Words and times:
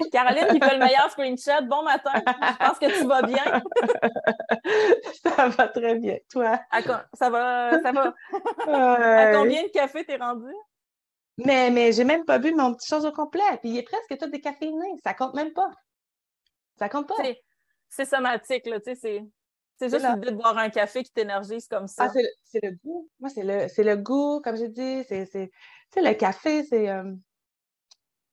Caroline 0.12 0.46
qui 0.48 0.58
fait 0.58 0.74
le 0.74 0.84
meilleur 0.84 1.10
screenshot. 1.10 1.64
Bon 1.66 1.82
matin, 1.82 2.12
je 2.16 2.66
pense 2.66 2.78
que 2.78 2.98
tu 2.98 3.06
vas 3.06 3.22
bien. 3.22 3.62
ça 5.36 5.48
va 5.48 5.68
très 5.68 5.94
bien. 5.96 6.16
Toi? 6.30 6.60
ça 7.14 7.30
va, 7.30 7.80
ça 7.82 7.92
va. 7.92 8.14
À 8.66 9.34
combien 9.34 9.62
de 9.62 9.68
café 9.68 10.04
t'es 10.04 10.16
rendu? 10.16 10.52
Mais, 11.38 11.70
mais 11.70 11.92
j'ai 11.92 12.04
même 12.04 12.24
pas 12.24 12.38
bu 12.38 12.54
mon 12.54 12.74
petit 12.74 12.88
chose 12.88 13.06
au 13.06 13.12
complet. 13.12 13.40
Puis 13.60 13.70
il 13.70 13.78
est 13.78 13.82
presque 13.82 14.18
tout 14.18 14.28
décaféiné. 14.28 14.86
Ça 15.02 15.14
compte 15.14 15.34
même 15.34 15.52
pas. 15.52 15.70
Ça 16.78 16.88
compte 16.88 17.08
pas. 17.08 17.14
C'est 17.88 18.04
somatique, 18.04 18.66
là. 18.66 18.80
Tu 18.80 18.94
sais, 18.94 19.24
c'est 19.80 19.88
juste 19.88 20.06
l'idée 20.06 20.30
de 20.30 20.36
boire 20.36 20.58
un 20.58 20.68
café 20.68 21.02
qui 21.02 21.10
t'énergise 21.10 21.66
comme 21.66 21.88
ça. 21.88 22.04
Ah, 22.04 22.12
c'est 22.44 22.60
le, 22.62 22.72
goût. 22.84 23.08
Moi, 23.18 23.30
c'est 23.30 23.42
le, 23.42 23.66
le 23.82 23.96
goût, 23.96 24.40
comme 24.42 24.56
j'ai 24.56 24.68
dit. 24.68 25.04
C'est, 25.08 25.50
le 25.96 26.12
café, 26.12 26.64
c'est. 26.64 26.90
Euh, 26.90 27.14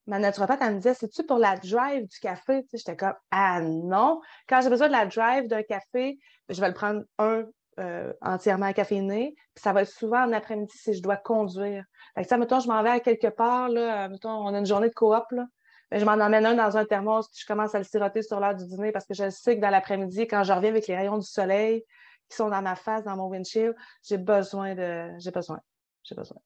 ma 0.07 0.19
naturopathe, 0.19 0.59
elle 0.61 0.73
me 0.73 0.77
disait, 0.77 0.93
c'est-tu 0.93 1.23
pour 1.23 1.37
la 1.37 1.57
drive 1.57 2.07
du 2.07 2.19
café? 2.19 2.63
Tu 2.63 2.69
sais, 2.69 2.77
j'étais 2.77 2.95
comme, 2.95 3.15
ah 3.31 3.61
non. 3.61 4.21
Quand 4.47 4.61
j'ai 4.61 4.69
besoin 4.69 4.87
de 4.87 4.93
la 4.93 5.05
drive 5.05 5.47
d'un 5.47 5.63
café, 5.63 6.17
je 6.49 6.59
vais 6.59 6.67
le 6.67 6.73
prendre 6.73 7.03
un 7.17 7.45
euh, 7.79 8.11
entièrement 8.21 8.71
caféiné. 8.73 9.35
Puis 9.53 9.61
ça 9.61 9.73
va 9.73 9.83
être 9.83 9.91
souvent 9.91 10.23
en 10.23 10.33
après-midi 10.33 10.75
si 10.75 10.93
je 10.93 11.01
dois 11.03 11.17
conduire. 11.17 11.83
Fait 12.15 12.23
que 12.23 12.27
ça, 12.27 12.37
mettons, 12.37 12.59
je 12.59 12.67
m'en 12.67 12.81
vais 12.81 12.89
à 12.89 12.99
quelque 12.99 13.27
part, 13.27 13.69
là, 13.69 14.05
euh, 14.05 14.09
mettons, 14.09 14.31
on 14.31 14.53
a 14.53 14.57
une 14.57 14.65
journée 14.65 14.89
de 14.89 14.93
coop, 14.93 15.25
là. 15.31 15.45
Ben, 15.91 15.99
je 15.99 16.05
m'en 16.05 16.13
emmène 16.13 16.45
un 16.45 16.55
dans 16.55 16.75
un 16.75 16.85
thermos, 16.85 17.27
puis 17.29 17.39
je 17.41 17.45
commence 17.45 17.73
à 17.73 17.77
le 17.77 17.85
siroter 17.85 18.21
sur 18.21 18.39
l'heure 18.39 18.55
du 18.55 18.65
dîner 18.65 18.91
parce 18.91 19.05
que 19.05 19.13
je 19.13 19.29
sais 19.29 19.55
que 19.55 19.61
dans 19.61 19.69
l'après-midi, 19.69 20.27
quand 20.27 20.43
je 20.43 20.51
reviens 20.51 20.71
avec 20.71 20.87
les 20.87 20.97
rayons 20.97 21.17
du 21.17 21.25
soleil 21.25 21.85
qui 22.29 22.35
sont 22.35 22.49
dans 22.49 22.61
ma 22.61 22.75
face, 22.75 23.03
dans 23.05 23.15
mon 23.15 23.27
windshield, 23.27 23.73
j'ai 24.03 24.17
besoin 24.17 24.75
de. 24.75 25.09
J'ai 25.19 25.31
besoin. 25.31 25.59
J'ai 26.03 26.15
besoin. 26.15 26.37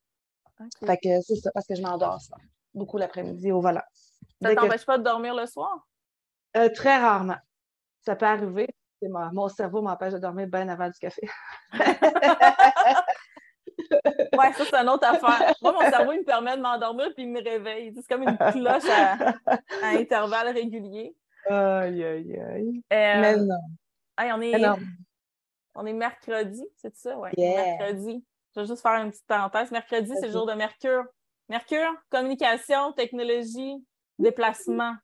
Fait 0.86 0.98
que 0.98 1.22
c'est 1.22 1.38
ça, 1.38 1.50
parce 1.54 1.66
que 1.66 1.74
je 1.74 1.82
m'endors 1.82 2.22
ça. 2.22 2.36
Beaucoup 2.74 2.98
l'après-midi 2.98 3.52
au 3.52 3.62
volant. 3.62 3.84
Ça 4.42 4.56
t'empêche 4.56 4.86
pas 4.86 4.98
de 4.98 5.04
dormir 5.04 5.36
le 5.36 5.46
soir? 5.46 5.88
Euh, 6.58 6.70
très 6.70 6.98
rarement. 6.98 7.38
Ça 8.02 8.16
peut 8.16 8.26
arriver. 8.26 8.68
Mon 9.02 9.50
cerveau 9.50 9.82
m'empêche 9.82 10.14
de 10.14 10.20
dormir 10.20 10.48
bien 10.48 10.68
avant 10.70 10.88
du 10.88 11.00
café. 11.00 11.22
ouais, 14.32 14.54
ça, 14.54 14.66
c'est 14.66 14.76
une 14.76 14.90
autre 14.90 15.08
affaire. 15.08 15.54
Moi, 15.62 15.74
mon 15.74 15.90
cerveau, 15.90 16.12
il 16.12 16.20
me 16.20 16.26
permet 16.26 16.56
de 16.56 16.62
m'endormir 16.62 17.12
puis 17.16 17.24
il 17.24 17.32
me 17.32 17.44
réveille. 17.44 17.94
C'est 17.96 18.08
comme 18.08 18.24
une 18.24 18.38
cloche 18.38 18.90
à, 18.90 19.34
intervalles 19.94 20.54
réguliers. 20.54 21.16
Aïe, 21.48 22.04
aïe, 22.04 22.40
aïe. 22.40 22.84
Euh, 22.94 23.22
Mais 23.22 23.38
non. 23.38 23.58
on, 24.20 24.42
est, 24.42 24.66
on 25.76 25.86
est 25.86 25.94
mercredi, 25.94 26.64
c'est 26.76 26.96
ça? 26.96 27.18
Oui, 27.18 27.30
mercredi. 27.38 28.24
Je 28.56 28.62
vais 28.62 28.68
juste 28.68 28.82
faire 28.82 29.02
une 29.02 29.10
petite 29.10 29.26
parenthèse. 29.26 29.72
Mercredi, 29.72 30.12
c'est 30.20 30.28
le 30.28 30.34
jour 30.34 30.46
de 30.46 30.54
Mercure. 30.54 31.06
Mercure, 31.52 31.94
communication, 32.10 32.94
technologie, 32.94 33.86
déplacement. 34.18 34.96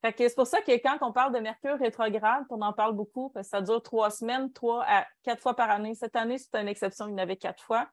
Fait 0.00 0.14
que 0.14 0.26
c'est 0.26 0.34
pour 0.34 0.46
ça 0.46 0.62
que 0.62 0.72
quand 0.72 0.96
on 1.02 1.12
parle 1.12 1.34
de 1.34 1.40
Mercure 1.40 1.78
rétrograde, 1.78 2.42
on 2.48 2.62
en 2.62 2.72
parle 2.72 2.94
beaucoup, 2.94 3.28
parce 3.34 3.48
que 3.48 3.50
ça 3.50 3.60
dure 3.60 3.82
trois 3.82 4.08
semaines, 4.08 4.50
trois 4.54 4.82
à 4.88 5.04
quatre 5.24 5.42
fois 5.42 5.54
par 5.54 5.68
année. 5.68 5.94
Cette 5.94 6.16
année, 6.16 6.38
c'est 6.38 6.58
une 6.58 6.68
exception, 6.68 7.06
il 7.08 7.10
y 7.10 7.14
en 7.16 7.18
avait 7.18 7.36
quatre 7.36 7.62
fois. 7.62 7.86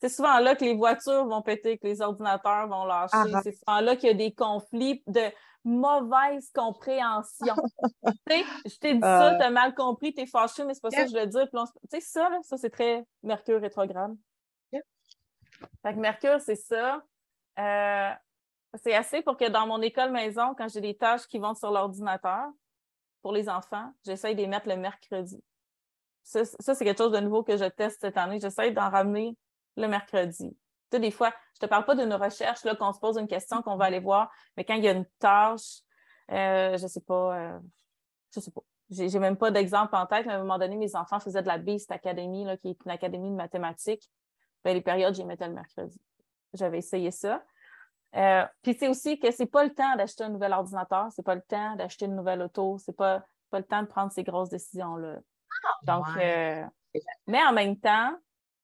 C'est 0.00 0.08
souvent 0.08 0.40
là 0.40 0.56
que 0.56 0.64
les 0.64 0.74
voitures 0.74 1.28
vont 1.28 1.42
péter, 1.42 1.78
que 1.78 1.86
les 1.86 2.00
ordinateurs 2.00 2.66
vont 2.66 2.84
lâcher. 2.84 3.10
Ah, 3.12 3.24
ah. 3.34 3.40
c'est 3.44 3.52
souvent 3.52 3.80
là 3.80 3.94
qu'il 3.94 4.08
y 4.08 4.12
a 4.12 4.14
des 4.14 4.34
conflits 4.34 5.04
de 5.06 5.30
mauvaise 5.62 6.50
compréhension. 6.52 7.54
tu 8.04 8.12
sais, 8.28 8.44
je 8.64 8.76
t'ai 8.78 8.94
dit 8.94 9.00
ça, 9.00 9.34
euh. 9.34 9.38
t'as 9.38 9.50
mal 9.50 9.76
compris, 9.76 10.12
t'es 10.12 10.26
fâché, 10.26 10.64
mais 10.64 10.74
c'est 10.74 10.82
pas 10.82 10.90
ça 10.90 11.04
que 11.04 11.10
je 11.10 11.16
veux 11.16 11.26
dire. 11.26 11.48
Tu 11.52 11.58
sais, 11.88 12.00
ça, 12.00 12.28
là, 12.30 12.40
ça, 12.42 12.56
c'est 12.56 12.70
très 12.70 13.06
Mercure 13.22 13.60
rétrograde. 13.60 14.16
Fait 15.82 15.94
que 15.94 15.98
Mercure, 15.98 16.40
c'est 16.40 16.56
ça. 16.56 17.02
Euh, 17.58 18.10
c'est 18.82 18.94
assez 18.94 19.22
pour 19.22 19.36
que 19.36 19.48
dans 19.48 19.66
mon 19.66 19.80
école 19.80 20.10
maison, 20.10 20.54
quand 20.56 20.68
j'ai 20.68 20.80
des 20.80 20.96
tâches 20.96 21.26
qui 21.26 21.38
vont 21.38 21.54
sur 21.54 21.70
l'ordinateur 21.70 22.48
pour 23.22 23.32
les 23.32 23.48
enfants, 23.48 23.92
j'essaye 24.04 24.34
de 24.34 24.40
les 24.40 24.46
mettre 24.46 24.68
le 24.68 24.76
mercredi. 24.76 25.42
Ça, 26.22 26.44
c'est 26.44 26.84
quelque 26.84 26.98
chose 26.98 27.12
de 27.12 27.20
nouveau 27.20 27.44
que 27.44 27.56
je 27.56 27.64
teste 27.64 28.00
cette 28.00 28.16
année. 28.16 28.40
J'essaie 28.40 28.72
d'en 28.72 28.90
ramener 28.90 29.36
le 29.76 29.86
mercredi. 29.86 30.56
Tu 30.90 31.00
des 31.00 31.10
fois, 31.10 31.32
je 31.54 31.60
te 31.60 31.66
parle 31.66 31.84
pas 31.84 31.94
d'une 31.94 32.12
recherche, 32.14 32.64
là, 32.64 32.74
qu'on 32.74 32.92
se 32.92 32.98
pose 32.98 33.16
une 33.16 33.28
question, 33.28 33.62
qu'on 33.62 33.76
va 33.76 33.86
aller 33.86 34.00
voir, 34.00 34.30
mais 34.56 34.64
quand 34.64 34.74
il 34.74 34.84
y 34.84 34.88
a 34.88 34.92
une 34.92 35.06
tâche, 35.18 35.80
euh, 36.30 36.76
je 36.76 36.86
sais 36.86 37.00
pas, 37.00 37.38
euh, 37.38 37.58
je 38.34 38.40
sais 38.40 38.50
pas. 38.50 38.62
J'ai 38.90 39.18
même 39.18 39.36
pas 39.36 39.50
d'exemple 39.50 39.96
en 39.96 40.06
tête, 40.06 40.26
mais 40.26 40.32
à 40.32 40.36
un 40.36 40.40
moment 40.40 40.58
donné, 40.58 40.76
mes 40.76 40.94
enfants 40.94 41.18
faisaient 41.18 41.42
de 41.42 41.48
la 41.48 41.58
Beast 41.58 41.90
Academy, 41.90 42.44
là, 42.44 42.56
qui 42.56 42.70
est 42.70 42.78
une 42.84 42.90
académie 42.90 43.30
de 43.30 43.34
mathématiques. 43.34 44.08
Ben, 44.66 44.74
les 44.74 44.80
périodes, 44.80 45.14
j'y 45.14 45.24
mettais 45.24 45.46
le 45.46 45.54
mercredi. 45.54 45.96
J'avais 46.52 46.78
essayé 46.78 47.12
ça. 47.12 47.40
Euh, 48.16 48.44
puis 48.62 48.74
c'est 48.74 48.88
aussi 48.88 49.16
que 49.20 49.30
c'est 49.30 49.46
pas 49.46 49.62
le 49.62 49.72
temps 49.72 49.94
d'acheter 49.94 50.24
un 50.24 50.28
nouvel 50.28 50.52
ordinateur, 50.52 51.06
c'est 51.12 51.22
pas 51.22 51.36
le 51.36 51.42
temps 51.42 51.76
d'acheter 51.76 52.06
une 52.06 52.16
nouvelle 52.16 52.42
auto, 52.42 52.76
c'est 52.78 52.96
pas, 52.96 53.24
pas 53.50 53.58
le 53.58 53.64
temps 53.64 53.82
de 53.82 53.86
prendre 53.86 54.10
ces 54.10 54.24
grosses 54.24 54.48
décisions-là. 54.48 55.18
Donc, 55.84 56.04
euh, 56.16 56.64
mais 57.28 57.44
en 57.44 57.52
même 57.52 57.78
temps, 57.78 58.12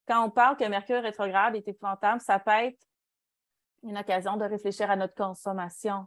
quand 0.05 0.25
on 0.25 0.29
parle 0.29 0.57
que 0.57 0.65
Mercure 0.65 1.01
rétrograde 1.01 1.55
est 1.55 1.69
épouvantable, 1.69 2.19
ça 2.19 2.37
peut 2.37 2.51
être 2.51 2.85
une 3.83 3.97
occasion 3.97 4.35
de 4.35 4.43
réfléchir 4.43 4.91
à 4.91 4.97
notre 4.97 5.15
consommation 5.15 6.05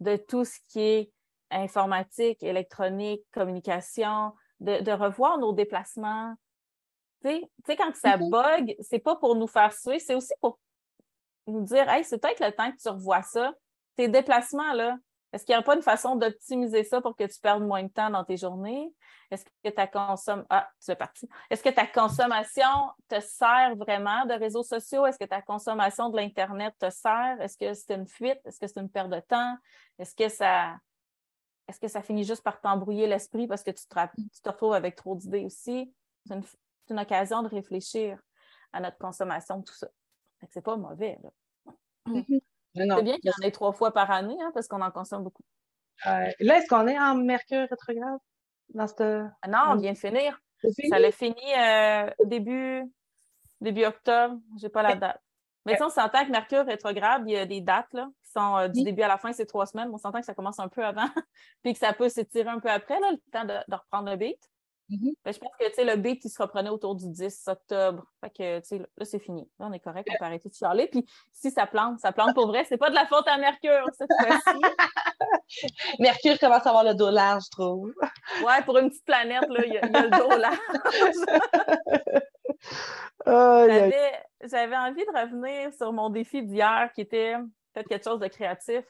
de 0.00 0.16
tout 0.16 0.44
ce 0.44 0.58
qui 0.66 0.80
est 0.80 1.12
informatique, 1.52 2.42
électronique, 2.42 3.22
communication, 3.30 4.32
de, 4.58 4.90
revoir 4.90 5.38
nos 5.38 5.52
déplacements. 5.52 6.34
Tu 7.24 7.46
sais, 7.66 7.76
quand 7.76 7.94
ça 7.94 8.16
mm-hmm. 8.16 8.30
bug, 8.30 8.76
c'est 8.80 8.98
pas 8.98 9.16
pour 9.16 9.36
nous 9.36 9.46
faire 9.46 9.72
suer, 9.72 9.98
c'est 9.98 10.14
aussi 10.14 10.32
pour 10.40 10.58
nous 11.46 11.62
dire 11.62 11.88
Hey, 11.88 12.04
c'est 12.04 12.18
peut-être 12.18 12.44
le 12.44 12.52
temps 12.52 12.70
que 12.70 12.76
tu 12.76 12.88
revois 12.88 13.22
ça. 13.22 13.52
Tes 13.96 14.08
déplacements, 14.08 14.72
là, 14.72 14.96
est-ce 15.32 15.46
qu'il 15.46 15.54
n'y 15.54 15.58
a 15.58 15.62
pas 15.62 15.74
une 15.74 15.82
façon 15.82 16.16
d'optimiser 16.16 16.84
ça 16.84 17.00
pour 17.00 17.16
que 17.16 17.24
tu 17.24 17.40
perdes 17.40 17.62
moins 17.62 17.82
de 17.82 17.88
temps 17.88 18.10
dans 18.10 18.24
tes 18.24 18.36
journées? 18.36 18.92
Est-ce 19.30 19.44
que 19.64 19.70
ta 19.70 19.86
consommation. 19.86 20.46
Ah, 20.50 20.68
tu 20.84 20.90
es 20.90 20.96
parti. 20.96 21.28
Est-ce 21.48 21.62
que 21.62 21.70
ta 21.70 21.86
consommation 21.86 22.90
te 23.08 23.18
sert 23.18 23.74
vraiment 23.76 24.26
de 24.26 24.34
réseaux 24.34 24.62
sociaux? 24.62 25.06
Est-ce 25.06 25.18
que 25.18 25.24
ta 25.24 25.40
consommation 25.40 26.10
de 26.10 26.18
l'Internet 26.18 26.74
te 26.78 26.90
sert? 26.90 27.40
Est-ce 27.40 27.56
que 27.56 27.72
c'est 27.72 27.94
une 27.94 28.06
fuite? 28.06 28.40
Est-ce 28.44 28.60
que 28.60 28.66
c'est 28.66 28.80
une 28.80 28.90
perte 28.90 29.08
de 29.08 29.20
temps? 29.20 29.56
Est-ce 29.98 30.14
que 30.14 30.28
ça. 30.28 30.76
Est-ce 31.66 31.80
que 31.80 31.88
ça 31.88 32.02
finit 32.02 32.24
juste 32.24 32.42
par 32.42 32.60
t'embrouiller 32.60 33.06
l'esprit 33.06 33.46
parce 33.46 33.62
que 33.62 33.70
tu 33.70 33.86
te, 33.86 33.98
tu 34.16 34.40
te 34.42 34.48
retrouves 34.50 34.74
avec 34.74 34.96
trop 34.96 35.16
d'idées 35.16 35.46
aussi? 35.46 35.94
C'est 36.26 36.34
une, 36.34 36.44
une 36.92 37.00
occasion 37.00 37.42
de 37.42 37.48
réfléchir 37.48 38.18
à 38.72 38.80
notre 38.80 38.98
consommation 38.98 39.58
de 39.58 39.64
tout 39.64 39.74
ça. 39.74 39.88
C'est 40.50 40.62
pas 40.62 40.76
mauvais. 40.76 41.18
Mm-hmm. 42.06 42.40
C'est 42.74 43.02
bien 43.02 43.16
qu'il 43.16 43.30
y 43.30 43.30
en 43.30 43.46
ait 43.46 43.50
trois 43.50 43.72
fois 43.72 43.92
par 43.92 44.10
année, 44.10 44.36
hein, 44.40 44.50
parce 44.54 44.66
qu'on 44.66 44.80
en 44.80 44.90
consomme 44.90 45.24
beaucoup. 45.24 45.44
Euh, 46.06 46.30
là, 46.40 46.58
est-ce 46.58 46.68
qu'on 46.68 46.86
est 46.86 46.98
en 46.98 47.14
mercure 47.14 47.68
rétrograde? 47.68 48.18
Dans 48.70 48.86
ah 48.98 49.48
Non, 49.48 49.58
on 49.70 49.76
vient 49.76 49.92
de 49.92 49.98
finir. 49.98 50.40
Ça 50.88 50.98
l'a 50.98 51.12
fini 51.12 51.42
euh, 51.58 52.10
début, 52.24 52.82
début 53.60 53.84
octobre. 53.84 54.38
Je 54.58 54.66
n'ai 54.66 54.70
pas 54.70 54.82
la 54.82 54.94
date. 54.94 55.20
Mais 55.64 55.76
si 55.76 55.82
on 55.82 55.90
s'entend 55.90 56.24
que 56.24 56.30
Mercure 56.30 56.64
rétrograde, 56.66 57.22
il 57.26 57.34
y 57.34 57.36
a 57.36 57.46
des 57.46 57.60
dates 57.60 57.92
là, 57.92 58.08
qui 58.24 58.32
sont 58.32 58.56
euh, 58.56 58.68
du 58.68 58.82
début 58.82 59.02
à 59.02 59.08
la 59.08 59.16
fin, 59.16 59.32
c'est 59.32 59.46
trois 59.46 59.66
semaines. 59.66 59.90
On 59.92 59.98
s'entend 59.98 60.18
que 60.18 60.26
ça 60.26 60.34
commence 60.34 60.58
un 60.58 60.68
peu 60.68 60.84
avant, 60.84 61.06
puis 61.62 61.72
que 61.72 61.78
ça 61.78 61.92
peut 61.92 62.08
s'étirer 62.08 62.48
un 62.48 62.58
peu 62.58 62.68
après, 62.68 62.98
là, 62.98 63.12
le 63.12 63.18
temps 63.30 63.44
de, 63.44 63.54
de 63.68 63.76
reprendre 63.76 64.10
le 64.10 64.16
beat. 64.16 64.50
Mm-hmm. 64.92 65.14
Ben, 65.24 65.32
je 65.32 65.38
pense 65.38 65.50
que 65.58 65.82
le 65.82 65.96
beat, 65.96 66.22
il 66.24 66.28
se 66.28 66.40
reprenait 66.42 66.68
autour 66.68 66.94
du 66.94 67.08
10 67.08 67.48
octobre. 67.48 68.04
Fait 68.20 68.30
que, 68.30 68.76
là, 68.76 69.04
c'est 69.04 69.18
fini. 69.18 69.48
Là, 69.58 69.68
on 69.70 69.72
est 69.72 69.80
correct, 69.80 70.06
on 70.12 70.18
peut 70.18 70.24
arrêter 70.24 70.50
de 70.50 70.54
charler. 70.54 70.86
Puis 70.88 71.06
si 71.32 71.50
ça 71.50 71.66
plante, 71.66 71.98
ça 72.00 72.12
plante 72.12 72.34
pour 72.34 72.46
vrai. 72.46 72.64
C'est 72.68 72.76
pas 72.76 72.90
de 72.90 72.94
la 72.94 73.06
faute 73.06 73.26
à 73.26 73.38
Mercure 73.38 73.86
cette 73.96 74.10
fois-ci. 74.20 74.60
Mercure 75.98 76.38
commence 76.38 76.66
à 76.66 76.68
avoir 76.68 76.84
le 76.84 76.94
dos 76.94 77.10
large, 77.10 77.44
je 77.46 77.50
trouve. 77.50 77.94
Ouais, 78.44 78.62
pour 78.64 78.76
une 78.78 78.90
petite 78.90 79.06
planète, 79.06 79.48
là, 79.48 79.64
il 79.64 79.72
y, 79.72 79.78
a 79.78 79.86
le 79.86 80.10
dos 80.10 80.36
large. 80.36 80.58
J'avais 84.44 84.76
envie 84.76 85.04
de 85.04 85.18
revenir 85.18 85.72
sur 85.72 85.92
mon 85.92 86.10
défi 86.10 86.42
d'hier 86.42 86.90
qui 86.94 87.00
était 87.00 87.36
peut-être 87.72 87.88
quelque 87.88 88.04
chose 88.04 88.20
de 88.20 88.28
créatif. 88.28 88.84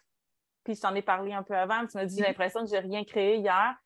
Puis 0.64 0.75
je 0.75 0.81
t'en 0.81 0.94
ai 0.94 1.02
parlé 1.02 1.32
un 1.32 1.43
peu 1.43 1.55
avant. 1.55 1.87
Tu 1.87 1.96
m'as 1.96 2.06
dit, 2.06 2.16
j'ai 2.16 2.25
l'impression 2.25 2.60
que 2.64 2.70
j'ai 2.70 2.78
rien 2.78 3.05
créé 3.05 3.37
hier. 3.37 3.76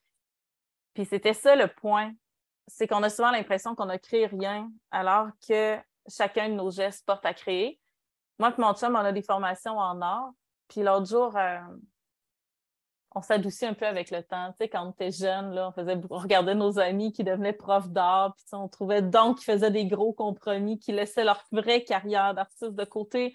Puis 0.96 1.04
c'était 1.04 1.34
ça 1.34 1.54
le 1.56 1.68
point. 1.68 2.14
C'est 2.68 2.88
qu'on 2.88 3.02
a 3.02 3.10
souvent 3.10 3.30
l'impression 3.30 3.74
qu'on 3.74 3.90
a 3.90 3.98
créé 3.98 4.26
rien, 4.26 4.72
alors 4.90 5.28
que 5.46 5.76
chacun 6.08 6.48
de 6.48 6.54
nos 6.54 6.70
gestes 6.70 7.04
porte 7.04 7.26
à 7.26 7.34
créer. 7.34 7.78
Moi 8.38 8.48
et 8.56 8.60
mon 8.60 8.72
chum, 8.72 8.96
on 8.96 9.04
a 9.04 9.12
des 9.12 9.20
formations 9.20 9.78
en 9.78 10.00
art. 10.00 10.30
Puis 10.68 10.82
l'autre 10.82 11.06
jour, 11.06 11.36
euh, 11.36 11.58
on 13.14 13.20
s'adoucit 13.20 13.66
un 13.66 13.74
peu 13.74 13.86
avec 13.86 14.10
le 14.10 14.22
temps. 14.22 14.52
Tu 14.52 14.56
sais, 14.56 14.68
quand 14.70 14.86
on 14.86 14.90
était 14.92 15.10
jeune, 15.10 15.58
on 15.58 15.70
faisait 15.70 16.00
regardait 16.08 16.54
nos 16.54 16.78
amis 16.78 17.12
qui 17.12 17.24
devenaient 17.24 17.52
profs 17.52 17.90
d'art, 17.90 18.34
puis 18.34 18.46
on 18.52 18.66
trouvait 18.66 19.02
donc 19.02 19.36
qu'ils 19.36 19.52
faisaient 19.52 19.70
des 19.70 19.84
gros 19.84 20.14
compromis, 20.14 20.78
qui 20.78 20.92
laissaient 20.92 21.24
leur 21.24 21.44
vraie 21.52 21.84
carrière 21.84 22.32
d'artiste 22.32 22.74
de 22.74 22.84
côté 22.84 23.34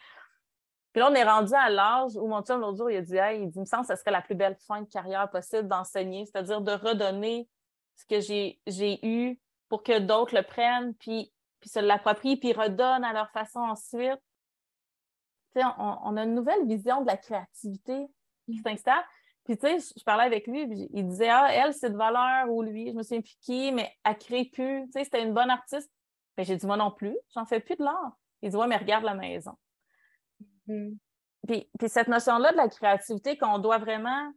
puis 0.92 1.00
là, 1.00 1.10
on 1.10 1.16
est 1.16 1.24
rendu 1.24 1.54
à 1.54 1.70
l'âge 1.70 2.16
où 2.16 2.28
mon 2.28 2.42
chum, 2.42 2.60
l'autre 2.60 2.78
jour, 2.78 2.92
il 2.92 2.98
a 2.98 3.02
dit 3.02 3.16
Hey, 3.16 3.44
il 3.44 3.50
dit, 3.50 3.58
il 3.58 3.62
me 3.62 3.66
semble 3.66 3.88
que 3.88 3.94
ce 3.94 4.00
serait 4.00 4.12
la 4.12 4.22
plus 4.22 4.36
belle 4.36 4.58
fin 4.68 4.82
de 4.82 4.88
carrière 4.88 5.30
possible 5.30 5.68
d'enseigner, 5.68 6.26
c'est-à-dire 6.26 6.62
de 6.62 6.72
redonner 6.72 7.48
ce 7.96 8.06
que 8.06 8.20
j'ai 8.20 9.06
eu 9.06 9.40
pour 9.70 9.84
que 9.84 10.00
d'autres 10.00 10.36
le 10.36 10.44
prennent, 10.44 10.94
puis, 10.96 11.32
puis 11.62 11.70
se 11.70 11.80
l'approprient, 11.80 12.36
puis 12.36 12.52
redonnent 12.52 13.06
à 13.06 13.14
leur 13.14 13.30
façon 13.32 13.60
ensuite. 13.60 14.20
Tu 15.56 15.62
sais, 15.62 15.66
on, 15.78 16.18
a 16.18 16.24
une 16.24 16.36
nouvelle 16.36 16.66
vision 16.68 17.02
de 17.02 17.08
la 17.08 17.18
créativité. 17.18 18.08
qui 18.46 18.58
s'installe. 18.58 19.04
Puis, 19.46 19.58
tu 19.58 19.68
sais, 19.68 19.94
je 19.98 20.04
parlais 20.04 20.26
avec 20.26 20.46
lui, 20.46 20.68
il 20.94 21.08
disait, 21.08 21.30
ah, 21.30 21.48
elle, 21.52 21.74
c'est 21.74 21.90
de 21.90 21.98
valeur, 21.98 22.50
ou 22.50 22.62
lui, 22.62 22.90
je 22.92 22.94
me 22.94 23.22
plus 23.22 23.38
qui, 23.42 23.72
mais 23.72 23.92
elle 24.04 24.18
crée 24.18 24.46
plus. 24.46 24.86
Tu 24.86 24.92
sais, 24.92 25.04
c'était 25.06 25.24
une 25.24 25.34
bonne 25.34 25.50
artiste. 25.50 25.92
Ben, 26.36 26.46
j'ai 26.46 26.58
dit, 26.58 26.66
moi 26.66 26.78
non 26.78 26.92
plus, 26.92 27.18
j'en 27.34 27.46
fais 27.46 27.60
plus 27.60 27.76
de 27.76 27.84
l'art. 27.84 28.18
Il 28.42 28.50
dit, 28.50 28.56
ouais, 28.56 28.68
mais 28.68 28.78
regarde 28.78 29.04
la 29.04 29.14
maison. 29.14 29.58
Mm-hmm. 30.68 30.98
Puis, 31.48 31.70
puis, 31.80 31.90
cette 31.90 32.08
notion-là 32.08 32.52
de 32.52 32.58
la 32.58 32.70
créativité 32.70 33.38
qu'on 33.38 33.60
doit 33.60 33.80
vraiment 33.80 34.32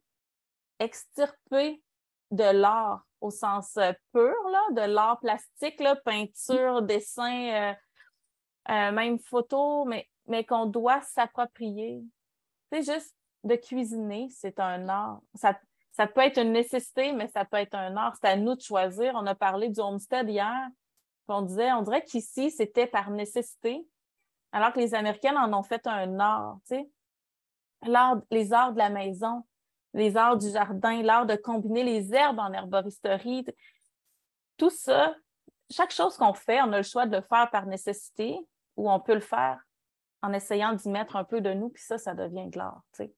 extirper 0.78 1.82
de 2.30 2.44
l'art 2.44 3.06
au 3.20 3.30
sens 3.30 3.76
euh, 3.76 3.92
pur, 4.12 4.34
là, 4.50 4.60
de 4.72 4.92
l'art 4.92 5.20
plastique, 5.20 5.80
là, 5.80 5.96
peinture, 5.96 6.82
dessin, 6.82 7.72
euh, 7.72 7.74
euh, 8.70 8.92
même 8.92 9.18
photo, 9.18 9.84
mais, 9.84 10.08
mais 10.26 10.44
qu'on 10.44 10.66
doit 10.66 11.00
s'approprier. 11.02 12.02
C'est 12.72 12.82
juste 12.82 13.14
de 13.44 13.56
cuisiner, 13.56 14.28
c'est 14.30 14.58
un 14.58 14.88
art. 14.88 15.20
Ça, 15.34 15.58
ça 15.92 16.06
peut 16.06 16.22
être 16.22 16.38
une 16.38 16.52
nécessité, 16.52 17.12
mais 17.12 17.28
ça 17.28 17.44
peut 17.44 17.58
être 17.58 17.74
un 17.74 17.96
art. 17.96 18.14
C'est 18.20 18.28
à 18.28 18.36
nous 18.36 18.54
de 18.54 18.60
choisir. 18.60 19.12
On 19.14 19.26
a 19.26 19.34
parlé 19.34 19.68
du 19.68 19.80
homestead 19.80 20.28
hier. 20.28 20.68
On 21.28 21.42
disait, 21.42 21.72
on 21.72 21.82
dirait 21.82 22.04
qu'ici, 22.04 22.50
c'était 22.50 22.86
par 22.86 23.10
nécessité, 23.10 23.86
alors 24.54 24.72
que 24.72 24.78
les 24.78 24.94
Américaines 24.94 25.36
en 25.36 25.52
ont 25.52 25.64
fait 25.64 25.84
un 25.88 26.20
art, 26.20 26.58
tu 26.68 26.76
sais. 26.76 26.88
L'art, 27.82 28.20
les 28.30 28.52
arts 28.52 28.72
de 28.72 28.78
la 28.78 28.88
maison, 28.88 29.42
les 29.94 30.16
arts 30.16 30.38
du 30.38 30.48
jardin, 30.48 31.02
l'art 31.02 31.26
de 31.26 31.34
combiner 31.34 31.82
les 31.82 32.14
herbes 32.14 32.38
en 32.38 32.52
herboristerie. 32.52 33.44
Tout 34.56 34.70
ça, 34.70 35.16
chaque 35.70 35.90
chose 35.90 36.16
qu'on 36.16 36.34
fait, 36.34 36.62
on 36.62 36.72
a 36.72 36.76
le 36.78 36.82
choix 36.84 37.04
de 37.04 37.16
le 37.16 37.22
faire 37.22 37.50
par 37.50 37.66
nécessité 37.66 38.38
ou 38.76 38.88
on 38.88 39.00
peut 39.00 39.14
le 39.14 39.20
faire 39.20 39.60
en 40.22 40.32
essayant 40.32 40.72
d'y 40.72 40.88
mettre 40.88 41.16
un 41.16 41.24
peu 41.24 41.40
de 41.40 41.52
nous, 41.52 41.68
puis 41.68 41.82
ça, 41.82 41.98
ça 41.98 42.14
devient 42.14 42.48
de 42.48 42.56
l'art. 42.56 42.80
Tu 42.94 43.10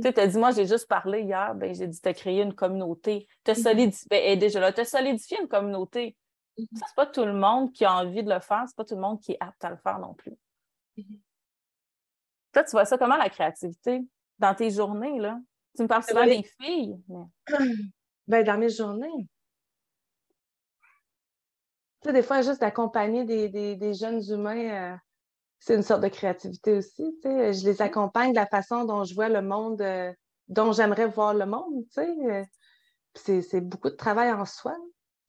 sais, 0.00 0.18
as 0.18 0.26
dit, 0.28 0.38
moi, 0.38 0.52
j'ai 0.52 0.66
juste 0.66 0.86
parlé 0.86 1.22
hier, 1.22 1.56
ben, 1.56 1.74
j'ai 1.74 1.88
dit, 1.88 2.00
tu 2.00 2.08
as 2.08 2.14
créé 2.14 2.40
une 2.40 2.54
communauté, 2.54 3.26
tu 3.44 3.50
as 3.50 3.56
solidifié, 3.56 4.06
ben, 4.08 4.38
déjà 4.38 4.60
là, 4.60 4.70
as 4.74 4.84
solidifié 4.84 5.40
une 5.40 5.48
communauté. 5.48 6.16
Mm 6.56 6.62
-hmm. 6.62 6.78
C'est 6.86 6.94
pas 6.94 7.06
tout 7.06 7.24
le 7.24 7.34
monde 7.34 7.72
qui 7.72 7.84
a 7.84 7.92
envie 7.92 8.22
de 8.22 8.32
le 8.32 8.40
faire, 8.40 8.62
c'est 8.68 8.76
pas 8.76 8.84
tout 8.84 8.94
le 8.94 9.00
monde 9.00 9.20
qui 9.20 9.32
est 9.32 9.38
apte 9.40 9.64
à 9.64 9.70
le 9.70 9.76
faire 9.76 9.98
non 9.98 10.14
plus. 10.14 10.38
Toi, 12.52 12.64
tu 12.64 12.70
vois 12.70 12.84
ça 12.84 12.96
comment 12.96 13.16
la 13.16 13.28
créativité? 13.28 14.00
Dans 14.38 14.54
tes 14.54 14.70
journées, 14.70 15.18
là? 15.18 15.38
Tu 15.76 15.82
me 15.82 15.88
parles 15.88 16.04
souvent 16.04 16.24
des 16.24 16.44
filles. 16.60 16.96
Ben, 18.26 18.42
dans 18.42 18.56
mes 18.56 18.70
journées. 18.70 19.28
Tu 22.00 22.08
sais, 22.08 22.12
des 22.14 22.22
fois, 22.22 22.40
juste 22.40 22.62
d'accompagner 22.62 23.26
des, 23.26 23.92
jeunes 23.92 24.22
humains, 24.30 24.94
euh, 24.94 24.96
c'est 25.58 25.74
une 25.74 25.82
sorte 25.82 26.00
de 26.00 26.08
créativité 26.08 26.78
aussi. 26.78 27.18
Tu 27.22 27.28
sais. 27.28 27.52
Je 27.52 27.66
les 27.66 27.82
accompagne 27.82 28.30
de 28.30 28.36
la 28.36 28.46
façon 28.46 28.86
dont 28.86 29.04
je 29.04 29.14
vois 29.14 29.28
le 29.28 29.42
monde, 29.42 29.82
euh, 29.82 30.10
dont 30.48 30.72
j'aimerais 30.72 31.06
voir 31.06 31.34
le 31.34 31.44
monde. 31.44 31.84
Tu 31.92 32.02
sais. 33.14 33.42
C'est 33.42 33.60
beaucoup 33.60 33.90
de 33.90 33.96
travail 33.96 34.32
en 34.32 34.46
soi. 34.46 34.74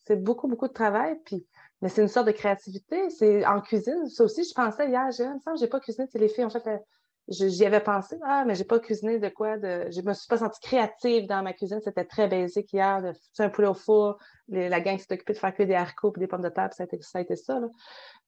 C'est 0.06 0.24
beaucoup, 0.24 0.48
beaucoup 0.48 0.70
de 0.70 0.74
travail. 0.74 1.20
Puis, 1.26 1.46
mais 1.86 1.90
c'est 1.90 2.02
une 2.02 2.08
sorte 2.08 2.26
de 2.26 2.32
créativité. 2.32 3.12
C'est 3.12 3.46
en 3.46 3.62
cuisine. 3.62 4.08
Ça 4.08 4.24
aussi, 4.24 4.44
je 4.44 4.56
pensais 4.56 4.90
hier, 4.90 5.06
j'ai, 5.12 5.24
il 5.24 5.60
j'ai 5.60 5.68
pas 5.68 5.80
cuisiné. 5.80 6.08
les 6.16 6.30
filles, 6.30 6.46
en 6.46 6.50
fait, 6.50 6.82
j'y 7.28 7.64
avais 7.64 7.80
pensé, 7.80 8.18
ah, 8.24 8.44
mais 8.44 8.56
j'ai 8.56 8.64
pas 8.64 8.80
cuisiné 8.80 9.20
de 9.20 9.30
quoi, 9.30 9.60
de, 9.60 9.86
je 9.92 10.02
me 10.02 10.14
suis 10.14 10.26
pas 10.28 10.38
sentie 10.38 10.60
créative 10.62 11.28
dans 11.28 11.44
ma 11.44 11.54
cuisine, 11.54 11.80
c'était 11.84 12.06
très 12.06 12.28
basique 12.28 12.74
hier, 12.74 13.04
de 13.04 13.14
un 13.38 13.50
poulet 13.50 13.68
au 13.68 13.76
four, 13.76 14.18
la 14.48 14.82
gang 14.82 14.98
s'est 14.98 15.14
occupée 15.14 15.34
de 15.34 15.38
faire 15.38 15.54
que 15.54 15.62
des 15.62 15.76
haricots 15.76 16.12
et 16.16 16.20
des 16.22 16.26
pommes 16.28 16.42
de 16.42 16.50
terre, 16.50 16.74
ça 16.74 16.86
a 16.86 17.22
été 17.22 17.36
ça. 17.36 17.44
Ça. 17.60 17.62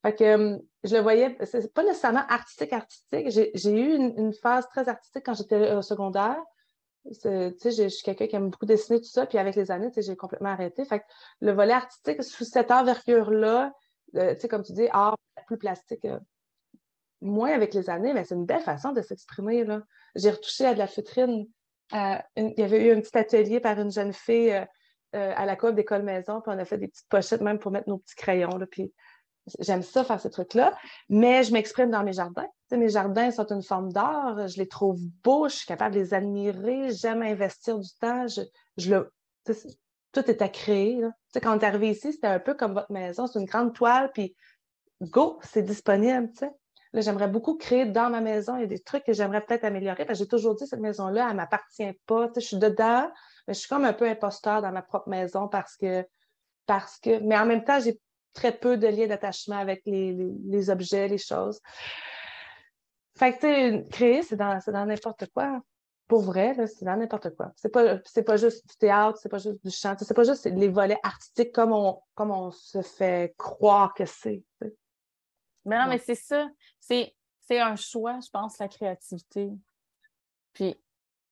Fait 0.04 0.14
que 0.14 0.24
euh, 0.24 0.58
je 0.84 0.96
le 0.96 1.02
voyais, 1.02 1.36
c'est 1.44 1.74
pas 1.74 1.84
nécessairement 1.84 2.28
artistique, 2.30 2.74
artistique. 2.74 3.32
J'ai 3.56 3.72
eu 3.72 3.96
une, 3.96 4.34
phase 4.34 4.68
très 4.70 4.88
artistique 4.88 5.24
quand 5.26 5.34
j'étais 5.34 5.74
au 5.74 5.82
secondaire. 5.82 6.38
Je 7.10 7.88
suis 7.90 8.04
quelqu'un 8.04 8.28
qui 8.28 8.36
aime 8.36 8.50
beaucoup 8.50 8.66
dessiner 8.66 9.00
tout 9.00 9.08
ça, 9.08 9.26
puis 9.26 9.38
avec 9.38 9.56
les 9.56 9.72
années, 9.72 9.92
j'ai 9.96 10.16
complètement 10.16 10.50
arrêté. 10.50 10.86
Fait 10.86 11.04
le 11.42 11.52
volet 11.52 11.74
artistique, 11.74 12.24
sous 12.24 12.44
cette 12.44 12.72
envergure-là, 12.72 13.74
euh, 14.16 14.36
comme 14.50 14.64
tu 14.64 14.74
dis, 14.74 14.88
art 14.92 15.18
plus 15.48 15.58
plastique, 15.58 16.06
euh, 16.06 16.20
moins 17.22 17.52
avec 17.52 17.74
les 17.74 17.90
années, 17.90 18.14
mais 18.14 18.24
c'est 18.24 18.36
une 18.36 18.46
belle 18.46 18.62
façon 18.62 18.92
de 18.92 19.02
s'exprimer. 19.02 19.66
J'ai 20.16 20.32
retouché 20.32 20.66
à 20.66 20.74
de 20.74 20.80
la 20.80 20.88
feutrine. 20.88 21.48
il 21.92 22.54
y 22.58 22.64
avait 22.64 22.86
eu 22.86 22.92
un 22.92 23.02
petit 23.02 23.18
atelier 23.18 23.60
par 23.60 23.80
une 23.80 23.92
jeune 23.92 24.14
fille 24.14 24.52
euh, 24.52 24.66
euh, 25.16 25.34
à 25.36 25.46
la 25.46 25.56
coop 25.56 25.74
d'école 25.74 26.04
maison, 26.04 26.42
puis 26.42 26.54
on 26.54 26.60
a 26.60 26.66
fait 26.66 26.78
des 26.78 26.90
petites 26.90 27.08
pochettes 27.08 27.42
même 27.42 27.60
pour 27.60 27.72
mettre 27.72 27.90
nos 27.90 27.98
petits 27.98 28.16
crayons. 28.16 28.58
Là, 28.58 28.68
puis 28.68 28.94
j'aime 29.60 29.82
ça, 29.82 30.04
faire 30.04 30.20
ces 30.20 30.30
trucs-là. 30.30 30.76
Mais 31.10 31.44
je 31.44 31.54
m'exprime 31.54 31.90
dans 31.90 32.04
mes 32.04 32.14
jardins. 32.14 32.48
mes 32.72 32.90
jardins 32.90 33.32
sont 33.32 33.48
une 33.48 33.64
forme 33.64 33.92
d'art. 33.92 34.48
Je 34.48 34.58
les 34.58 34.68
trouve 34.68 35.00
beaux, 35.24 35.48
je 35.50 35.56
suis 35.56 35.68
capable 35.68 35.96
de 35.96 36.00
les 36.00 36.14
admirer. 36.14 36.92
J'aime 36.92 37.22
investir 37.22 37.80
du 37.80 37.90
temps. 38.00 38.26
Je, 38.28 38.42
le, 38.90 39.12
tout 40.12 40.30
est 40.30 40.42
à 40.42 40.50
créer. 40.50 41.02
Quand 41.42 41.56
on 41.56 41.60
est 41.60 41.66
arrivé 41.66 41.92
ici, 41.92 42.14
c'était 42.14 42.28
un 42.28 42.40
peu 42.40 42.54
comme 42.54 42.74
votre 42.74 42.92
maison. 42.92 43.28
C'est 43.28 43.40
une 43.40 43.46
grande 43.46 43.74
toile, 43.74 44.12
puis 44.14 44.36
go, 45.02 45.40
c'est 45.44 45.64
disponible. 45.64 46.30
sais 46.38 46.52
j'aimerais 46.94 47.28
beaucoup 47.28 47.56
créer 47.56 47.86
dans 47.86 48.10
ma 48.10 48.22
maison. 48.22 48.56
Il 48.56 48.62
y 48.62 48.64
a 48.64 48.68
des 48.68 48.80
trucs 48.80 49.04
que 49.04 49.14
j'aimerais 49.14 49.42
peut-être 49.42 49.64
améliorer. 49.64 50.06
Parce 50.06 50.20
que 50.20 50.26
j'ai 50.26 50.30
toujours 50.30 50.56
dit, 50.56 50.68
cette 50.68 50.80
maison-là, 50.80 51.26
elle 51.26 51.32
ne 51.32 51.38
m'appartient 51.38 51.94
pas. 52.06 52.30
je 52.36 52.42
suis 52.42 52.58
dedans, 52.58 53.12
mais 53.48 53.54
je 53.54 53.60
suis 53.60 53.70
comme 53.70 53.86
un 53.86 53.94
peu 53.94 54.08
imposteur 54.08 54.62
dans 54.62 54.72
ma 54.72 54.82
propre 54.82 55.10
maison 55.10 55.48
parce 55.48 55.76
que, 55.76 56.06
parce 56.66 57.00
que, 57.00 57.20
mais 57.20 57.38
en 57.38 57.46
même 57.46 57.64
temps, 57.64 57.80
j'ai 57.80 58.00
très 58.34 58.52
peu 58.52 58.78
de 58.78 58.88
liens 58.88 59.08
d'attachement 59.08 59.58
avec 59.58 59.82
les, 59.86 60.70
objets, 60.70 61.08
les 61.08 61.18
choses. 61.18 61.60
Fait 63.18 63.36
que, 63.36 63.82
tu 63.82 63.90
créer, 63.90 64.22
c'est 64.22 64.36
dans, 64.36 64.60
n'importe 64.86 65.26
quoi. 65.34 65.62
Pour 66.08 66.22
vrai, 66.22 66.56
c'est 66.68 66.86
dans 66.86 66.96
n'importe 66.96 67.36
quoi. 67.36 67.52
C'est 67.56 67.70
pas, 67.70 67.98
pas 67.98 68.38
juste 68.38 68.68
du 68.70 68.78
théâtre, 68.78 69.18
c'est 69.22 69.30
pas 69.30 69.40
juste 69.40 69.64
du 69.64 69.72
chant, 69.72 69.96
c'est 70.00 70.14
pas 70.14 70.24
juste 70.24 70.46
les 70.46 70.70
volets 70.70 71.00
artistiques 71.04 71.52
comme 71.52 71.74
on, 71.74 72.00
comme 72.16 72.32
on 72.32 72.52
se 72.52 72.82
fait 72.82 73.34
croire 73.38 73.94
que 73.94 74.06
c'est. 74.06 74.44
Mais 75.68 75.78
non, 75.78 75.88
mais 75.90 75.98
c'est 75.98 76.16
ça. 76.16 76.48
C'est, 76.80 77.14
un 77.50 77.76
choix, 77.76 78.20
je 78.24 78.30
pense, 78.30 78.58
la 78.58 78.68
créativité. 78.68 79.52
Puis, 80.54 80.76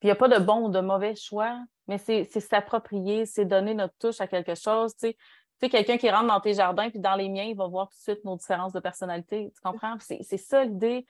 il 0.02 0.06
n'y 0.08 0.12
a 0.12 0.16
pas 0.16 0.28
de 0.28 0.44
bon 0.44 0.68
ou 0.68 0.70
de 0.70 0.82
mauvais 0.82 1.16
choix, 1.16 1.64
mais 1.88 1.98
c'est, 1.98 2.26
s'approprier, 2.40 3.26
c'est 3.26 3.46
donner 3.46 3.74
notre 3.74 3.96
touche 3.98 4.20
à 4.22 4.28
quelque 4.28 4.56
chose. 4.56 4.94
Tu 4.94 5.08
sais, 5.08 5.18
quelqu'un 5.60 5.98
qui 5.98 6.10
rentre 6.10 6.28
dans 6.28 6.40
tes 6.40 6.54
jardins, 6.54 6.90
puis 6.90 7.00
dans 7.00 7.16
les 7.16 7.30
miens, 7.30 7.44
il 7.44 7.56
va 7.56 7.68
voir 7.68 7.90
tout 7.90 7.96
de 7.98 8.02
suite 8.02 8.24
nos 8.26 8.36
différences 8.36 8.74
de 8.74 8.80
personnalité. 8.80 9.52
Tu 9.56 9.62
comprends? 9.62 9.96
C'est, 10.00 10.38
ça 10.38 10.64
l'idée. 10.64 11.08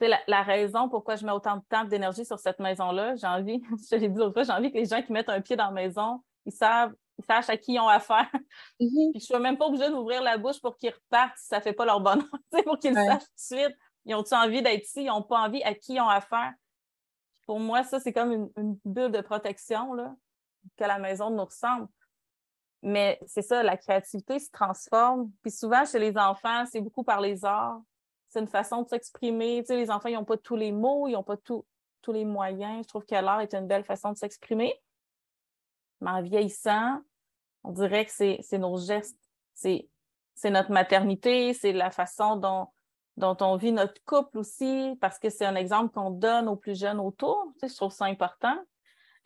C'est 0.00 0.08
la, 0.26 0.42
raison 0.42 0.88
pourquoi 0.88 1.16
je 1.16 1.24
mets 1.24 1.32
autant 1.32 1.56
de 1.56 1.62
temps 1.68 1.84
d'énergie 1.84 2.24
sur 2.24 2.38
cette 2.38 2.58
maison-là. 2.58 3.14
J'ai 3.16 3.26
envie, 3.26 3.62
je 3.90 3.96
l'ai 3.96 4.08
dit 4.08 4.18
l'autre 4.18 4.34
fois, 4.34 4.42
j'ai 4.42 4.52
envie 4.52 4.72
que 4.72 4.78
les 4.78 4.86
gens 4.86 5.02
qui 5.02 5.12
mettent 5.12 5.28
un 5.28 5.40
pied 5.40 5.56
dans 5.56 5.66
la 5.66 5.72
maison, 5.72 6.22
ils 6.44 6.52
savent 6.52 6.92
ils 7.18 7.24
sachent 7.24 7.50
à 7.50 7.56
qui 7.56 7.74
ils 7.74 7.80
ont 7.80 7.88
affaire. 7.88 8.28
Mm-hmm. 8.80 9.12
Puis 9.12 9.20
je 9.20 9.24
suis 9.26 9.38
même 9.38 9.56
pas 9.56 9.66
obligée 9.66 9.90
d'ouvrir 9.90 10.22
la 10.22 10.38
bouche 10.38 10.60
pour 10.60 10.76
qu'ils 10.76 10.90
repartent 10.92 11.36
si 11.36 11.46
ça 11.46 11.60
fait 11.60 11.72
pas 11.72 11.84
leur 11.84 12.00
bonheur, 12.00 12.26
pour 12.64 12.78
qu'ils 12.78 12.94
le 12.94 12.96
sachent 12.96 13.24
tout 13.24 13.54
de 13.54 13.60
suite. 13.60 13.76
Ils 14.04 14.14
ont-ils 14.14 14.34
envie 14.34 14.62
d'être 14.62 14.82
ici? 14.82 15.02
Ils 15.02 15.06
n'ont 15.06 15.22
pas 15.22 15.40
envie? 15.40 15.62
À 15.62 15.74
qui 15.74 15.94
ils 15.94 16.00
ont 16.00 16.08
affaire? 16.08 16.52
Pour 17.46 17.60
moi, 17.60 17.84
ça, 17.84 18.00
c'est 18.00 18.12
comme 18.12 18.50
une, 18.56 18.78
bulle 18.84 19.12
de 19.12 19.20
protection 19.20 19.94
là, 19.94 20.14
que 20.76 20.84
la 20.84 20.98
maison 20.98 21.30
nous 21.30 21.44
ressemble. 21.44 21.88
Mais 22.82 23.20
c'est 23.26 23.42
ça, 23.42 23.62
la 23.62 23.76
créativité 23.76 24.38
se 24.38 24.50
transforme. 24.50 25.30
Puis 25.42 25.52
souvent, 25.52 25.84
chez 25.84 26.00
les 26.00 26.16
enfants, 26.18 26.64
c'est 26.70 26.80
beaucoup 26.80 27.04
par 27.04 27.20
les 27.20 27.44
arts. 27.44 27.80
C'est 28.28 28.40
une 28.40 28.48
façon 28.48 28.82
de 28.82 28.88
s'exprimer. 28.88 29.60
Tu 29.60 29.68
sais, 29.68 29.76
les 29.76 29.90
enfants, 29.90 30.08
ils 30.08 30.14
n'ont 30.14 30.24
pas 30.24 30.36
tous 30.36 30.56
les 30.56 30.72
mots, 30.72 31.06
ils 31.06 31.12
n'ont 31.12 31.22
pas 31.22 31.36
tous 31.36 31.64
les 32.08 32.24
moyens. 32.24 32.82
Je 32.84 32.88
trouve 32.88 33.04
que 33.04 33.14
l'art 33.14 33.40
est 33.40 33.54
une 33.54 33.68
belle 33.68 33.84
façon 33.84 34.10
de 34.10 34.16
s'exprimer. 34.16 34.74
Mais 36.00 36.10
en 36.10 36.22
vieillissant, 36.22 37.00
on 37.62 37.70
dirait 37.70 38.04
que 38.04 38.10
c'est 38.10 38.58
nos 38.58 38.76
gestes, 38.76 39.30
c'est 39.54 40.50
notre 40.50 40.72
maternité, 40.72 41.54
c'est 41.54 41.72
la 41.72 41.92
façon 41.92 42.34
dont, 42.34 42.66
dont 43.16 43.36
on 43.40 43.56
vit 43.56 43.70
notre 43.70 44.02
couple 44.04 44.38
aussi, 44.38 44.96
parce 45.00 45.20
que 45.20 45.30
c'est 45.30 45.44
un 45.44 45.54
exemple 45.54 45.92
qu'on 45.92 46.10
donne 46.10 46.48
aux 46.48 46.56
plus 46.56 46.76
jeunes 46.76 46.98
autour. 46.98 47.52
Tu 47.54 47.60
sais, 47.60 47.72
je 47.72 47.76
trouve 47.76 47.92
ça 47.92 48.06
important. 48.06 48.58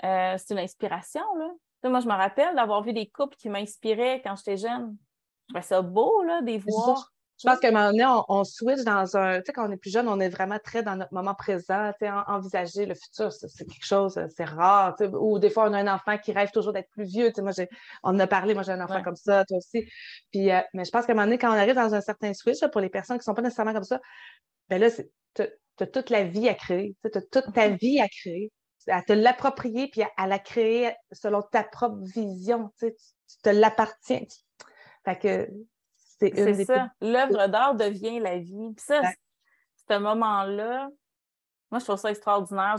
Euh, 0.05 0.37
c'est 0.37 0.53
une 0.53 0.61
inspiration. 0.61 1.25
Là. 1.39 1.51
Moi, 1.89 2.01
je 2.01 2.07
me 2.07 2.13
rappelle 2.13 2.55
d'avoir 2.55 2.83
vu 2.83 2.93
des 2.93 3.09
couples 3.09 3.37
qui 3.37 3.49
m'inspiraient 3.49 4.21
quand 4.23 4.37
j'étais 4.37 4.57
jeune. 4.57 4.97
Je 5.49 5.55
trouvais 5.55 5.67
ça 5.67 5.83
beau, 5.83 6.23
là, 6.23 6.43
des 6.43 6.59
voir. 6.59 7.13
Je 7.39 7.47
pense 7.47 7.61
qu'à 7.61 7.69
un 7.69 7.71
moment 7.71 7.91
donné, 7.91 8.07
on, 8.29 8.45
switch 8.45 8.83
dans 8.85 9.15
un. 9.17 9.41
Tu 9.41 9.47
sais, 9.47 9.53
quand 9.53 9.69
on 9.69 9.71
est 9.71 9.77
plus 9.77 9.91
jeune, 9.91 10.09
on 10.09 10.19
est 10.21 10.31
vraiment 10.31 10.59
très 10.59 10.83
dans 10.83 10.97
notre 10.97 11.13
moment 11.13 11.35
présent. 11.35 11.93
Tu 12.01 12.07
sais, 12.07 12.13
envisager 12.29 12.87
le 12.87 12.95
futur, 12.95 13.31
c'est 13.31 13.67
quelque 13.67 13.85
chose, 13.85 14.19
c'est 14.35 14.45
rare. 14.45 14.97
Tu 14.97 15.05
sais, 15.05 15.11
ou 15.13 15.39
des 15.39 15.51
fois, 15.51 15.69
on 15.69 15.75
a 15.75 15.79
un 15.79 15.95
enfant 15.95 16.17
qui 16.17 16.33
rêve 16.33 16.51
toujours 16.51 16.73
d'être 16.73 16.89
plus 16.91 17.05
vieux. 17.05 17.29
Tu 17.29 17.35
sais, 17.35 17.43
moi, 17.43 17.53
on 18.05 18.11
en 18.15 18.19
a 18.21 18.27
parlé, 18.27 18.55
moi, 18.55 18.63
j'ai 18.63 18.73
un 18.73 18.81
enfant 18.81 19.03
comme 19.03 19.17
ça, 19.17 19.45
toi 19.45 19.59
aussi. 19.59 19.87
Puis, 20.33 20.51
euh, 20.51 20.61
mais 20.73 20.87
je 20.87 20.91
pense 20.91 21.05
qu'à 21.05 21.13
un 21.13 21.15
moment 21.15 21.27
donné, 21.27 21.37
quand 21.37 21.51
on 21.51 21.59
arrive 21.59 21.75
dans 21.75 21.95
un 21.95 22.01
certain 22.01 22.33
switch, 22.33 22.67
pour 22.73 22.81
les 22.81 22.89
personnes 22.89 23.19
qui 23.19 23.21
ne 23.21 23.25
sont 23.25 23.35
pas 23.35 23.43
nécessairement 23.43 23.75
comme 23.75 23.85
ça, 23.85 24.01
ben 24.71 24.81
là, 24.81 24.89
tu 25.35 25.43
as 25.43 25.87
toute 25.87 26.09
la 26.09 26.25
vie 26.25 26.49
à 26.49 26.55
créer. 26.55 26.97
Tu 27.03 27.19
as 27.19 27.21
toute 27.21 27.53
ta 27.53 27.69
mm-hmm. 27.69 27.79
vie 27.79 28.01
à 28.01 28.09
créer. 28.09 28.51
À 28.89 29.03
te 29.03 29.13
l'approprier, 29.13 29.89
puis 29.89 30.03
à, 30.17 30.27
la 30.27 30.39
créer 30.39 30.93
selon 31.13 31.43
ta 31.43 31.65
propre 31.65 31.99
vision. 32.03 32.71
Tu, 32.79 32.87
sais, 32.87 32.97
tu 33.29 33.37
te 33.43 33.49
l'appartiens. 33.49 34.23
Fait 35.05 35.19
que 35.19 35.51
c'est 36.19 36.65
ça. 36.65 36.91
L'œuvre 37.01 37.49
d'art 37.49 37.75
devient 37.75 38.21
la 38.21 38.39
vie. 38.39 38.73
Puis 38.75 38.85
ça, 38.87 39.03
ce 39.89 39.99
moment-là, 39.99 40.89
moi, 41.71 41.79
je 41.81 41.85
trouve 41.85 41.99
ça 41.99 42.11
extraordinaire. 42.11 42.77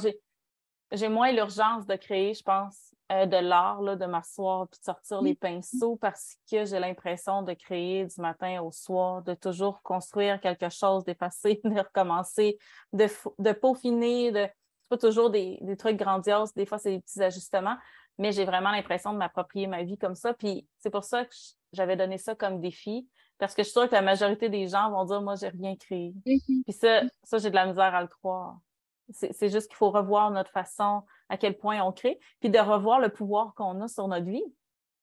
j'ai 0.92 1.10
moins 1.10 1.32
l'urgence 1.32 1.86
de 1.86 1.96
créer, 1.96 2.34
je 2.34 2.44
pense, 2.44 2.94
euh, 3.12 3.26
de 3.26 3.38
l'art, 3.38 3.82
de 3.82 4.06
m'asseoir 4.06 4.68
puis 4.68 4.80
de 4.80 4.84
sortir 4.84 5.22
les 5.22 5.36
pinceaux 5.36 5.96
parce 5.96 6.36
que 6.52 6.66
j'ai 6.66 6.80
l'impression 6.80 7.42
de 7.42 7.54
créer 7.54 8.06
du 8.06 8.20
matin 8.20 8.62
au 8.62 8.72
soir, 8.72 9.22
de 9.22 9.34
toujours 9.34 9.82
construire 9.82 10.42
quelque 10.42 10.70
chose, 10.70 11.04
d'effacer, 11.06 11.62
de 11.64 11.80
recommencer, 11.80 12.58
de, 12.94 13.08
de 13.40 13.52
peaufiner, 13.52 14.32
de. 14.32 14.48
C'est 14.88 14.98
pas 15.00 15.08
toujours 15.08 15.29
des, 15.29 15.58
des, 15.62 15.75
trucs 15.75 15.98
grandioses, 15.98 16.53
des 16.53 16.65
fois 16.65 16.77
c'est 16.77 16.91
des 16.91 17.01
petits 17.01 17.22
ajustements, 17.22 17.75
mais 18.17 18.32
j'ai 18.32 18.46
vraiment 18.46 18.72
l'impression 18.72 19.12
de 19.12 19.17
m'approprier 19.17 19.67
ma 19.67 19.84
vie 19.84 19.98
comme 19.98 20.15
ça. 20.15 20.34
Puis 20.34 20.65
c'est 20.77 20.89
pour 20.89 21.03
ça 21.03 21.25
que 21.25 21.36
j'avais 21.74 21.98
donné 21.98 22.17
ça 22.17 22.36
comme 22.36 22.62
défi, 22.62 23.08
parce 23.38 23.53
que 23.53 23.62
je 23.62 23.67
suis 23.67 23.74
sûre 23.74 23.89
que 23.89 23.96
la 23.96 24.01
majorité 24.01 24.50
des 24.50 24.67
gens 24.67 24.89
vont 24.89 25.03
dire 25.06 25.22
Moi, 25.22 25.36
j'ai 25.36 25.50
rien 25.50 25.75
créé. 25.75 26.13
Mm-hmm. 26.25 26.63
Puis 26.63 26.74
ça, 26.74 27.01
ça 27.24 27.38
j'ai 27.38 27.50
de 27.50 27.56
la 27.56 27.67
misère 27.67 27.94
à 27.94 28.01
le 28.01 28.08
croire. 28.08 28.58
C'est 29.12 29.50
juste 29.50 29.67
qu'il 29.67 29.77
faut 29.77 29.89
revoir 29.89 30.32
notre 30.32 30.51
façon, 30.51 31.03
à 31.29 31.38
quel 31.38 31.58
point 31.58 31.82
on 31.82 31.94
crée, 31.94 32.20
puis 32.41 32.50
de 32.50 32.60
revoir 32.60 33.00
le 33.00 33.10
pouvoir 33.10 33.53
qu'on 33.56 33.79
a 33.82 33.88
sur 33.88 34.08
notre 34.08 34.25
vie. 34.25 34.44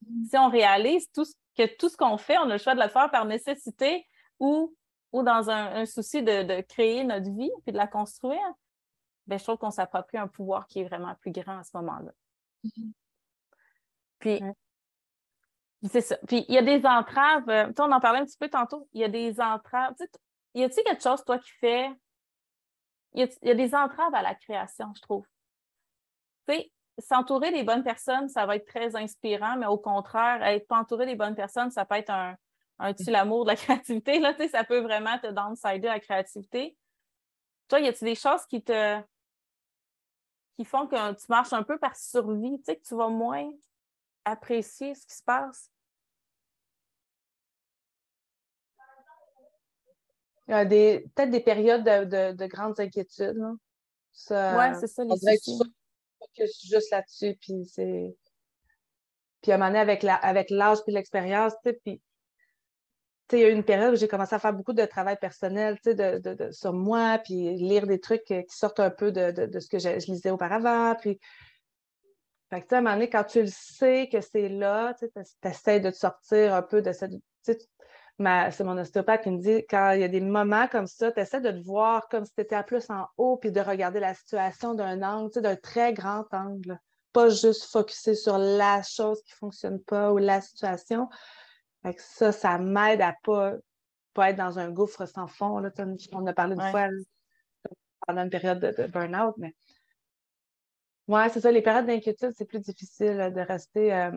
Mm. 0.07 0.25
Si 0.27 0.37
on 0.37 0.51
réalise 0.51 1.11
tout 1.11 1.25
que 1.57 1.77
tout 1.77 1.89
ce 1.89 1.97
qu'on 1.97 2.19
fait, 2.19 2.37
on 2.39 2.51
a 2.51 2.55
le 2.55 2.59
choix 2.59 2.75
de 2.75 2.83
le 2.83 2.89
faire 2.89 3.11
par 3.11 3.25
nécessité 3.25 4.07
ou, 4.39 4.75
ou 5.13 5.23
dans 5.23 5.51
un, 5.51 5.87
souci 5.87 6.23
de, 6.23 6.61
créer 6.63 7.05
notre 7.05 7.31
vie 7.31 7.51
puis 7.63 7.73
de 7.73 7.79
la 7.79 7.87
construire, 7.87 8.41
bien, 9.27 9.39
je 9.39 9.45
trouve 9.45 9.59
qu'on 9.59 9.71
s'approprie 9.71 10.19
un 10.19 10.29
pouvoir 10.29 10.67
qui 10.67 10.81
est 10.81 10.85
vraiment 10.85 11.15
plus 11.17 11.33
grand 11.33 11.59
à 11.59 11.65
ce 11.65 11.77
moment-là. 11.77 12.13
Mm-hmm. 12.65 12.93
Puis, 14.19 14.43
c'est 15.91 16.01
ça. 16.01 16.17
Puis, 16.27 16.45
il 16.49 16.55
y 16.55 16.59
a 16.59 16.63
des 16.63 16.87
entraves. 16.87 17.49
Euh, 17.49 17.73
on 17.79 17.93
en 17.93 18.01
parlait 18.01 18.21
un 18.21 18.25
petit 18.25 18.39
peu 18.39 18.49
tantôt. 18.49 18.89
Il 18.93 19.01
y 19.01 19.05
a 19.05 19.09
des 19.09 19.41
entraves. 19.41 19.95
y 20.55 20.63
a-t-il 20.63 20.85
quelque 20.85 21.03
chose, 21.03 21.25
toi, 21.25 21.39
qui 21.39 21.51
fait 21.51 21.91
il 23.15 23.29
y, 23.43 23.51
a, 23.51 23.55
des 23.55 23.75
entraves 23.77 24.15
à 24.15 24.23
la 24.23 24.35
création, 24.35 24.93
je 24.97 25.01
trouve. 25.01 25.25
Tu 26.49 26.55
sais, 26.55 26.73
s'entourer 26.99 27.53
des 27.53 27.63
bonnes 27.63 27.85
personnes, 27.85 28.29
ça 28.29 28.45
va 28.45 28.57
être 28.57 28.67
très 28.67 28.97
inspirant, 28.97 29.57
mais 29.57 29.67
au 29.67 29.79
contraire, 29.79 30.43
être 30.43 30.67
pas 30.67 30.79
entouré 30.79 31.07
des 31.07 31.15
bonnes 31.15 31.37
personnes, 31.37 31.71
ça 31.71 31.85
peut 31.85 31.95
être 31.95 32.11
un, 32.11 32.37
un 32.81 32.93
tue 32.93 33.11
l'amour 33.11 33.45
de 33.45 33.51
la 33.51 33.57
créativité. 33.57 34.19
Là, 34.19 34.35
tu 34.35 34.43
sais, 34.43 34.49
ça 34.49 34.65
peut 34.65 34.81
vraiment 34.81 35.17
te 35.19 35.29
downsider 35.29 35.87
la 35.87 36.01
créativité. 36.01 36.77
Toi, 37.69 37.81
y 37.81 37.89
a-t-il 37.89 38.07
des 38.07 38.15
choses 38.15 38.45
qui 38.47 38.63
te 38.63 39.01
qui 40.57 40.65
font 40.65 40.87
que 40.87 41.13
tu 41.15 41.27
marches 41.29 41.53
un 41.53 41.63
peu 41.63 41.79
par 41.79 41.97
survie, 41.97 42.59
tu 42.59 42.65
sais, 42.65 42.77
que 42.77 42.85
tu 42.85 42.95
vas 42.95 43.09
moins 43.09 43.51
apprécier 44.25 44.95
ce 44.95 45.07
qui 45.07 45.15
se 45.15 45.23
passe? 45.23 45.71
des, 50.47 51.07
peut-être 51.15 51.31
des 51.31 51.41
périodes 51.41 51.85
de, 51.85 52.33
de, 52.33 52.47
grandes 52.47 52.79
inquiétudes. 52.79 53.39
Oui, 53.39 53.57
c'est 54.79 54.87
ça, 54.87 55.05
les 55.05 55.17
soucis. 55.17 55.59
focus 56.19 56.67
juste 56.67 56.91
là-dessus, 56.91 57.37
puis 57.41 57.65
c'est... 57.65 58.15
Puis 59.41 59.53
à 59.53 59.57
un 59.57 59.59
moment 59.59 59.71
donné, 59.71 59.81
avec, 59.81 60.03
la, 60.03 60.15
avec 60.17 60.51
l'âge 60.51 60.79
puis 60.85 60.93
l'expérience, 60.93 61.53
tu 61.63 61.71
sais, 61.71 61.81
puis 61.85 62.01
il 63.39 63.43
y 63.43 63.45
a 63.45 63.49
eu 63.49 63.53
une 63.53 63.65
période 63.65 63.95
où 63.95 63.97
j'ai 63.97 64.09
commencé 64.09 64.35
à 64.35 64.39
faire 64.39 64.53
beaucoup 64.53 64.73
de 64.73 64.85
travail 64.85 65.17
personnel 65.21 65.79
de, 65.85 65.93
de, 65.93 66.35
de, 66.35 66.51
sur 66.51 66.73
moi, 66.73 67.19
puis 67.23 67.55
lire 67.55 67.87
des 67.87 68.01
trucs 68.01 68.25
qui 68.25 68.45
sortent 68.49 68.81
un 68.81 68.91
peu 68.91 69.13
de, 69.13 69.59
ce 69.59 69.69
que 69.69 69.79
je, 69.79 69.89
lisais 70.11 70.31
auparavant. 70.31 70.95
Puis, 71.01 71.19
à 72.51 72.57
un 72.57 72.81
moment 72.81 72.95
donné, 72.95 73.11
quand 73.11 73.25
tu 73.25 73.43
le 73.43 73.49
sais 73.49 74.09
que 74.11 74.21
c'est 74.21 74.49
là, 74.49 74.95
tu 74.99 75.09
essaies 75.43 75.81
de 75.81 75.91
te 75.91 75.97
sortir 75.97 76.55
un 76.55 76.63
peu 76.63 76.83
de 76.83 76.93
cette 76.93 77.13
c'est 78.19 78.63
mon 78.63 78.79
ostéopathe 78.79 79.23
qui 79.23 79.31
me 79.31 79.39
dit 79.39 79.65
quand 79.69 79.93
il 79.93 80.01
y 80.01 80.05
a 80.05 80.09
des 80.09 80.21
moments 80.21 80.69
comme 80.69 80.87
ça, 80.87 81.11
tu 81.11 81.21
essaies 81.21 81.41
de 81.41 81.51
te 81.51 81.65
voir 81.65 82.09
comme 82.09 82.25
si 82.25 82.33
tu 82.33 82.41
étais 82.43 82.55
à 82.55 82.63
plus 82.63 82.89
en 82.91 83.07
haut, 83.17 83.37
puis 83.37 83.51
de 83.51 83.61
regarder 83.61 84.01
la 84.01 84.15
situation 84.15 84.75
d'un 84.75 85.03
angle, 85.03 85.41
d'un 85.41 85.57
très 85.57 85.93
grand 85.93 86.25
angle. 86.33 86.79
Pas 87.13 87.29
juste 87.29 87.65
focuser 87.65 88.15
sur 88.15 88.39
la 88.39 88.83
chose 88.83 89.21
qui 89.23 89.33
ne 89.33 89.39
fonctionne 89.39 89.81
pas 89.81 90.13
ou 90.13 90.19
la 90.19 90.41
situation. 90.41 91.09
Fait 91.85 91.99
ça, 92.01 92.33
ça 92.33 92.59
m'aide 92.59 93.03
à 93.03 93.15
pas, 93.23 93.55
pas 94.15 94.31
être 94.31 94.37
dans 94.37 94.59
un 94.59 94.71
gouffre 94.71 95.07
sans 95.07 95.27
fond. 95.27 95.59
Là. 95.59 95.71
On 96.13 96.27
a 96.27 96.33
parlé 96.33 96.55
une 96.55 96.71
fois 96.71 96.89
pendant 98.07 98.23
une 98.23 98.31
période 98.31 98.61
de, 98.61 98.87
burn-out, 98.87 99.35
mais 99.39 99.55
ouais, 101.09 101.29
c'est 101.29 101.41
ça, 101.41 101.51
les 101.51 101.63
périodes 101.63 101.87
d'inquiétude, 101.87 102.33
c'est 102.37 102.45
plus 102.45 102.61
difficile 102.61 103.33
de 103.35 103.41
rester, 103.41 103.95
euh, 103.95 104.11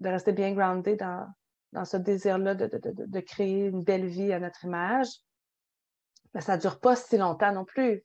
de 0.00 0.08
rester 0.08 0.32
bien 0.32 0.52
groundé 0.52 0.96
dans, 0.96 1.26
dans 1.74 1.84
ce 1.84 1.96
désir-là 1.96 2.54
de, 2.54 3.20
créer 3.20 3.66
une 3.66 3.82
belle 3.82 4.06
vie 4.06 4.32
à 4.32 4.40
notre 4.40 4.64
image, 4.64 5.08
mais 6.32 6.40
ça 6.40 6.56
ne 6.56 6.60
dure 6.60 6.80
pas 6.80 6.96
si 6.96 7.18
longtemps 7.18 7.52
non 7.52 7.64
plus. 7.64 8.02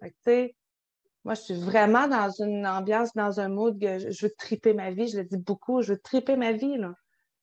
moi, 1.23 1.35
je 1.35 1.41
suis 1.41 1.59
vraiment 1.59 2.07
dans 2.07 2.29
une 2.29 2.65
ambiance, 2.67 3.13
dans 3.13 3.39
un 3.39 3.47
mood 3.47 3.79
que 3.79 4.11
je 4.11 4.25
veux 4.25 4.33
triper 4.37 4.73
ma 4.73 4.91
vie. 4.91 5.07
Je 5.07 5.17
le 5.17 5.23
dis 5.23 5.37
beaucoup, 5.37 5.81
je 5.81 5.93
veux 5.93 5.99
triper 5.99 6.35
ma 6.35 6.51
vie. 6.51 6.77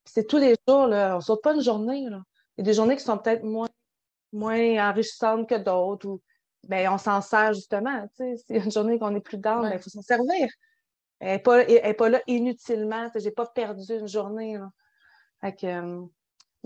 C'est 0.06 0.26
tous 0.26 0.38
les 0.38 0.54
jours, 0.68 0.86
là. 0.86 1.14
on 1.14 1.16
ne 1.16 1.20
saute 1.20 1.42
pas 1.42 1.54
une 1.54 1.62
journée. 1.62 1.98
Il 1.98 2.12
y 2.58 2.60
a 2.60 2.64
des 2.64 2.75
journées 2.75 2.96
qui 2.96 3.04
sont 3.04 3.18
peut-être 3.18 3.42
moins, 3.42 3.68
moins 4.32 4.88
enrichissantes 4.88 5.48
que 5.48 5.56
d'autres. 5.56 6.06
Ou 6.06 6.22
ben, 6.68 6.88
on 6.90 6.98
s'en 6.98 7.20
sert 7.20 7.52
justement. 7.52 8.06
C'est 8.14 8.36
une 8.48 8.70
journée 8.70 8.98
qu'on 8.98 9.14
est 9.14 9.20
plus 9.20 9.38
dans, 9.38 9.64
il 9.64 9.70
ben, 9.70 9.78
faut 9.78 9.90
s'en 9.90 10.02
servir. 10.02 10.48
Elle 11.18 11.42
n'est 11.42 11.94
pas, 11.94 12.08
là 12.08 12.20
inutilement. 12.26 13.10
Je 13.14 13.25
n'ai 13.25 13.30
pas 13.30 13.46
perdu 13.46 13.84
une 13.92 14.08
journée. 14.08 14.58
Fait 15.40 15.64
euh, 15.64 16.06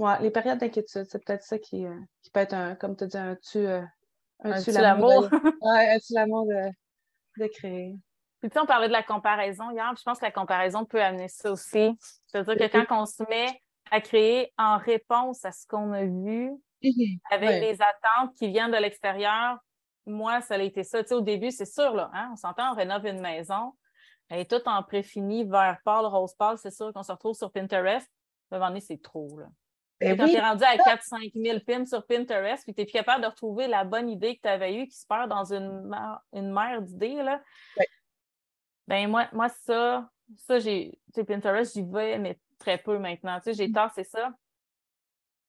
Ouais, 0.00 0.18
les 0.22 0.30
périodes 0.30 0.58
d'inquiétude, 0.58 1.04
c'est 1.06 1.22
peut-être 1.22 1.42
ça 1.42 1.58
qui, 1.58 1.84
euh, 1.84 1.94
qui, 2.22 2.30
peut 2.30 2.40
être, 2.40 2.54
un, 2.54 2.74
comme 2.74 2.96
tu 2.96 3.06
dis, 3.06 3.18
un 3.18 3.36
tu, 3.36 3.58
euh, 3.58 3.82
un, 4.42 4.52
un 4.52 4.62
tu 4.62 4.70
l'amour. 4.70 5.28
Ouais, 5.62 5.90
un 5.90 5.98
tu 5.98 6.14
l'amour 6.14 6.46
de, 6.46 6.70
de, 7.36 7.46
créer. 7.48 7.96
Puis 8.40 8.48
tu 8.48 8.54
sais, 8.54 8.60
on 8.60 8.66
parlait 8.66 8.88
de 8.88 8.92
la 8.92 9.02
comparaison 9.02 9.70
hier, 9.70 9.92
je 9.96 10.02
pense 10.02 10.18
que 10.18 10.24
la 10.24 10.30
comparaison 10.30 10.84
peut 10.84 11.02
amener 11.02 11.28
ça 11.28 11.52
aussi. 11.52 11.94
C'est-à-dire 12.26 12.56
que 12.56 12.84
quand 12.86 13.02
on 13.02 13.06
se 13.06 13.22
met 13.28 13.60
à 13.90 14.00
créer 14.00 14.52
en 14.56 14.78
réponse 14.78 15.44
à 15.44 15.52
ce 15.52 15.66
qu'on 15.66 15.92
a 15.92 16.04
vu, 16.04 16.50
mhm, 16.82 17.18
avec 17.30 17.60
des 17.60 17.78
attentes 17.82 18.34
qui 18.36 18.48
viennent 18.48 18.70
de 18.70 18.78
l'extérieur, 18.78 19.58
moi, 20.06 20.40
ça 20.40 20.54
a 20.54 20.58
été 20.58 20.84
ça. 20.84 21.02
Tu 21.02 21.08
sais, 21.08 21.14
au 21.14 21.20
début, 21.20 21.50
c'est 21.50 21.66
sûr, 21.66 21.94
là, 21.94 22.10
hein, 22.14 22.30
on 22.32 22.36
s'entend, 22.36 22.72
on 22.72 22.74
rénove 22.74 23.06
une 23.06 23.20
maison, 23.20 23.74
elle 24.30 24.40
est 24.40 24.50
toute 24.50 24.66
en 24.66 24.82
préfini, 24.82 25.44
vert 25.44 25.78
pâle, 25.84 26.06
rose 26.06 26.34
pâle, 26.34 26.56
c'est 26.56 26.70
sûr 26.70 26.92
qu'on 26.92 27.02
se 27.02 27.12
retrouve 27.12 27.36
sur 27.36 27.52
Pinterest. 27.52 28.08
À 28.50 28.56
un 28.56 28.58
moment 28.58 28.70
donné, 28.70 28.80
c'est 28.80 29.02
trop, 29.02 29.38
là. 29.38 29.46
Ben 30.00 30.16
quand 30.16 30.26
tu 30.26 30.34
es 30.34 30.40
rendu 30.40 30.64
à 30.64 30.76
4-5 30.76 31.32
000 31.34 31.58
pins 31.66 31.84
sur 31.84 32.06
Pinterest, 32.06 32.64
puis 32.64 32.72
tu 32.72 32.80
es 32.80 32.84
plus 32.86 32.92
capable 32.92 33.22
de 33.22 33.28
retrouver 33.28 33.66
la 33.66 33.84
bonne 33.84 34.08
idée 34.08 34.36
que 34.36 34.40
tu 34.40 34.48
avais 34.48 34.74
eue 34.74 34.86
qui 34.86 34.96
se 34.96 35.06
perd 35.06 35.28
dans 35.28 35.52
une, 35.52 35.94
une 36.32 36.52
mer 36.52 36.80
d'idées, 36.80 37.22
là. 37.22 37.42
Ben 38.90 39.08
moi, 39.08 39.28
moi, 39.32 39.48
ça, 39.48 40.10
ça, 40.36 40.58
j'ai. 40.58 40.98
Pinterest, 41.14 41.74
j'y 41.74 41.84
vais, 41.84 42.18
mais 42.18 42.40
très 42.58 42.76
peu 42.76 42.98
maintenant. 42.98 43.38
Tu 43.38 43.44
sais, 43.44 43.52
j'ai 43.54 43.68
mm. 43.68 43.72
tassé 43.72 44.02
ça. 44.02 44.32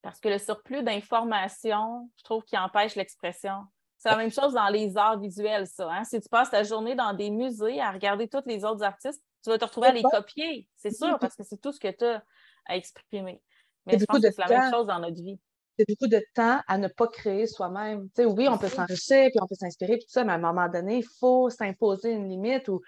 Parce 0.00 0.20
que 0.20 0.28
le 0.28 0.38
surplus 0.38 0.84
d'informations, 0.84 2.08
je 2.16 2.22
trouve 2.22 2.44
qu'il 2.44 2.58
empêche 2.58 2.94
l'expression. 2.94 3.64
C'est 3.98 4.10
la 4.10 4.16
même 4.16 4.30
chose 4.30 4.52
dans 4.52 4.68
les 4.68 4.96
arts 4.96 5.18
visuels, 5.18 5.66
ça. 5.66 5.88
Hein. 5.90 6.04
Si 6.04 6.20
tu 6.20 6.28
passes 6.28 6.50
ta 6.50 6.62
journée 6.62 6.94
dans 6.94 7.14
des 7.14 7.30
musées 7.30 7.80
à 7.80 7.90
regarder 7.90 8.28
tous 8.28 8.42
les 8.46 8.64
autres 8.64 8.84
artistes, 8.84 9.22
tu 9.42 9.50
vas 9.50 9.58
te 9.58 9.64
retrouver 9.64 9.88
à 9.88 9.92
les 9.92 10.02
copier, 10.02 10.68
c'est 10.76 10.92
sûr, 10.92 11.18
parce 11.18 11.34
que 11.34 11.42
c'est 11.42 11.60
tout 11.60 11.72
ce 11.72 11.80
que 11.80 11.90
tu 11.90 12.04
as 12.04 12.22
à 12.66 12.76
exprimer. 12.76 13.42
Mais 13.86 13.98
je 13.98 14.04
pense 14.04 14.20
que 14.20 14.30
c'est 14.30 14.48
la 14.48 14.60
même 14.60 14.72
chose 14.72 14.86
dans 14.86 15.00
notre 15.00 15.20
vie. 15.20 15.38
C'est 15.78 15.88
beaucoup 15.88 16.08
de 16.08 16.22
temps 16.34 16.60
à 16.68 16.78
ne 16.78 16.88
pas 16.88 17.08
créer 17.08 17.46
soi-même. 17.46 18.08
Tu 18.10 18.22
sais, 18.22 18.24
oui, 18.24 18.48
on 18.48 18.58
peut 18.58 18.68
s'enrichir, 18.68 19.30
puis 19.30 19.40
on 19.40 19.46
peut 19.46 19.54
s'inspirer, 19.54 19.98
tout 19.98 20.08
ça, 20.08 20.22
mais 20.22 20.32
à 20.32 20.36
un 20.36 20.38
moment 20.38 20.68
donné, 20.68 20.98
il 20.98 21.06
faut 21.18 21.48
s'imposer 21.50 22.12
une 22.12 22.28
limite 22.28 22.68
où 22.68 22.80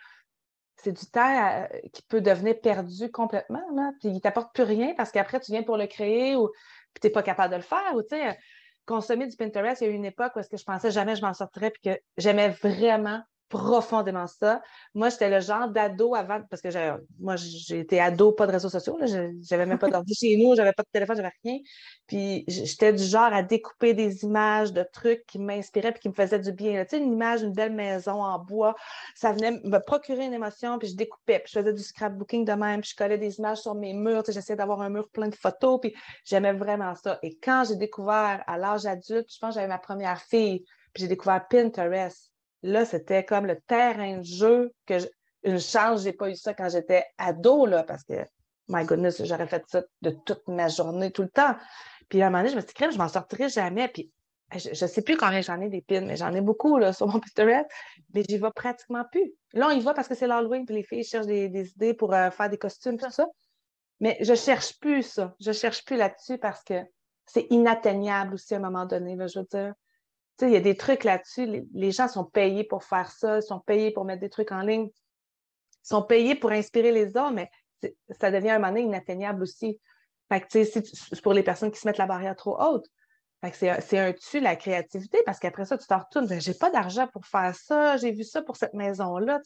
c'est 0.77 0.93
du 0.93 1.07
temps 1.07 1.63
euh, 1.63 1.67
qui 1.93 2.03
peut 2.03 2.21
devenir 2.21 2.61
perdu 2.61 3.11
complètement, 3.11 3.65
là, 3.75 3.93
puis 4.01 4.11
il 4.11 4.21
t'apporte 4.21 4.55
plus 4.55 4.65
rien 4.65 4.95
parce 4.97 5.11
qu'après, 5.13 5.41
tu 5.41 5.53
viens 5.53 5.63
pour 5.63 5.77
le 5.77 5.87
créer 5.87 6.37
ou 6.37 6.51
tu 7.01 7.07
n'es 7.07 7.11
pas 7.11 7.23
capable 7.23 7.53
de 7.53 7.57
le 7.57 7.63
faire. 7.63 7.95
Ou, 7.95 8.03
sais, 8.09 8.37
consommer 8.87 9.27
du 9.27 9.37
Pinterest, 9.37 9.81
il 9.81 9.85
y 9.85 9.89
a 9.89 9.91
eu 9.93 9.97
une 9.97 10.05
époque 10.05 10.33
où 10.37 10.41
est-ce 10.41 10.55
je 10.57 10.65
pensais 10.65 10.91
jamais 10.91 11.17
je 11.17 11.23
m'en 11.23 11.33
sortirais 11.33 11.71
puis 11.71 11.91
que 11.91 12.01
j'aimais 12.17 12.51
vraiment 12.51 13.23
profondément 13.49 14.27
ça. 14.27 14.63
Moi, 14.95 15.11
j'étais 15.11 15.31
le 15.31 15.41
genre 15.41 15.69
d'ado 15.69 16.15
avant, 16.15 16.41
parce 16.51 16.63
que 16.63 16.69
moi, 17.21 17.37
été 17.71 18.01
ado, 18.01 18.33
pas 18.33 18.47
de 18.47 18.53
réseaux 18.53 18.69
sociaux, 18.69 18.99
j'avais 19.43 19.67
même 19.67 19.79
pas 19.79 19.89
d'ordi 19.89 20.15
chez 20.15 20.37
nous, 20.37 20.55
j'avais 20.57 20.73
pas 20.73 20.83
de 20.83 20.89
téléphone, 20.93 21.17
j'avais 21.17 21.33
rien. 21.45 21.59
Puis 22.07 22.45
j'étais 22.49 22.93
du 22.93 23.05
genre 23.05 23.33
à 23.33 23.43
découper 23.43 23.95
des 23.95 24.25
images 24.25 24.73
de 24.73 24.85
trucs 24.93 25.25
qui 25.27 25.39
m'inspiraient 25.39 25.93
puis 25.93 26.01
qui 26.01 26.09
me 26.09 26.15
faisaient 26.15 26.39
du 26.39 26.53
bien. 26.53 26.85
Tu 26.85 26.97
sais, 26.97 27.03
une 27.03 27.13
image 27.13 27.43
d'une 27.43 27.53
belle 27.53 27.73
maison 27.73 28.23
en 28.23 28.39
bois, 28.39 28.75
ça 29.15 29.33
venait 29.33 29.53
me 29.63 29.79
procurer 29.79 30.25
une 30.25 30.35
émotion, 30.35 30.79
puis 30.79 30.89
je 30.89 30.97
découpais, 30.97 31.39
puis 31.39 31.53
je 31.55 31.61
faisais 31.61 31.73
du 31.73 31.83
scrapbooking 31.83 32.45
de 32.45 32.53
même, 32.53 32.81
puis 32.81 32.91
je 32.91 32.97
collais 32.97 33.19
des 33.19 33.39
images 33.39 33.59
sur 33.59 33.75
mes 33.75 33.95
murs, 33.95 34.23
tu 34.23 34.27
sais, 34.27 34.33
j'essayais 34.33 34.57
d'avoir 34.57 34.81
un 34.81 34.91
mur 34.91 35.09
plein 35.11 35.29
de 35.29 35.35
photos, 35.35 35.81
puis 35.81 35.95
j'aimais 36.25 36.53
vraiment 36.53 36.95
ça. 36.95 37.19
Et 37.23 37.39
quand 37.39 37.65
j'ai 37.69 37.77
découvert 37.77 38.43
à 38.47 38.59
l'âge 38.59 38.87
adulte, 38.87 39.33
je 39.33 39.39
pense 39.39 39.51
que 39.51 39.61
j'avais 39.61 39.69
ma 39.69 39.79
première 39.79 40.21
fille, 40.21 40.65
puis 40.93 41.03
j'ai 41.03 41.09
découvert 41.09 41.47
Pinterest 41.49 42.34
Là, 42.65 42.87
c'était 42.87 43.27
comme 43.27 43.45
le 43.45 43.61
terrain 43.61 44.17
de 44.19 44.25
jeu 44.25 44.73
que 44.87 44.95
une 45.43 45.61
chance, 45.61 46.03
j'ai 46.03 46.15
pas 46.15 46.31
eu 46.31 46.35
ça 46.35 46.55
quand 46.55 46.71
j'étais 46.71 47.05
ado, 47.19 47.67
là, 47.67 47.83
parce 47.83 48.03
que, 48.05 48.15
my 48.69 48.87
goodness, 48.87 49.23
j'aurais 49.23 49.47
fait 49.47 49.63
ça 49.69 49.83
de 50.01 50.11
toute 50.25 50.49
ma 50.49 50.69
journée, 50.69 51.11
tout 51.11 51.21
le 51.21 51.29
temps. 51.29 51.55
Puis 52.09 52.23
à 52.23 52.27
un 52.27 52.31
moment 52.31 52.39
donné, 52.43 52.53
je 52.53 52.57
me 52.57 52.63
suis 52.63 52.73
dit, 52.75 52.95
je 52.95 52.97
m'en 52.97 53.09
sortirai 53.09 53.51
jamais. 53.51 53.89
Puis 53.89 54.11
je 54.57 54.71
ne 54.71 54.89
sais 54.89 55.03
plus 55.03 55.19
combien 55.19 55.43
j'en 55.43 55.61
ai 55.61 55.69
des 55.69 55.83
pins, 55.83 56.01
mais 56.01 56.17
j'en 56.17 56.33
ai 56.33 56.41
beaucoup 56.41 56.79
là, 56.79 56.95
sur 56.95 57.07
mon 57.07 57.21
Pinterest, 57.21 57.67
mais 58.15 58.23
j'y 58.27 58.39
vais 58.39 58.51
pratiquement 58.55 59.05
plus. 59.13 59.35
Là, 59.53 59.69
on 59.69 59.73
y 59.73 59.81
va 59.81 59.93
parce 59.93 60.09
que 60.09 60.15
c'est 60.15 60.27
l'Halloween, 60.27 60.65
puis 60.65 60.75
les 60.75 60.85
filles 60.85 61.05
cherchent 61.05 61.27
des, 61.27 61.71
idées 61.71 61.93
pour 61.93 62.15
euh, 62.15 62.31
faire 62.31 62.49
des 62.49 62.57
costumes, 62.57 62.97
tout 62.97 63.11
ça. 63.11 63.27
Mais 64.01 64.17
je 64.23 64.31
ne 64.31 64.37
cherche 64.37 64.79
plus 64.81 65.03
ça. 65.03 65.35
Je 65.39 65.51
ne 65.51 65.55
cherche 65.55 65.85
plus 65.85 65.99
là-dessus 65.99 66.39
parce 66.39 66.65
que 66.65 66.83
c'est 67.27 67.47
inatteignable 67.51 68.33
aussi 68.33 68.55
à 68.55 68.57
un 68.57 68.61
moment 68.61 68.87
donné. 68.87 69.19
je 69.29 69.39
veux 69.39 69.47
dire, 69.51 69.75
il 70.43 70.51
y 70.51 70.57
a 70.57 70.61
des 70.61 70.77
trucs 70.77 71.05
là-dessus. 71.05 71.67
Les, 71.73 71.93
gens 71.93 72.09
sont 72.09 72.25
payés 72.25 72.65
pour 72.65 72.85
faire 72.85 73.11
ça, 73.11 73.41
sont 73.41 73.61
payés 73.61 73.91
pour 73.91 74.05
mettre 74.05 74.21
des 74.21 74.31
trucs 74.31 74.53
en 74.53 74.61
ligne, 74.61 74.91
sont 75.83 76.03
payés 76.03 76.35
pour 76.35 76.51
inspirer 76.51 76.93
les 76.93 77.09
autres, 77.09 77.33
mais 77.33 77.51
ça 78.21 78.31
devient 78.31 78.51
à 78.51 78.55
un 78.57 78.59
moment 78.59 78.73
donné 78.73 78.83
inatteignable 78.83 79.43
aussi. 79.43 79.79
Fait 80.33 80.47
pour 81.23 81.35
les 81.35 81.43
personnes 81.43 81.71
qui 81.71 81.79
se 81.79 81.87
mettent 81.87 81.99
la 81.99 82.07
barrière 82.07 82.35
trop 82.35 82.61
haute. 82.61 82.87
C'est 83.53 83.99
un 83.99 84.13
tu 84.15 84.41
la 84.41 84.57
créativité 84.57 85.19
parce 85.27 85.39
qu'après 85.39 85.67
ça, 85.67 85.77
tu 85.77 85.87
t'en 85.87 85.99
retournes. 85.99 86.29
J'ai 86.41 86.55
pas 86.55 86.71
d'argent 86.71 87.07
pour 87.09 87.27
faire 87.27 87.55
ça, 87.55 87.99
j'ai 87.99 88.11
vu 88.11 88.25
ça 88.25 88.41
pour 88.41 88.57
cette 88.57 88.73
maison-là. 88.73 89.41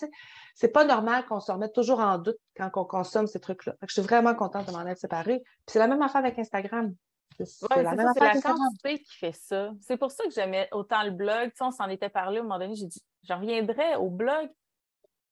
C'est 0.55 0.69
pas 0.69 0.85
normal 0.85 1.27
qu'on 1.27 1.41
se 1.41 1.51
remette 1.51 1.73
toujours 1.73 1.99
en 1.99 2.19
doute 2.19 2.39
quand 2.57 2.71
on 2.77 2.85
consomme 2.85 3.27
ces 3.27 3.41
trucs-là. 3.41 3.75
Je 3.87 3.93
suis 3.93 4.03
vraiment 4.03 4.35
contente 4.35 4.67
de 4.67 4.73
m'en 4.73 4.87
être 4.87 4.99
séparée. 4.99 5.43
C'est 5.67 5.81
la 5.81 5.89
même 5.89 6.03
affaire 6.03 6.21
avec 6.21 6.39
Instagram. 6.39 6.95
C'est 7.41 7.83
la, 7.83 7.95
même 7.95 8.13
la 8.17 8.41
quantité 8.41 8.99
qui 8.99 9.17
fait 9.17 9.33
ça. 9.33 9.71
C'est 9.81 9.97
pour 9.97 10.11
ça 10.11 10.25
que 10.25 10.31
j'aimais 10.31 10.69
autant 10.73 11.05
le 11.05 11.11
blog. 11.11 11.53
on 11.61 11.71
s'en 11.71 11.89
était 11.89 12.09
parlé 12.09 12.39
à 12.39 12.41
un 12.41 12.43
moment 12.43 12.59
donné, 12.59 12.75
j'ai 12.75 12.87
dit 12.87 13.03
je 13.29 13.33
reviendrai 13.33 13.97
au 13.97 14.11
blog. 14.11 14.51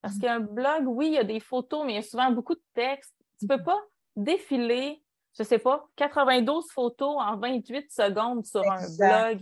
Parce 0.01 0.15
mm. 0.15 0.21
qu'un 0.21 0.39
blog, 0.39 0.83
oui, 0.87 1.07
il 1.07 1.13
y 1.13 1.17
a 1.17 1.23
des 1.23 1.39
photos, 1.39 1.85
mais 1.85 1.93
il 1.93 1.95
y 1.95 1.99
a 1.99 2.03
souvent 2.03 2.31
beaucoup 2.31 2.55
de 2.55 2.63
texte. 2.73 3.13
Tu 3.39 3.47
peux 3.47 3.61
pas 3.61 3.79
défiler 4.15 5.03
je 5.37 5.43
sais 5.43 5.59
pas, 5.59 5.87
92 5.97 6.65
photos 6.71 7.15
en 7.19 7.37
28 7.37 7.91
secondes 7.91 8.45
sur 8.45 8.63
un 8.69 8.81
blog. 8.97 9.41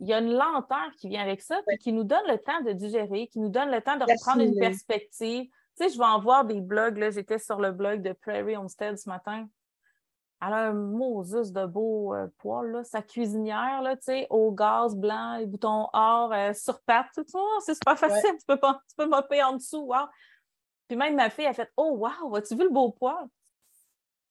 Il 0.00 0.08
y 0.08 0.12
a 0.12 0.18
une 0.18 0.32
lenteur 0.32 0.90
qui 0.98 1.08
vient 1.08 1.22
avec 1.22 1.42
ça, 1.42 1.60
qui 1.80 1.92
nous 1.92 2.04
donne 2.04 2.26
le 2.26 2.38
temps 2.38 2.60
de 2.62 2.72
digérer, 2.72 3.28
qui 3.28 3.38
nous 3.38 3.50
donne 3.50 3.70
le 3.70 3.80
temps 3.80 3.96
de 3.96 4.04
reprendre 4.10 4.42
une 4.42 4.58
perspective. 4.58 5.44
Tu 5.44 5.84
sais, 5.84 5.88
je 5.90 5.98
vais 5.98 6.04
en 6.04 6.20
voir 6.20 6.44
des 6.46 6.60
blogs. 6.60 6.96
Là, 6.96 7.10
j'étais 7.10 7.38
sur 7.38 7.60
le 7.60 7.70
blog 7.70 8.02
de 8.02 8.12
Prairie 8.12 8.56
Homestead 8.56 8.98
ce 8.98 9.08
matin. 9.08 9.46
Elle 10.42 10.52
a 10.52 10.68
un 10.68 10.72
Moses 10.72 11.52
de 11.52 11.66
beau 11.66 12.14
euh, 12.14 12.26
poil, 12.38 12.70
là, 12.70 12.84
sa 12.84 13.02
cuisinière, 13.02 13.82
là, 13.82 13.96
tu 13.96 14.04
sais, 14.04 14.26
au 14.30 14.52
gaz 14.52 14.96
blanc, 14.96 15.36
les 15.36 15.46
boutons 15.46 15.88
or, 15.92 16.32
euh, 16.32 16.52
sur 16.54 16.80
pattes, 16.82 17.10
tout 17.14 17.24
ça. 17.26 17.38
C'est 17.60 17.74
super 17.74 17.98
facile, 17.98 18.36
tu 18.38 18.46
peux 18.46 18.56
pas, 18.56 18.80
tu 18.88 18.96
peux 18.96 19.06
mopper 19.06 19.42
en 19.42 19.54
dessous, 19.54 19.82
wow. 19.82 20.06
Puis 20.88 20.96
même 20.96 21.14
ma 21.14 21.30
fille 21.30 21.46
a 21.46 21.52
fait 21.52 21.70
Oh 21.76 21.96
wow, 21.98 22.36
as-tu 22.36 22.56
vu 22.56 22.64
le 22.64 22.70
beau 22.70 22.90
poil? 22.90 23.26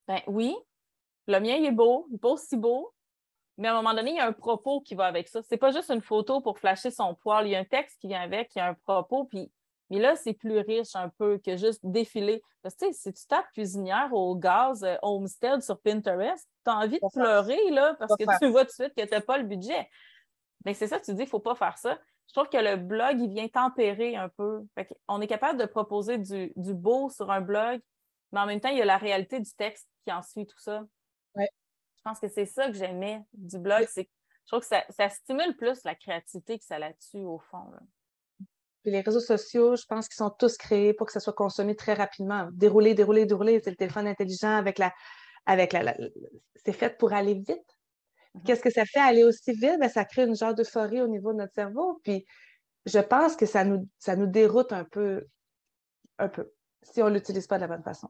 Ben 0.08 0.22
oui, 0.28 0.56
le 1.28 1.40
mien, 1.40 1.56
il 1.56 1.66
est 1.66 1.72
beau, 1.72 2.06
il 2.10 2.14
n'est 2.14 2.20
pas 2.20 2.30
aussi 2.30 2.58
beau, 2.58 2.92
mais 3.58 3.68
à 3.68 3.74
un 3.74 3.76
moment 3.76 3.94
donné, 3.94 4.12
il 4.12 4.18
y 4.18 4.20
a 4.20 4.26
un 4.26 4.34
propos 4.34 4.82
qui 4.82 4.96
va 4.96 5.06
avec 5.06 5.28
ça. 5.28 5.42
C'est 5.44 5.58
pas 5.58 5.72
juste 5.72 5.92
une 5.92 6.02
photo 6.02 6.42
pour 6.42 6.58
flasher 6.58 6.92
son 6.92 7.14
poil. 7.14 7.46
Il 7.46 7.52
y 7.52 7.56
a 7.56 7.60
un 7.60 7.66
texte 7.66 8.00
qui 8.00 8.08
vient 8.08 8.22
avec, 8.22 8.56
il 8.56 8.60
y 8.60 8.62
a 8.62 8.70
un 8.70 8.74
propos, 8.74 9.26
puis 9.26 9.52
mais 9.90 10.00
là, 10.00 10.16
c'est 10.16 10.34
plus 10.34 10.60
riche 10.60 10.96
un 10.96 11.10
peu 11.10 11.40
que 11.44 11.58
juste 11.58 11.82
défiler. 11.84 12.42
Parce 12.62 12.76
que, 12.76 12.92
si 12.92 13.12
tu 13.14 13.26
tapes 13.28 13.50
cuisinière 13.54 14.14
au 14.14 14.36
gaz 14.36 14.84
euh, 14.84 14.96
Homestead 15.02 15.62
sur 15.62 15.80
Pinterest, 15.82 16.48
tu 16.64 16.72
as 16.72 16.78
envie 16.78 17.00
de 17.00 17.14
pleurer, 17.14 17.72
là, 17.72 17.96
parce 17.98 18.16
que 18.16 18.26
tu 18.40 18.52
vois 18.52 18.66
tout 18.66 18.72
de 18.78 18.84
suite 18.84 18.94
que 18.96 19.04
tu 19.04 19.12
n'as 19.12 19.22
pas 19.22 19.38
le 19.38 19.46
budget. 19.46 19.90
Mais 20.66 20.74
c'est 20.74 20.88
ça, 20.88 21.00
tu 21.00 21.14
dis, 21.14 21.22
il 21.22 21.26
ne 21.26 21.30
faut 21.30 21.40
pas 21.40 21.56
faire 21.56 21.78
ça. 21.78 21.98
Je 22.28 22.34
trouve 22.34 22.50
que 22.50 22.58
le 22.58 22.76
blog, 22.76 23.20
il 23.20 23.30
vient 23.30 23.48
tempérer 23.48 24.16
un 24.16 24.30
peu. 24.30 24.62
On 25.08 25.20
est 25.22 25.28
capable 25.28 25.60
de 25.60 25.66
proposer 25.66 26.18
du, 26.20 26.54
du, 26.56 26.74
beau 26.76 27.10
sur 27.10 27.32
un 27.32 27.42
blog, 27.42 27.82
mais 28.32 28.40
en 28.40 28.46
même 28.46 28.60
temps, 28.60 28.70
il 28.70 28.78
y 28.78 28.82
a 28.82 28.86
la 28.86 28.98
réalité 28.98 29.40
du 29.40 29.52
texte 29.56 29.88
qui 30.06 30.12
en 30.12 30.22
suit 30.22 30.46
tout 30.46 30.60
ça. 30.60 30.84
Je 31.36 32.04
pense 32.04 32.20
que 32.20 32.30
c'est 32.30 32.46
ça 32.46 32.68
que 32.68 32.74
j'aimais 32.74 33.24
du 33.34 33.58
blog. 33.58 33.86
C'est, 33.90 34.10
je 34.46 34.48
trouve 34.48 34.62
que 34.62 34.94
ça, 34.94 35.10
stimule 35.10 35.56
plus 35.58 35.84
la 35.84 35.96
créativité 35.96 36.58
que 36.58 36.66
ça 36.66 36.80
là-dessus, 36.80 37.20
au 37.20 37.40
fond. 37.40 37.72
Les 38.86 39.02
réseaux 39.02 39.20
sociaux, 39.20 39.76
je 39.76 39.86
pense 39.86 40.08
qu'ils 40.08 40.18
sont 40.18 40.30
tous 40.30 40.58
créés 40.58 40.94
pour 40.94 41.08
que 41.08 41.14
ça 41.14 41.20
soit 41.20 41.34
consommé 41.34 41.76
très 41.76 41.94
rapidement. 41.94 42.50
Dérouler, 42.52 42.94
dérouler, 42.94 43.26
dérouler. 43.26 43.60
C'est 43.64 43.72
le 43.72 43.76
téléphone 43.76 44.08
intelligent 44.08 44.56
avec 44.56 44.78
la. 44.78 44.94
Avec 45.46 45.74
la, 45.74 45.96
c'est 46.56 46.74
fait 46.74 46.98
pour 46.98 47.14
aller 47.14 47.34
vite. 47.34 47.50
Mm-hmm. 47.50 48.44
Qu'est-ce 48.46 48.62
que 48.62 48.72
ça 48.72 48.86
fait 48.86 49.00
aller 49.00 49.24
aussi 49.24 49.52
vite? 49.54 49.80
Ben, 49.80 49.90
ça 49.90 50.06
crée 50.06 50.26
une 50.26 50.36
genre 50.36 50.54
d'euphorie 50.54 51.02
au 51.02 51.08
niveau 51.08 51.32
de 51.34 51.38
notre 51.38 51.54
cerveau. 51.54 52.00
Puis 52.04 52.26
je 52.86 53.00
pense 53.00 53.36
que 53.36 53.46
ça 53.46 53.64
nous, 53.64 53.88
ça 53.98 54.16
nous 54.16 54.28
déroute 54.28 54.72
un 54.72 54.84
peu, 54.84 55.26
un 56.18 56.30
peu, 56.30 56.52
si 56.84 57.02
on 57.02 57.10
ne 57.10 57.16
l'utilise 57.16 57.48
pas 57.48 57.58
de 57.58 57.62
la 57.62 57.68
bonne 57.68 57.84
façon. 57.84 58.10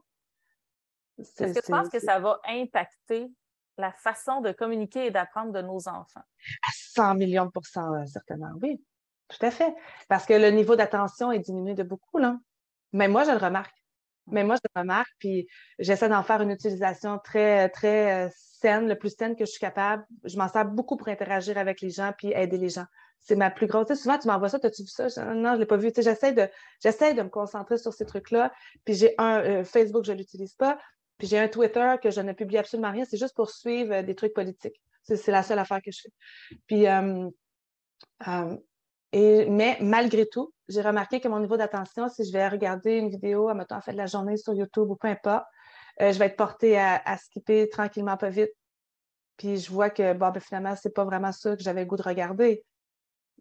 Est-ce 1.18 1.54
que 1.54 1.64
tu 1.64 1.70
penses 1.70 1.88
que 1.88 2.00
ça 2.00 2.18
va 2.18 2.40
impacter 2.46 3.30
la 3.76 3.92
façon 3.92 4.40
de 4.40 4.52
communiquer 4.52 5.06
et 5.06 5.10
d'apprendre 5.10 5.52
de 5.52 5.62
nos 5.62 5.88
enfants? 5.88 6.22
À 6.66 6.70
100 6.72 7.14
millions 7.14 7.46
de 7.46 7.50
pourcents, 7.50 7.94
euh, 7.94 8.06
certainement, 8.06 8.52
oui. 8.62 8.82
Tout 9.30 9.46
à 9.46 9.50
fait. 9.50 9.74
Parce 10.08 10.26
que 10.26 10.34
le 10.34 10.50
niveau 10.50 10.76
d'attention 10.76 11.32
est 11.32 11.38
diminué 11.38 11.74
de 11.74 11.82
beaucoup, 11.82 12.18
là. 12.18 12.36
Mais 12.92 13.08
moi, 13.08 13.24
je 13.24 13.30
le 13.30 13.36
remarque. 13.36 13.74
Mais 14.26 14.44
moi, 14.44 14.56
je 14.56 14.68
le 14.74 14.80
remarque, 14.80 15.10
puis 15.18 15.48
j'essaie 15.78 16.08
d'en 16.08 16.22
faire 16.22 16.40
une 16.40 16.50
utilisation 16.50 17.18
très, 17.18 17.68
très 17.70 18.26
euh, 18.26 18.30
saine, 18.34 18.88
le 18.88 18.96
plus 18.96 19.14
saine 19.16 19.34
que 19.34 19.44
je 19.44 19.50
suis 19.50 19.60
capable. 19.60 20.04
Je 20.24 20.36
m'en 20.36 20.48
sers 20.48 20.64
beaucoup 20.64 20.96
pour 20.96 21.08
interagir 21.08 21.58
avec 21.58 21.80
les 21.80 21.90
gens 21.90 22.12
puis 22.16 22.32
aider 22.34 22.58
les 22.58 22.68
gens. 22.68 22.84
C'est 23.20 23.36
ma 23.36 23.50
plus 23.50 23.66
grosse. 23.66 23.92
souvent, 23.94 24.18
tu 24.18 24.28
m'envoies 24.28 24.48
ça, 24.48 24.58
as-tu 24.62 24.82
vu 24.82 24.88
ça? 24.88 25.04
non, 25.34 25.50
je 25.50 25.54
ne 25.54 25.56
l'ai 25.58 25.66
pas 25.66 25.76
vu. 25.76 25.90
j'essaie 25.94 26.32
de, 26.32 26.48
j'essaie 26.82 27.14
de 27.14 27.22
me 27.22 27.28
concentrer 27.28 27.76
sur 27.76 27.92
ces 27.92 28.06
trucs-là. 28.06 28.52
Puis 28.84 28.94
j'ai 28.94 29.14
un 29.18 29.40
euh, 29.40 29.64
Facebook, 29.64 30.04
je 30.04 30.12
ne 30.12 30.18
l'utilise 30.18 30.54
pas. 30.54 30.78
Puis 31.18 31.28
j'ai 31.28 31.38
un 31.38 31.48
Twitter 31.48 31.96
que 32.02 32.10
je 32.10 32.20
ne 32.20 32.32
publie 32.32 32.58
absolument 32.58 32.90
rien, 32.90 33.04
c'est 33.04 33.18
juste 33.18 33.34
pour 33.34 33.50
suivre 33.50 33.92
euh, 33.94 34.02
des 34.02 34.14
trucs 34.14 34.32
politiques. 34.32 34.80
C'est 35.02 35.28
la 35.28 35.42
seule 35.42 35.58
affaire 35.58 35.80
que 35.82 35.90
je 35.90 36.02
fais. 36.02 36.12
Puis, 36.66 36.86
mais 39.12 39.76
malgré 39.80 40.26
tout, 40.26 40.52
j'ai 40.68 40.82
remarqué 40.82 41.20
que 41.20 41.28
mon 41.28 41.40
niveau 41.40 41.56
d'attention, 41.56 42.08
si 42.08 42.24
je 42.24 42.32
vais 42.32 42.48
regarder 42.48 42.96
une 42.96 43.10
vidéo, 43.10 43.52
mettons, 43.54 43.76
en 43.76 43.80
fait 43.80 43.92
de 43.92 43.96
la 43.96 44.06
journée 44.06 44.36
sur 44.36 44.54
YouTube 44.54 44.88
ou 44.90 44.96
peu 44.96 45.08
importe, 45.08 45.46
je 45.98 46.18
vais 46.18 46.26
être 46.26 46.36
portée 46.36 46.78
à, 46.78 47.16
skipper 47.18 47.68
tranquillement, 47.68 48.16
pas 48.16 48.30
vite. 48.30 48.52
Puis 49.36 49.56
je 49.58 49.70
vois 49.70 49.90
que, 49.90 50.12
bon, 50.12 50.30
ben, 50.30 50.40
finalement, 50.40 50.76
c'est 50.76 50.94
pas 50.94 51.04
vraiment 51.04 51.32
ça 51.32 51.56
que 51.56 51.62
j'avais 51.62 51.80
le 51.80 51.86
goût 51.86 51.96
de 51.96 52.02
regarder. 52.02 52.64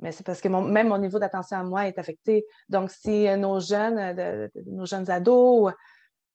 Mais 0.01 0.11
c'est 0.11 0.25
parce 0.25 0.39
que 0.41 0.47
même 0.47 0.87
mon 0.87 0.97
niveau 0.97 1.19
d'attention 1.19 1.57
à 1.57 1.63
moi 1.63 1.87
est 1.87 1.99
affecté. 1.99 2.45
Donc, 2.69 2.89
si 2.89 3.27
nos 3.37 3.59
jeunes, 3.59 4.49
nos 4.65 4.85
jeunes 4.85 5.09
ados, 5.09 5.73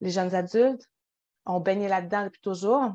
les 0.00 0.10
jeunes 0.10 0.34
adultes, 0.34 0.86
on 1.46 1.60
baignait 1.60 1.88
là-dedans 1.88 2.24
depuis 2.24 2.40
toujours. 2.40 2.92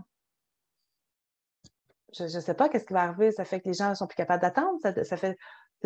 Je 2.13 2.23
ne 2.23 2.27
sais 2.27 2.53
pas 2.53 2.69
qu'est-ce 2.69 2.85
qui 2.85 2.93
va 2.93 3.03
arriver. 3.03 3.31
Ça 3.31 3.45
fait 3.45 3.59
que 3.59 3.67
les 3.67 3.73
gens 3.73 3.89
ne 3.89 3.95
sont 3.95 4.07
plus 4.07 4.15
capables 4.15 4.41
d'attendre. 4.41 4.79
Ça, 4.81 5.17
fait, 5.17 5.37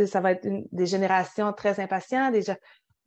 ça 0.05 0.21
va 0.21 0.31
être 0.31 0.47
des 0.71 0.85
générations 0.85 1.53
très 1.53 1.79
impatientes, 1.79 2.33
des, 2.33 2.43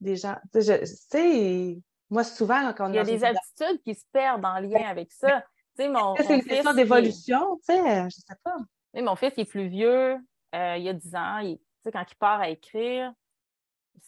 des 0.00 0.16
gens. 0.16 0.36
Je 0.54 0.84
sais, 0.84 1.78
moi, 2.10 2.24
souvent, 2.24 2.72
quand 2.72 2.88
on 2.88 2.92
Il 2.92 2.96
y 2.96 2.98
a 2.98 3.04
des 3.04 3.24
attitudes 3.24 3.82
qui 3.82 3.94
se 3.94 4.04
perdent 4.12 4.44
en 4.44 4.58
lien 4.60 4.86
avec 4.88 5.12
ça. 5.12 5.44
c'est 5.76 5.86
une 5.86 6.44
question 6.44 6.74
d'évolution, 6.74 7.58
tu 7.58 7.74
sais, 7.74 8.04
je 8.04 8.16
sais 8.16 8.34
pas. 8.42 8.56
mon 8.94 9.16
fils, 9.16 9.32
il 9.36 9.42
est 9.42 9.44
plus 9.44 9.68
vieux, 9.68 10.16
euh, 10.54 10.76
il 10.76 10.88
a 10.88 10.92
10 10.92 11.14
ans, 11.16 11.38
il, 11.38 11.58
quand 11.92 12.04
il 12.10 12.16
part 12.16 12.40
à 12.40 12.48
écrire, 12.48 13.12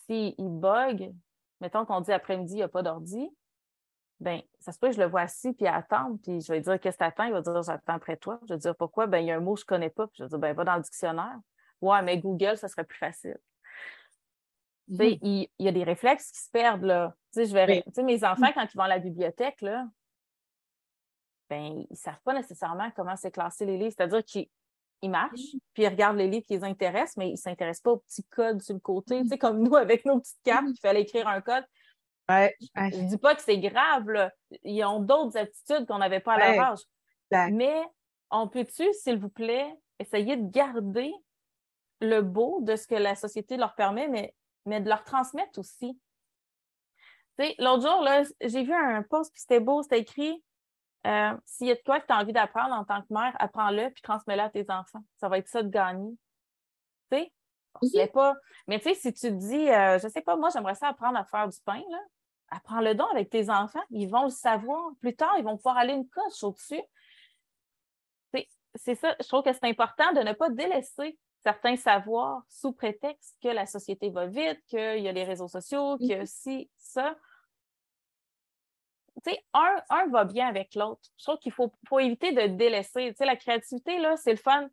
s'il 0.07 0.35
bug, 0.39 1.13
mettons 1.61 1.85
qu'on 1.85 2.01
dit 2.01 2.13
après-midi, 2.13 2.55
il 2.55 2.57
n'y 2.57 2.63
a 2.63 2.69
pas 2.69 2.83
d'ordi, 2.83 3.29
ben 4.21 4.43
ça 4.59 4.73
se 4.73 4.79
peut 4.79 4.89
que 4.89 4.95
je 4.95 5.01
le 5.01 5.07
vois 5.07 5.23
assis 5.23 5.53
puis 5.53 5.67
attendre, 5.67 6.19
puis 6.23 6.41
je 6.41 6.53
vais 6.53 6.61
dire 6.61 6.81
qu'est-ce 6.81 6.99
que 6.99 7.05
tu 7.05 7.09
attends? 7.09 7.25
Il 7.25 7.33
va 7.33 7.41
dire 7.41 7.63
j'attends 7.63 7.95
après 7.95 8.17
toi. 8.17 8.41
Je 8.49 8.55
vais 8.55 8.59
dire 8.59 8.75
pourquoi? 8.77 9.07
Ben 9.07 9.19
il 9.19 9.27
y 9.27 9.31
a 9.31 9.37
un 9.37 9.41
mot 9.41 9.55
que 9.55 9.61
je 9.61 9.65
ne 9.65 9.69
connais 9.69 9.91
pas, 9.91 10.07
puis 10.07 10.17
je 10.19 10.25
vais 10.25 10.29
dire 10.29 10.39
ben 10.39 10.55
va 10.55 10.65
dans 10.65 10.77
le 10.77 10.83
dictionnaire. 10.83 11.39
Ouais, 11.81 12.03
mais 12.03 12.19
Google, 12.19 12.57
ça 12.57 12.69
serait 12.69 12.85
plus 12.85 12.99
facile. 12.99 13.39
Mmh. 14.89 15.03
Il, 15.23 15.49
y 15.59 15.69
a 15.69 15.73
des 15.73 15.85
réflexes 15.85 16.33
qui 16.33 16.41
se 16.41 16.51
perdent 16.51 16.85
là. 16.85 17.15
Tu 17.33 17.41
sais, 17.41 17.47
je 17.47 17.53
vais, 17.53 17.85
mes 18.03 18.25
enfants, 18.25 18.51
quand 18.55 18.67
ils 18.73 18.77
vont 18.77 18.85
à 18.85 18.89
la 18.89 18.99
bibliothèque, 18.99 19.61
là, 19.61 19.87
ben, 21.51 21.63
ils 21.63 21.87
ne 21.91 21.97
savent 21.97 22.21
pas 22.25 22.35
nécessairement 22.35 22.91
comment 22.97 23.17
c'est 23.17 23.31
classé 23.31 23.67
les 23.67 23.77
livres. 23.77 23.95
C'est-à-dire 23.97 24.25
qu'ils 24.25 24.49
marchent, 25.11 25.57
puis 25.75 25.83
ils 25.83 25.89
regardent 25.89 26.17
les 26.17 26.29
livres 26.29 26.47
qui 26.47 26.55
les 26.55 26.65
intéressent, 26.65 27.19
mais 27.19 27.29
ils 27.29 27.33
ne 27.33 27.37
s'intéressent 27.37 27.83
pas 27.83 27.91
aux 27.93 27.99
petits 27.99 28.25
codes 28.25 28.63
sur 28.63 28.75
le 28.75 28.81
côté. 28.81 29.23
Tu 29.23 29.29
sais, 29.29 29.39
comme 29.39 29.63
nous, 29.63 29.77
avec 29.77 30.05
nos 30.05 30.21
petites 30.21 30.43
cartes, 30.43 30.67
il 30.69 30.81
fallait 30.81 31.03
écrire 31.03 31.29
un 31.29 31.41
code. 31.41 31.65
Je 32.29 32.97
ne 32.97 33.09
dis 33.09 33.19
pas 33.19 33.35
que 33.35 33.43
c'est 33.43 33.59
grave, 33.59 34.09
là. 34.11 34.31
Ils 34.63 34.85
ont 34.85 35.01
d'autres 35.01 35.39
attitudes 35.39 35.87
qu'on 35.87 35.99
n'avait 35.99 36.21
pas 36.21 36.35
à 36.35 36.53
leur 36.53 36.73
âge. 36.73 36.81
Mais 37.53 37.83
on 38.31 38.49
peut-tu, 38.49 38.85
s'il 38.93 39.19
vous 39.19 39.31
plaît, 39.31 39.75
essayer 39.99 40.37
de 40.37 40.51
garder 40.51 41.13
le 42.01 42.21
beau 42.21 42.61
de 42.63 42.77
ce 42.77 42.87
que 42.87 42.95
la 42.95 43.15
société 43.15 43.57
leur 43.57 43.75
permet, 43.75 44.09
mais, 44.09 44.35
mais 44.67 44.81
de 44.81 44.89
leur 44.89 45.05
transmettre 45.05 45.59
aussi? 45.59 45.99
L'autre 47.59 47.83
jour, 47.83 48.07
j'ai 48.43 48.63
vu 48.63 48.75
un 48.75 49.03
post, 49.03 49.33
puis 49.33 49.41
c'était 49.41 49.61
beau, 49.61 49.83
c'était 49.83 50.01
écrit 50.01 50.43
euh, 51.07 51.33
S'il 51.45 51.69
y 51.69 51.71
a 51.71 51.77
de 51.77 51.83
quoi 51.85 52.01
que 52.01 52.07
tu 52.07 52.13
as 52.13 52.19
envie 52.19 52.33
d'apprendre 52.33 52.75
en 52.75 52.85
tant 52.85 53.01
que 53.01 53.07
mère, 53.11 53.35
apprends-le, 53.39 53.91
puis 53.91 54.03
transmets-le 54.03 54.43
à 54.43 54.51
tes 54.51 54.67
enfants. 54.69 55.03
Ça 55.19 55.29
va 55.29 55.39
être 55.39 55.49
ça 55.49 55.63
de 55.63 55.69
gagner. 55.69 56.17
Tu 57.11 57.19
sais? 57.19 58.07
pas. 58.09 58.35
Mais 58.67 58.81
tu 58.81 58.89
sais, 58.89 58.95
si 58.95 59.13
tu 59.13 59.29
te 59.29 59.35
dis, 59.35 59.71
euh, 59.71 59.99
je 60.01 60.09
sais 60.09 60.21
pas, 60.21 60.37
moi, 60.37 60.51
j'aimerais 60.53 60.75
ça 60.75 60.89
apprendre 60.89 61.17
à 61.17 61.25
faire 61.25 61.49
du 61.49 61.59
pain, 61.65 61.83
là 61.91 61.99
apprends 62.51 62.81
le 62.81 62.95
don 62.95 63.07
avec 63.07 63.31
tes 63.31 63.51
enfants. 63.51 63.83
Ils 63.91 64.09
vont 64.09 64.25
le 64.25 64.31
savoir. 64.31 64.91
Plus 65.01 65.15
tard, 65.15 65.35
ils 65.39 65.45
vont 65.45 65.57
pouvoir 65.57 65.79
aller 65.79 65.95
une 65.95 66.09
coche 66.09 66.43
au-dessus. 66.43 66.83
C'est 68.75 68.95
ça, 68.95 69.17
je 69.21 69.27
trouve 69.27 69.43
que 69.43 69.53
c'est 69.53 69.65
important 69.65 70.13
de 70.13 70.21
ne 70.21 70.33
pas 70.33 70.51
délaisser 70.51 71.19
certains 71.43 71.77
savoirs 71.77 72.43
sous 72.49 72.73
prétexte 72.73 73.37
que 73.43 73.49
la 73.49 73.67
société 73.67 74.11
va 74.11 74.27
vite, 74.27 74.61
qu'il 74.67 75.01
y 75.01 75.09
a 75.09 75.13
les 75.13 75.25
réseaux 75.25 75.49
sociaux, 75.49 75.97
y 76.01 76.13
a 76.15 76.27
ci, 76.27 76.71
ça. 76.77 77.17
Tu 79.25 79.33
sais, 79.33 79.45
un, 79.53 80.07
va 80.11 80.25
bien 80.25 80.47
avec 80.47 80.75
l'autre. 80.75 81.01
Je 81.17 81.25
trouve 81.25 81.39
qu'il 81.39 81.53
faut, 81.53 81.73
faut 81.89 81.99
éviter 81.99 82.33
de 82.33 82.47
délaisser. 82.47 83.09
Tu 83.09 83.17
sais, 83.17 83.25
la 83.25 83.37
créativité, 83.37 83.99
là, 83.99 84.17
c'est 84.17 84.31
le 84.31 84.37
fun. 84.37 84.69
Tu 84.69 84.71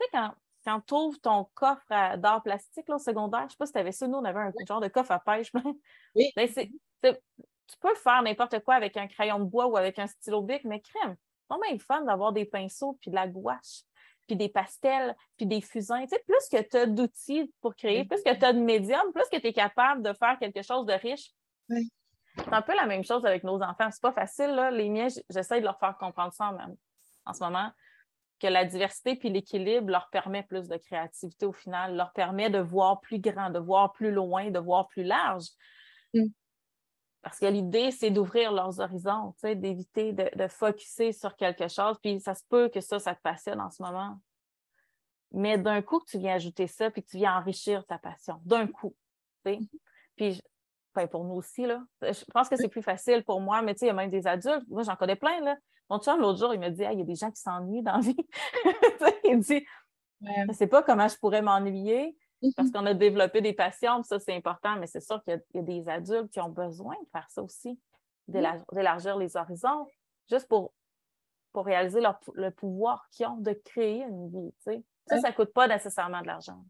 sais, 0.00 0.08
quand, 0.12 0.34
quand 0.66 0.80
tu 0.80 0.94
ouvres 0.94 1.20
ton 1.20 1.44
coffre 1.54 2.16
d'art 2.16 2.42
plastique 2.42 2.88
là, 2.88 2.96
au 2.96 2.98
secondaire, 2.98 3.42
je 3.42 3.44
ne 3.44 3.50
sais 3.50 3.56
pas 3.56 3.66
si 3.66 3.72
tu 3.72 3.78
avais 3.78 3.92
ça, 3.92 4.08
nous, 4.08 4.18
on 4.18 4.24
avait 4.24 4.40
un 4.40 4.52
genre 4.66 4.80
de 4.80 4.88
coffre 4.88 5.12
à 5.12 5.20
pêche. 5.20 5.52
Oui. 6.14 6.32
Ben, 7.02 7.14
tu 7.68 7.76
peux 7.80 7.94
faire 7.94 8.22
n'importe 8.22 8.60
quoi 8.60 8.74
avec 8.74 8.96
un 8.96 9.06
crayon 9.06 9.38
de 9.38 9.44
bois 9.44 9.66
ou 9.66 9.76
avec 9.76 9.98
un 9.98 10.06
stylo 10.06 10.40
bic, 10.40 10.64
mais 10.64 10.80
crème. 10.80 11.16
C'est 11.50 11.70
même 11.70 11.78
fun 11.78 12.02
d'avoir 12.02 12.32
des 12.32 12.44
pinceaux, 12.44 12.96
puis 13.00 13.10
de 13.10 13.16
la 13.16 13.28
gouache, 13.28 13.82
puis 14.26 14.34
des 14.34 14.48
pastels, 14.48 15.14
puis 15.36 15.46
des 15.46 15.60
fusains. 15.60 16.02
Tu 16.02 16.08
sais, 16.08 16.22
plus 16.26 16.48
que 16.50 16.62
tu 16.62 16.76
as 16.76 16.86
d'outils 16.86 17.52
pour 17.60 17.76
créer, 17.76 18.04
plus 18.04 18.22
que 18.22 18.34
tu 18.34 18.44
as 18.44 18.52
de 18.52 18.60
médiums, 18.60 19.12
plus 19.12 19.28
que 19.30 19.36
tu 19.38 19.48
es 19.48 19.52
capable 19.52 20.02
de 20.02 20.12
faire 20.14 20.38
quelque 20.38 20.62
chose 20.62 20.86
de 20.86 20.94
riche. 20.94 21.32
C'est 21.68 22.52
un 22.52 22.62
peu 22.62 22.74
la 22.74 22.86
même 22.86 23.04
chose 23.04 23.24
avec 23.26 23.44
nos 23.44 23.60
enfants. 23.62 23.90
C'est 23.90 24.02
pas 24.02 24.12
facile, 24.12 24.50
là. 24.50 24.70
Les 24.70 24.88
miens, 24.88 25.08
j'essaie 25.28 25.60
de 25.60 25.64
leur 25.64 25.78
faire 25.78 25.96
comprendre 25.98 26.32
ça 26.32 26.50
même 26.52 26.76
en 27.24 27.32
ce 27.32 27.44
moment 27.44 27.70
que 28.40 28.46
la 28.46 28.64
diversité 28.64 29.16
puis 29.16 29.30
l'équilibre 29.30 29.90
leur 29.90 30.08
permet 30.10 30.42
plus 30.42 30.68
de 30.68 30.76
créativité 30.76 31.46
au 31.46 31.52
final, 31.52 31.96
leur 31.96 32.12
permet 32.12 32.50
de 32.50 32.58
voir 32.58 33.00
plus 33.00 33.18
grand, 33.18 33.50
de 33.50 33.58
voir 33.58 33.92
plus 33.92 34.10
loin, 34.10 34.50
de 34.50 34.58
voir 34.58 34.88
plus 34.88 35.04
large. 35.04 35.46
Mm. 36.14 36.26
Parce 37.22 37.40
que 37.40 37.46
l'idée, 37.46 37.90
c'est 37.90 38.10
d'ouvrir 38.10 38.52
leurs 38.52 38.78
horizons, 38.78 39.34
d'éviter 39.42 40.12
de, 40.12 40.30
de 40.36 40.46
focuser 40.46 41.12
sur 41.12 41.34
quelque 41.34 41.66
chose. 41.66 41.98
Puis 42.00 42.20
ça 42.20 42.34
se 42.34 42.44
peut 42.48 42.68
que 42.68 42.80
ça, 42.80 42.98
ça 42.98 43.14
te 43.14 43.20
passionne 43.20 43.60
en 43.60 43.70
ce 43.70 43.82
moment. 43.82 44.20
Mais 45.32 45.58
d'un 45.58 45.82
coup, 45.82 46.00
tu 46.06 46.18
viens 46.18 46.34
ajouter 46.34 46.68
ça, 46.68 46.90
puis 46.90 47.02
tu 47.02 47.16
viens 47.16 47.36
enrichir 47.36 47.84
ta 47.86 47.98
passion. 47.98 48.40
D'un 48.44 48.68
coup. 48.68 48.94
Mm-hmm. 49.44 49.68
Puis 50.14 50.40
ben, 50.94 51.06
pour 51.08 51.24
nous 51.24 51.34
aussi, 51.34 51.66
là. 51.66 51.82
Je 52.00 52.24
pense 52.32 52.48
que 52.48 52.56
c'est 52.56 52.68
plus 52.68 52.82
facile 52.82 53.22
pour 53.22 53.40
moi, 53.40 53.60
mais 53.60 53.72
il 53.80 53.86
y 53.86 53.90
a 53.90 53.92
même 53.92 54.10
des 54.10 54.26
adultes. 54.26 54.66
Moi, 54.68 54.82
j'en 54.82 54.96
connais 54.96 55.16
plein, 55.16 55.40
là. 55.40 55.56
Mon 55.88 55.98
chum, 55.98 56.20
l'autre 56.20 56.38
jour, 56.38 56.52
il 56.52 56.60
me 56.60 56.68
dit 56.70 56.82
il 56.82 56.98
y 56.98 57.02
a 57.02 57.04
des 57.04 57.14
gens 57.14 57.30
qui 57.30 57.40
s'ennuient 57.40 57.82
dans 57.82 57.96
la 57.96 58.00
vie. 58.00 58.16
il 59.24 59.38
dit 59.40 59.64
Je 60.20 60.48
ne 60.48 60.52
sais 60.52 60.66
pas 60.66 60.82
comment 60.82 61.08
je 61.08 61.16
pourrais 61.16 61.42
m'ennuyer 61.42 62.16
parce 62.56 62.68
mm-hmm. 62.68 62.72
qu'on 62.72 62.86
a 62.86 62.94
développé 62.94 63.40
des 63.40 63.52
passions, 63.52 64.02
ça, 64.02 64.18
c'est 64.18 64.34
important, 64.34 64.76
mais 64.76 64.86
c'est 64.86 65.00
sûr 65.00 65.22
qu'il 65.24 65.42
y, 65.54 65.58
a 65.58 65.62
des 65.62 65.88
adultes 65.88 66.30
qui 66.30 66.40
ont 66.40 66.50
besoin 66.50 66.94
de 67.02 67.08
faire 67.10 67.26
ça 67.30 67.42
aussi, 67.42 67.80
d'élargir 68.28 69.16
les 69.16 69.36
horizons, 69.36 69.86
juste 70.28 70.46
pour, 70.48 70.72
pour 71.52 71.64
réaliser 71.64 72.00
le 72.34 72.50
pouvoir 72.50 73.08
qu'ils 73.10 73.26
ont 73.26 73.38
de 73.38 73.52
créer 73.52 74.02
une 74.02 74.28
vie. 74.28 74.54
Ça, 75.06 75.20
ça 75.20 75.30
ne 75.30 75.34
coûte 75.34 75.52
pas 75.52 75.66
nécessairement 75.66 76.20
de 76.20 76.26
l'argent. 76.26 76.62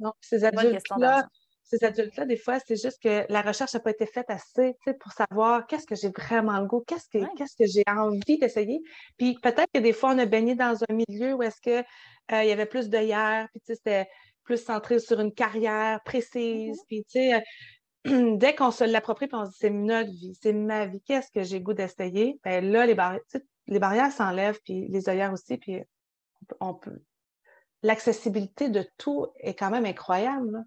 Non, 0.00 0.12
ces 0.20 0.44
adultes-là, 0.44 1.26
ces 1.64 1.82
adultes-là, 1.82 2.26
des 2.26 2.36
fois, 2.36 2.58
c'est 2.60 2.76
juste 2.76 3.02
que 3.02 3.24
la 3.30 3.40
recherche 3.40 3.74
n'a 3.74 3.80
pas 3.80 3.90
été 3.90 4.06
faite 4.06 4.28
assez 4.28 4.76
pour 5.00 5.12
savoir 5.12 5.66
qu'est-ce 5.66 5.86
que 5.86 5.94
j'ai 5.94 6.10
vraiment 6.10 6.60
le 6.60 6.66
goût, 6.66 6.84
qu'est-ce 6.86 7.08
que, 7.08 7.24
que 7.24 7.66
j'ai 7.66 7.84
envie 7.86 8.38
d'essayer. 8.38 8.80
Puis 9.16 9.38
peut-être 9.42 9.70
que 9.72 9.80
des 9.80 9.94
fois, 9.94 10.12
on 10.14 10.18
a 10.18 10.26
baigné 10.26 10.54
dans 10.54 10.76
un 10.88 10.94
milieu 10.94 11.34
où 11.34 11.42
est-ce 11.42 11.60
qu'il 11.60 11.84
euh, 12.32 12.44
y 12.44 12.52
avait 12.52 12.66
plus 12.66 12.90
de 12.90 12.98
hier, 12.98 13.48
puis 13.52 13.62
c'était 13.64 14.06
plus 14.44 14.62
centré 14.62 14.98
sur 14.98 15.20
une 15.20 15.32
carrière 15.32 16.00
précise. 16.04 16.76
Mm-hmm. 16.76 16.86
Puis 16.86 17.04
tu 17.04 17.18
sais, 17.18 17.34
euh, 17.34 18.36
dès 18.36 18.54
qu'on 18.54 18.70
se 18.70 18.84
l'approprie, 18.84 19.28
on 19.32 19.46
se 19.46 19.50
dit 19.50 19.56
c'est 19.60 19.70
notre 19.70 20.10
vie, 20.10 20.34
c'est 20.40 20.52
ma 20.52 20.86
vie, 20.86 21.00
qu'est-ce 21.00 21.30
que 21.30 21.42
j'ai 21.42 21.60
goût 21.60 21.72
d'essayer? 21.72 22.38
Bien 22.44 22.60
là, 22.60 22.84
les, 22.84 22.94
barrières, 22.94 23.22
les 23.66 23.78
barrières 23.78 24.12
s'enlèvent, 24.12 24.60
puis 24.64 24.86
les 24.88 25.08
œillères 25.08 25.32
aussi, 25.32 25.56
puis 25.56 25.80
on 26.60 26.74
peut. 26.74 27.00
L'accessibilité 27.82 28.68
de 28.68 28.86
tout 28.98 29.28
est 29.38 29.54
quand 29.54 29.70
même 29.70 29.86
incroyable. 29.86 30.64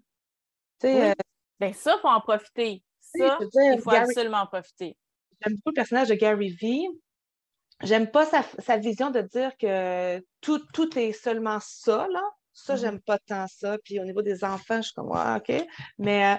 Euh, 0.84 1.14
ben, 1.60 1.72
ça, 1.72 1.94
il 1.96 2.00
faut 2.00 2.08
en 2.08 2.20
profiter. 2.20 2.82
Ça, 3.00 3.38
il 3.40 3.80
faut 3.82 3.90
absolument 3.90 4.42
en 4.42 4.46
profiter. 4.46 4.96
J'aime 5.40 5.54
beaucoup 5.54 5.70
le 5.70 5.74
personnage 5.74 6.08
de 6.08 6.14
Gary 6.14 6.50
Vee. 6.50 6.88
J'aime 7.82 8.10
pas 8.10 8.26
sa, 8.58 8.76
vision 8.76 9.10
de 9.10 9.20
dire 9.20 9.56
que 9.56 10.18
tout, 10.40 10.60
tout 10.72 10.98
est 10.98 11.12
seulement 11.12 11.58
ça, 11.60 12.08
là. 12.10 12.22
Ça, 12.52 12.74
mm-hmm. 12.74 12.80
j'aime 12.80 13.00
pas 13.00 13.18
tant 13.18 13.46
ça. 13.46 13.78
Puis 13.84 14.00
au 14.00 14.04
niveau 14.04 14.22
des 14.22 14.42
enfants, 14.42 14.78
je 14.78 14.86
suis 14.88 14.94
comme, 14.94 15.10
ah, 15.14 15.38
OK. 15.38 15.54
Mais, 15.98 16.34
euh, 16.34 16.38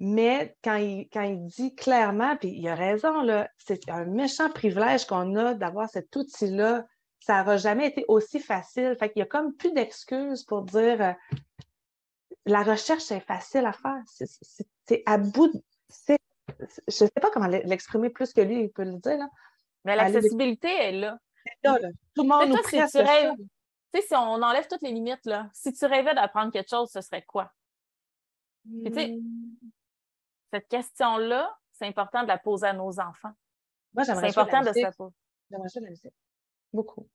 mais 0.00 0.56
quand, 0.64 0.76
il, 0.76 1.08
quand 1.12 1.22
il 1.22 1.46
dit 1.46 1.74
clairement, 1.74 2.36
puis 2.36 2.48
il 2.48 2.66
a 2.68 2.74
raison, 2.74 3.22
là, 3.22 3.50
c'est 3.58 3.88
un 3.90 4.06
méchant 4.06 4.48
privilège 4.50 5.04
qu'on 5.04 5.36
a 5.36 5.54
d'avoir 5.54 5.90
cet 5.90 6.14
outil-là. 6.16 6.86
Ça 7.20 7.38
n'aura 7.38 7.58
jamais 7.58 7.88
été 7.88 8.04
aussi 8.08 8.40
facile. 8.40 8.96
Fait 8.98 9.10
qu'il 9.10 9.20
y 9.20 9.22
a 9.22 9.26
comme 9.26 9.54
plus 9.54 9.72
d'excuses 9.72 10.42
pour 10.42 10.62
dire 10.62 11.00
euh, 11.02 11.12
la 12.46 12.62
recherche, 12.62 13.02
c'est 13.02 13.20
facile 13.20 13.66
à 13.66 13.72
faire. 13.72 14.02
C'est 14.06 15.02
à 15.06 15.18
bout 15.18 15.48
de. 15.48 15.62
Je 16.08 16.14
ne 16.86 16.90
sais 16.90 17.10
pas 17.20 17.30
comment 17.30 17.46
l'exprimer 17.46 18.10
plus 18.10 18.32
que 18.32 18.40
lui, 18.40 18.64
il 18.64 18.70
peut 18.70 18.84
le 18.84 18.98
dire. 18.98 19.18
Là. 19.18 19.28
Mais 19.84 19.96
l'accessibilité 19.96 20.68
est 20.68 20.92
là. 20.92 21.18
là, 21.64 21.78
là. 21.78 21.88
Tout 22.14 22.22
le 22.22 22.28
monde 22.28 22.48
nous 22.48 22.56
si 22.64 22.70
tu 22.70 22.98
rêves, 22.98 23.34
tu 23.36 24.00
sais, 24.00 24.06
si 24.06 24.14
on 24.14 24.42
enlève 24.42 24.66
toutes 24.68 24.82
les 24.82 24.92
limites, 24.92 25.24
là, 25.24 25.48
si 25.52 25.72
tu 25.72 25.84
rêvais 25.86 26.14
d'apprendre 26.14 26.52
quelque 26.52 26.70
chose, 26.70 26.90
ce 26.90 27.00
serait 27.00 27.22
quoi? 27.22 27.52
tu 28.64 28.92
sais, 28.94 29.08
hmm. 29.08 29.56
cette 30.52 30.68
question-là, 30.68 31.56
c'est 31.72 31.86
important 31.86 32.22
de 32.22 32.28
la 32.28 32.38
poser 32.38 32.68
à 32.68 32.72
nos 32.72 33.00
enfants. 33.00 33.32
Moi, 33.92 34.04
j'aimerais 34.04 34.30
C'est 34.30 34.38
important 34.38 34.60
de 34.60 34.72
se 34.72 34.80
la 34.80 34.92
poser. 34.92 35.14
J'aimerais 35.50 35.68
ça 35.68 35.80
de 35.80 35.84
la 35.84 35.90
musique. 35.90 36.14
Beaucoup. 36.72 37.08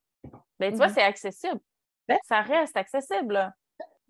Ben, 0.59 0.71
tu 0.71 0.77
vois, 0.77 0.87
mm-hmm. 0.87 0.93
c'est 0.93 1.03
accessible. 1.03 1.59
Ben 2.07 2.17
ça 2.23 2.41
reste 2.41 2.77
accessible 2.77 3.53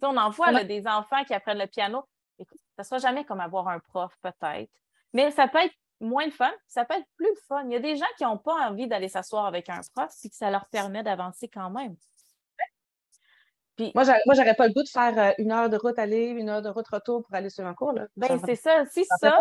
on 0.01 0.17
en 0.17 0.29
voit 0.29 0.63
des 0.63 0.87
enfants 0.87 1.23
qui 1.25 1.33
apprennent 1.33 1.59
le 1.59 1.67
piano. 1.67 2.03
Écoute, 2.39 2.59
ça 2.75 2.83
ne 2.83 2.83
sera 2.83 2.97
jamais 2.99 3.25
comme 3.25 3.39
avoir 3.39 3.67
un 3.67 3.79
prof, 3.79 4.13
peut-être. 4.21 4.71
Mais 5.13 5.31
ça 5.31 5.47
peut 5.47 5.59
être 5.59 5.73
moins 5.99 6.25
le 6.25 6.31
fun, 6.31 6.51
ça 6.67 6.85
peut 6.85 6.95
être 6.95 7.07
plus 7.15 7.29
le 7.29 7.41
fun. 7.47 7.63
Il 7.65 7.71
y 7.71 7.75
a 7.75 7.79
des 7.79 7.95
gens 7.95 8.05
qui 8.17 8.23
n'ont 8.23 8.37
pas 8.37 8.69
envie 8.69 8.87
d'aller 8.87 9.07
s'asseoir 9.07 9.45
avec 9.45 9.69
un 9.69 9.81
prof, 9.95 10.11
si 10.11 10.29
ça 10.29 10.51
leur 10.51 10.67
permet 10.67 11.03
d'avancer 11.03 11.47
quand 11.47 11.69
même. 11.69 11.95
Puis, 13.75 13.91
moi, 13.93 14.03
j'aurais 14.03 14.55
pas 14.55 14.67
le 14.67 14.73
goût 14.73 14.81
de 14.81 14.89
faire 14.89 15.17
euh, 15.19 15.33
une 15.37 15.51
heure 15.51 15.69
de 15.69 15.77
route 15.77 15.97
aller, 15.99 16.29
une 16.29 16.49
heure 16.49 16.63
de 16.63 16.69
route 16.69 16.87
retour 16.87 17.23
pour 17.23 17.33
aller 17.35 17.51
sur 17.51 17.65
un 17.65 17.75
cours. 17.75 17.93
Là. 17.93 18.07
Ben, 18.17 18.39
c'est 18.43 18.55
ça. 18.55 18.85
Si 18.85 19.05
ça, 19.19 19.39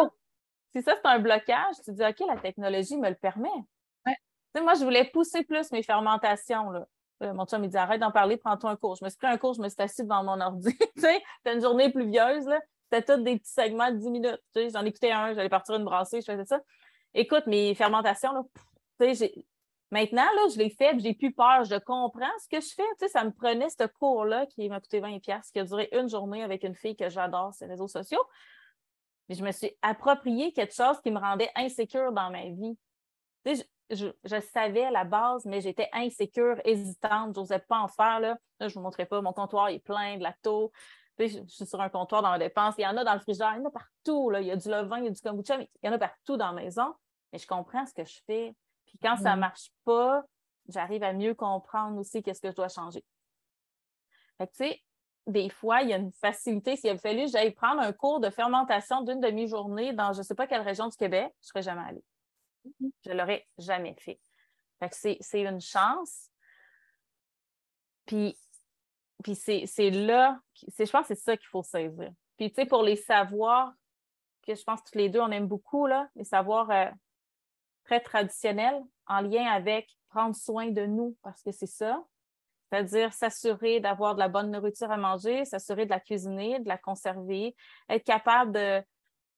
si 0.73 0.83
ça, 0.83 0.95
c'est 0.95 1.09
un 1.09 1.19
blocage, 1.19 1.77
tu 1.83 1.93
dis 1.93 2.05
OK, 2.05 2.21
la 2.29 2.37
technologie 2.37 2.99
me 2.99 3.09
le 3.09 3.15
permet. 3.15 3.49
moi, 4.61 4.75
je 4.75 4.85
voulais 4.85 5.05
pousser 5.05 5.43
plus 5.43 5.73
mes 5.73 5.83
fermentations. 5.83 6.71
Là. 6.71 6.87
Euh, 7.23 7.33
mon 7.33 7.47
chum, 7.47 7.65
il 7.65 7.71
dit 7.71 7.77
arrête 7.77 8.01
d'en 8.01 8.11
parler, 8.11 8.37
prends-toi 8.37 8.71
un 8.71 8.77
cours. 8.77 8.97
Je 8.97 9.05
me 9.05 9.09
suis 9.09 9.17
pris 9.17 9.27
un 9.27 9.39
cours, 9.39 9.55
je 9.55 9.63
me 9.63 9.69
suis 9.69 9.81
assis 9.81 10.03
devant 10.03 10.23
mon 10.23 10.41
ordi. 10.41 10.77
c'était 10.97 11.23
une 11.55 11.61
journée 11.61 11.91
pluvieuse. 11.91 12.49
C'était 12.91 13.15
tous 13.17 13.23
des 13.23 13.39
petits 13.39 13.53
segments 13.53 13.91
de 13.91 13.97
10 13.97 14.11
minutes. 14.11 14.43
J'en 14.55 14.85
écoutais 14.85 15.11
un, 15.11 15.35
j'allais 15.35 15.49
partir 15.49 15.75
une 15.77 15.85
brassée, 15.85 16.21
je 16.21 16.31
faisais 16.31 16.45
ça. 16.45 16.61
Écoute, 17.15 17.47
mes 17.47 17.75
fermentations, 17.75 18.33
là, 18.33 18.43
maintenant, 19.91 20.23
là, 20.23 20.49
je 20.53 20.59
l'ai 20.59 20.71
fait, 20.71 20.99
j'ai 20.99 21.15
plus 21.15 21.33
peur, 21.33 21.65
je 21.65 21.77
comprends 21.77 22.31
ce 22.43 22.49
que 22.49 22.61
je 22.61 22.75
fais. 22.75 23.09
ça 23.09 23.25
me 23.25 23.31
prenait 23.31 23.71
ce 23.71 23.87
cours-là 23.87 24.47
qui 24.47 24.69
m'a 24.69 24.81
coûté 24.81 25.01
20$, 25.01 25.21
qui 25.51 25.59
a 25.59 25.65
duré 25.65 25.89
une 25.93 26.09
journée 26.09 26.43
avec 26.43 26.63
une 26.63 26.75
fille 26.75 26.97
que 26.97 27.09
j'adore, 27.09 27.55
ces 27.55 27.67
réseaux 27.67 27.89
sociaux. 27.89 28.23
Mais 29.29 29.35
je 29.35 29.43
me 29.43 29.51
suis 29.51 29.73
approprié 29.83 30.53
quelque 30.53 30.75
chose 30.75 31.01
qui 31.01 31.11
me 31.11 31.19
rendait 31.19 31.51
insécure 31.57 32.13
dans 32.13 32.31
ma 32.31 32.45
vie 32.45 32.79
je, 33.91 34.41
savais 34.53 34.85
à 34.85 34.91
la 34.91 35.05
base, 35.05 35.45
mais 35.45 35.61
j'étais 35.61 35.89
insécure, 35.93 36.61
hésitante, 36.65 37.35
je 37.35 37.41
n'osais 37.41 37.59
pas 37.59 37.79
en 37.79 37.89
faire. 37.89 38.21
Là, 38.21 38.39
je 38.61 38.67
ne 38.67 38.71
vous 38.73 38.81
montrais 38.81 39.07
pas, 39.07 39.21
mon 39.21 39.33
comptoir 39.33 39.69
est 39.69 39.79
plein 39.79 40.17
de 40.17 40.23
lacto. 40.23 40.73
Puis, 41.17 41.29
je, 41.29 41.45
suis 41.47 41.67
sur 41.67 41.81
un 41.81 41.89
comptoir 41.89 42.23
dans 42.23 42.31
la 42.31 42.39
dépense. 42.39 42.75
Il 42.79 42.83
y 42.83 42.87
en 42.87 42.97
a 42.97 43.05
dans 43.05 43.15
le 43.15 43.21
frigidaire, 43.21 43.55
il 43.55 43.63
y 43.63 43.63
en 43.63 43.69
a 43.69 43.71
partout. 43.71 44.31
Là. 44.31 44.41
Il 44.41 44.47
y 44.47 44.51
a 44.51 44.57
du 44.57 44.69
levain, 44.69 44.99
il 44.99 45.05
y 45.05 45.09
a 45.09 45.11
du 45.11 45.21
kombucha, 45.21 45.57
mais 45.57 45.71
il 45.83 45.87
y 45.87 45.89
en 45.89 45.93
a 45.93 45.99
partout 45.99 46.37
dans 46.37 46.53
la 46.53 46.63
maison. 46.63 46.95
Mais 47.33 47.39
je 47.39 47.47
comprends 47.47 47.87
ce 47.87 47.95
que 47.95 48.05
je 48.05 48.21
fais. 48.27 48.55
Puis 48.87 48.99
quand 48.99 49.17
ça 49.17 49.35
ne 49.35 49.41
marche 49.41 49.71
pas, 49.85 50.23
j'arrive 50.69 51.03
à 51.03 51.13
mieux 51.13 51.35
comprendre 51.35 51.99
aussi 51.99 52.23
qu'est-ce 52.23 52.41
que 52.41 52.51
je 52.51 52.57
dois 52.57 52.69
changer. 52.69 53.05
Fait 54.39 54.47
tu 54.49 54.57
sais, 54.57 54.83
des 55.27 55.49
fois, 55.49 55.83
il 55.83 55.89
y 55.89 55.93
a 55.93 55.97
une 55.97 56.13
facilité. 56.13 56.77
S'il 56.77 56.91
avait 56.91 56.99
fallu 56.99 57.25
que 57.25 57.31
j'aille 57.31 57.53
prendre 57.53 57.81
un 57.81 57.93
cours 57.93 58.21
de 58.21 58.31
fermentation 58.31 59.03
d'une 59.03 59.21
demi-journée 59.21 59.93
dans 59.93 60.13
je 60.13 60.19
ne 60.19 60.23
sais 60.23 60.35
pas 60.35 60.47
quelle 60.47 60.63
région 60.63 60.89
du 60.89 60.97
Québec, 60.97 61.33
je 61.41 61.47
ne 61.47 61.49
serais 61.49 61.63
jamais 61.63 61.89
allée. 61.89 62.05
Je 63.05 63.11
ne 63.11 63.17
l'aurais 63.17 63.47
jamais 63.59 63.95
fait. 63.99 64.21
c'est 64.93 65.41
une 65.41 65.61
chance. 65.61 66.31
Puis, 68.07 68.37
c'est 69.35 69.91
là, 69.91 70.39
je 70.55 70.91
pense 70.91 71.09
que 71.09 71.15
c'est 71.15 71.23
ça 71.23 71.37
qu'il 71.37 71.49
faut 71.49 71.63
saisir. 71.63 72.11
Puis, 72.37 72.51
tu 72.51 72.57
sais, 72.57 72.67
pour 72.67 72.83
les 72.83 72.97
savoirs, 72.97 73.73
que 74.47 74.55
je 74.55 74.63
pense 74.63 74.81
que 74.83 74.91
tous 74.91 74.99
les 74.99 75.09
deux, 75.09 75.21
on 75.21 75.31
aime 75.31 75.49
beaucoup, 75.49 75.87
les 76.15 76.25
savoirs 76.25 76.71
euh, 76.71 76.91
très 77.85 78.01
traditionnels 78.01 78.81
en 79.07 79.21
lien 79.21 79.45
avec 79.47 79.89
prendre 80.09 80.37
soin 80.37 80.71
de 80.71 80.87
nous, 80.87 81.17
parce 81.23 81.43
que 81.43 81.51
c'est 81.53 81.67
ça. 81.67 82.03
C'est-à-dire 82.71 83.13
s'assurer 83.13 83.81
d'avoir 83.81 84.15
de 84.15 84.21
la 84.21 84.29
bonne 84.29 84.51
nourriture 84.51 84.91
à 84.91 84.97
manger, 84.97 85.45
s'assurer 85.45 85.85
de 85.85 85.91
la 85.91 86.01
cuisiner, 86.01 86.59
de 86.59 86.69
la 86.69 86.79
conserver, 86.79 87.55
être 87.89 88.05
capable 88.05 88.53
de, 88.53 88.83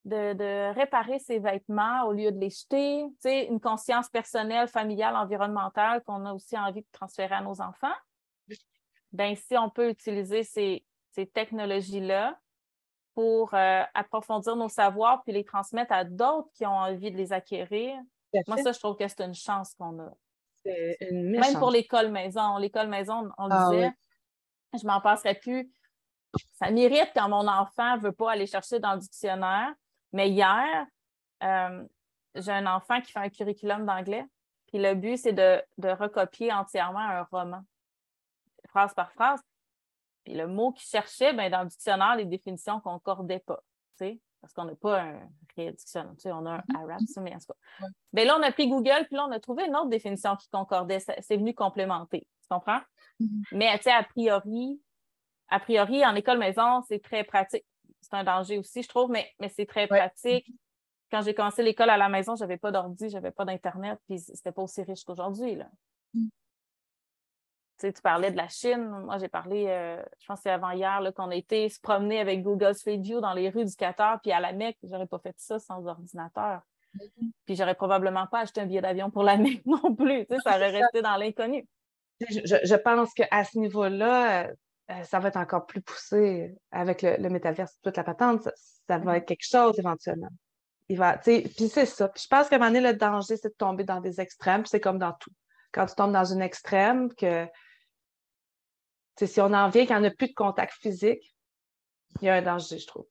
de, 0.08 0.74
réparer 0.74 1.18
ses 1.18 1.38
vêtements 1.38 2.04
au 2.04 2.12
lieu 2.12 2.32
de 2.32 2.38
les 2.38 2.50
jeter, 2.50 3.06
une 3.48 3.60
conscience 3.60 4.08
personnelle, 4.08 4.68
familiale, 4.68 5.16
environnementale 5.16 6.02
qu'on 6.04 6.24
a 6.26 6.32
aussi 6.32 6.58
envie 6.58 6.82
de 6.82 6.88
transférer 6.92 7.34
à 7.34 7.40
nos 7.40 7.60
enfants. 7.60 7.94
Ben, 9.12 9.36
si 9.36 9.56
on 9.56 9.70
peut 9.70 9.88
utiliser 9.88 10.42
ces, 10.42 10.84
ces 11.10 11.26
technologies-là 11.26 12.38
pour 13.18 13.52
euh, 13.52 13.82
approfondir 13.94 14.54
nos 14.54 14.68
savoirs 14.68 15.24
puis 15.24 15.32
les 15.32 15.44
transmettre 15.44 15.92
à 15.92 16.04
d'autres 16.04 16.48
qui 16.54 16.64
ont 16.64 16.76
envie 16.76 17.10
de 17.10 17.16
les 17.16 17.32
acquérir. 17.32 17.96
Moi, 18.46 18.58
ça, 18.58 18.70
je 18.70 18.78
trouve 18.78 18.96
que 18.96 19.08
c'est 19.08 19.22
une 19.22 19.34
chance 19.34 19.74
qu'on 19.74 19.98
a. 19.98 20.12
Une 21.00 21.30
Même 21.30 21.58
pour 21.58 21.72
l'école 21.72 22.12
maison. 22.12 22.58
L'école 22.58 22.86
maison, 22.86 23.28
on 23.36 23.46
le 23.46 23.52
ah 23.52 23.68
disait, 23.70 23.92
je 24.80 24.86
m'en 24.86 25.00
passerais 25.00 25.34
plus. 25.34 25.68
Ça 26.54 26.70
m'irrite 26.70 27.10
quand 27.12 27.28
mon 27.28 27.48
enfant 27.48 27.96
ne 27.96 28.02
veut 28.02 28.12
pas 28.12 28.30
aller 28.30 28.46
chercher 28.46 28.78
dans 28.78 28.92
le 28.92 29.00
dictionnaire. 29.00 29.74
Mais 30.12 30.30
hier, 30.30 30.86
euh, 31.42 31.84
j'ai 32.34 32.52
un 32.52 32.66
enfant 32.66 33.00
qui 33.00 33.12
fait 33.12 33.18
un 33.18 33.28
curriculum 33.28 33.86
d'anglais. 33.86 34.24
Puis 34.68 34.78
le 34.78 34.94
but, 34.94 35.16
c'est 35.16 35.32
de, 35.32 35.62
recopier 35.78 36.52
entièrement 36.52 36.98
un 36.98 37.22
roman, 37.24 37.62
phrase 38.68 38.94
par 38.94 39.12
phrase. 39.12 39.40
Puis 40.24 40.34
le 40.34 40.46
mot 40.46 40.72
qu'il 40.72 40.86
cherchait, 40.86 41.32
ben, 41.32 41.50
dans 41.50 41.62
le 41.62 41.68
dictionnaire, 41.68 42.16
les 42.16 42.26
définitions 42.26 42.76
ne 42.76 42.80
concordaient 42.80 43.40
pas. 43.40 43.60
Parce 44.40 44.52
qu'on 44.52 44.66
n'a 44.66 44.74
pas 44.76 45.00
un 45.00 45.20
réel 45.56 45.74
dictionnaire. 45.74 46.12
On 46.26 46.46
a 46.46 46.50
un 46.50 46.58
mm-hmm. 46.58 46.76
arabe, 46.76 47.00
mais 47.22 47.34
en 47.34 47.38
tout 47.38 47.46
cas. 47.48 47.86
Ben 48.12 48.26
là, 48.26 48.36
on 48.38 48.42
a 48.42 48.52
pris 48.52 48.68
Google, 48.68 49.06
puis 49.06 49.16
là, 49.16 49.26
on 49.26 49.32
a 49.32 49.40
trouvé 49.40 49.66
une 49.66 49.74
autre 49.74 49.88
définition 49.88 50.36
qui 50.36 50.48
concordait. 50.48 51.00
C'est 51.00 51.36
venu 51.36 51.54
complémenter. 51.54 52.20
Tu 52.42 52.48
comprends? 52.48 52.80
Mm-hmm. 53.20 53.42
Mais 53.52 53.76
tu 53.78 53.84
sais, 53.84 53.92
a 53.92 54.04
priori, 54.04 54.80
a 55.48 55.58
priori, 55.58 56.04
en 56.04 56.14
école 56.14 56.38
maison, 56.38 56.82
c'est 56.82 57.02
très 57.02 57.24
pratique. 57.24 57.64
C'est 58.00 58.14
un 58.14 58.24
danger 58.24 58.58
aussi, 58.58 58.82
je 58.82 58.88
trouve, 58.88 59.10
mais, 59.10 59.30
mais 59.38 59.48
c'est 59.48 59.66
très 59.66 59.86
pratique 59.86 60.46
quand 61.10 61.22
j'ai 61.22 61.34
commencé 61.34 61.62
l'école 61.62 61.90
à 61.90 61.96
la 61.96 62.08
maison, 62.08 62.36
je 62.36 62.42
n'avais 62.42 62.58
pas 62.58 62.70
d'ordi, 62.70 63.08
je 63.08 63.14
n'avais 63.14 63.30
pas 63.30 63.44
d'Internet, 63.44 63.98
puis 64.06 64.18
c'était 64.18 64.52
pas 64.52 64.62
aussi 64.62 64.82
riche 64.82 65.04
qu'aujourd'hui. 65.04 65.58
Mm. 66.14 66.28
Tu, 67.80 67.92
parlais 68.02 68.32
de 68.32 68.36
la 68.36 68.48
Chine. 68.48 68.88
Moi, 69.04 69.18
j'ai 69.18 69.28
parlé, 69.28 69.66
euh, 69.68 70.02
je 70.18 70.26
pense 70.26 70.40
que 70.40 70.42
c'est 70.44 70.50
avant-hier, 70.50 71.00
qu'on 71.14 71.30
a 71.30 71.36
été 71.36 71.68
se 71.68 71.80
promener 71.80 72.18
avec 72.18 72.42
Google 72.42 72.74
Street 72.74 72.98
View 72.98 73.20
dans 73.20 73.34
les 73.34 73.50
rues 73.50 73.64
du 73.64 73.74
Qatar, 73.74 74.20
puis 74.20 74.32
à 74.32 74.40
la 74.40 74.52
Mecque, 74.52 74.78
j'aurais 74.82 75.06
pas 75.06 75.20
fait 75.20 75.34
ça 75.38 75.58
sans 75.58 75.86
ordinateur. 75.86 76.60
Mm-hmm. 76.96 77.30
Puis 77.46 77.56
j'aurais 77.56 77.76
probablement 77.76 78.26
pas 78.26 78.40
acheté 78.40 78.60
un 78.60 78.66
billet 78.66 78.80
d'avion 78.80 79.10
pour 79.10 79.22
la 79.22 79.36
Mecque 79.36 79.62
non 79.66 79.94
plus. 79.94 80.26
ça 80.42 80.56
aurait 80.56 80.70
resté 80.70 81.02
dans 81.02 81.16
l'inconnu. 81.16 81.66
Je, 82.20 82.74
pense 82.74 83.14
qu'à 83.14 83.44
ce 83.44 83.56
niveau-là, 83.58 84.50
euh, 84.90 85.02
ça 85.04 85.18
va 85.18 85.28
être 85.28 85.36
encore 85.36 85.66
plus 85.66 85.80
poussé 85.80 86.54
avec 86.70 87.02
le, 87.02 87.16
le 87.18 87.28
métaverse, 87.28 87.78
toute 87.82 87.96
la 87.96 88.04
patente. 88.04 88.42
ça 88.44 88.98
va 88.98 88.98
mm-hmm. 88.98 89.16
être 89.16 89.26
quelque 89.26 89.46
chose 89.46 89.78
éventuellement 89.78 90.30
il 90.88 90.96
va, 90.96 91.18
puis 91.18 91.68
c'est 91.68 91.86
ça. 91.86 92.08
Puis 92.08 92.22
je 92.22 92.28
pense 92.28 92.48
qu'à 92.48 92.56
un 92.56 92.58
moment 92.58 92.70
donné, 92.70 92.92
le 92.92 92.96
danger, 92.96 93.36
c'est 93.36 93.50
de 93.50 93.54
tomber 93.54 93.84
dans 93.84 94.00
des 94.00 94.20
extrêmes. 94.20 94.64
c'est 94.64 94.80
comme 94.80 94.98
dans 94.98 95.12
tout. 95.12 95.30
Quand 95.72 95.86
tu 95.86 95.94
tombes 95.94 96.12
dans 96.12 96.24
une 96.24 96.40
extrême, 96.40 97.12
que 97.14 97.46
si 99.20 99.40
on 99.40 99.52
en 99.52 99.68
vient 99.68 99.84
qu'il 99.84 99.96
n'y 99.96 100.00
en 100.00 100.04
a 100.04 100.10
plus 100.10 100.28
de 100.28 100.34
contact 100.34 100.72
physique, 100.74 101.36
il 102.22 102.26
y 102.26 102.28
a 102.30 102.34
un 102.36 102.42
danger, 102.42 102.78
je 102.78 102.86
trouve. 102.86 103.06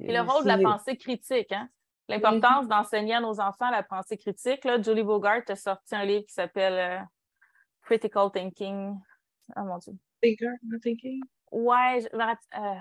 Et 0.00 0.12
le 0.12 0.22
rôle 0.22 0.42
de 0.42 0.48
la 0.48 0.58
pensée 0.58 0.96
critique, 0.96 1.52
hein? 1.52 1.68
L'importance 2.08 2.66
d'enseigner 2.68 3.14
à 3.14 3.20
nos 3.20 3.40
enfants 3.40 3.70
la 3.70 3.82
pensée 3.82 4.18
critique. 4.18 4.64
Là, 4.64 4.82
Julie 4.82 5.04
Bogart 5.04 5.42
a 5.48 5.56
sorti 5.56 5.94
un 5.94 6.04
livre 6.04 6.26
qui 6.26 6.34
s'appelle 6.34 6.74
euh, 6.74 7.02
Critical 7.82 8.30
Thinking. 8.30 8.98
Oh 9.56 9.62
mon 9.62 9.78
Dieu. 9.78 9.94
Thinker, 10.24 10.54
not 10.62 10.78
thinking? 10.80 11.20
Ouais, 11.52 12.04
euh, 12.14 12.74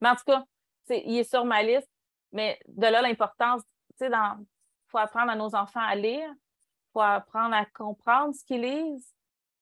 mais 0.00 0.08
en 0.08 0.16
tout 0.16 0.24
cas, 0.26 0.44
il 0.88 1.18
est 1.18 1.30
sur 1.30 1.44
ma 1.44 1.62
liste. 1.62 1.88
Mais 2.32 2.58
de 2.68 2.86
là, 2.86 3.02
l'importance, 3.02 3.62
tu 3.98 4.06
sais, 4.06 4.10
il 4.10 4.46
faut 4.88 4.98
apprendre 4.98 5.30
à 5.30 5.36
nos 5.36 5.54
enfants 5.54 5.80
à 5.80 5.94
lire, 5.94 6.28
il 6.28 6.92
faut 6.92 7.00
apprendre 7.00 7.54
à 7.54 7.64
comprendre 7.66 8.34
ce 8.34 8.44
qu'ils 8.44 8.62
lisent, 8.62 9.14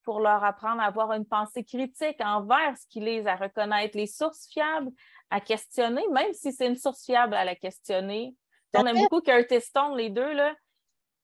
pour 0.08 0.20
leur 0.20 0.42
apprendre 0.42 0.80
à 0.80 0.86
avoir 0.86 1.12
une 1.12 1.26
pensée 1.26 1.64
critique 1.64 2.16
envers 2.20 2.76
ce 2.78 2.86
qu'ils 2.88 3.04
lisent, 3.04 3.26
à 3.26 3.36
reconnaître 3.36 3.94
les 3.96 4.06
sources 4.06 4.48
fiables, 4.50 4.90
à 5.28 5.38
questionner, 5.38 6.02
même 6.12 6.32
si 6.32 6.52
c'est 6.52 6.66
une 6.66 6.76
source 6.76 7.04
fiable 7.04 7.34
à 7.34 7.44
la 7.44 7.54
questionner. 7.54 8.34
On 8.74 8.86
aime 8.86 8.96
beaucoup 8.96 9.20
Curtis 9.20 9.60
Stone, 9.60 9.96
les 9.96 10.08
deux, 10.08 10.32
là. 10.32 10.54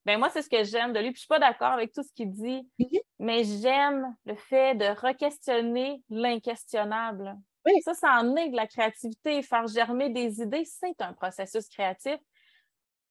Ben 0.05 0.19
moi, 0.19 0.29
c'est 0.29 0.43
ce 0.43 0.49
que 0.49 0.63
j'aime 0.63 0.93
de 0.93 0.99
lui. 0.99 1.07
Puis 1.07 1.15
je 1.15 1.19
suis 1.21 1.27
pas 1.27 1.39
d'accord 1.39 1.71
avec 1.71 1.93
tout 1.93 2.03
ce 2.03 2.13
qu'il 2.13 2.31
dit, 2.31 2.69
mm-hmm. 2.79 2.99
Mais 3.19 3.43
j'aime 3.43 4.15
le 4.25 4.35
fait 4.35 4.75
de 4.75 4.85
re-questionner 4.85 6.03
l'inquestionnable. 6.09 7.37
Ça, 7.83 7.93
ça 7.93 8.19
en 8.19 8.35
est 8.35 8.49
de 8.49 8.55
la 8.55 8.67
créativité. 8.67 9.41
Faire 9.41 9.67
germer 9.67 10.09
des 10.09 10.41
idées, 10.41 10.65
c'est 10.65 11.01
un 11.01 11.13
processus 11.13 11.67
créatif. 11.67 12.17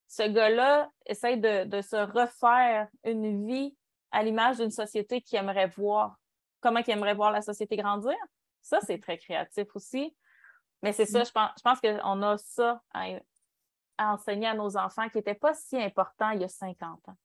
Ce 0.07 0.23
gars-là 0.23 0.91
essaie 1.07 1.37
de, 1.37 1.81
se 1.81 1.97
refaire 1.97 2.89
une 3.05 3.47
vie 3.47 3.77
à 4.13 4.23
l'image 4.23 4.59
d'une 4.59 4.71
société 4.71 5.21
qui 5.23 5.37
aimerait 5.37 5.69
voir. 5.69 6.17
Comment 6.61 6.81
il 6.87 6.91
aimerait 6.91 7.15
voir 7.15 7.33
la 7.33 7.43
société 7.43 7.77
grandir? 7.77 8.15
Ça, 8.63 8.81
c'est 8.81 8.99
très 8.99 9.19
créatif 9.19 9.67
aussi. 9.75 10.15
Mais 10.83 10.93
c'est 10.93 11.07
ça, 11.07 11.23
mm. 11.23 11.27
je 11.27 11.31
pense, 11.33 11.51
je 11.57 11.63
pense 11.63 11.81
qu'on 11.81 12.23
a 12.23 12.39
ça 12.39 12.81
à, 12.93 13.09
enseigner 13.99 14.47
à 14.47 14.55
nos 14.55 14.77
enfants 14.77 15.09
qui 15.09 15.19
n'était 15.19 15.35
pas 15.35 15.55
si 15.55 15.77
important 15.77 16.31
il 16.31 16.43
y 16.43 16.45
a 16.45 16.49
50 16.49 17.09
ans. 17.09 17.17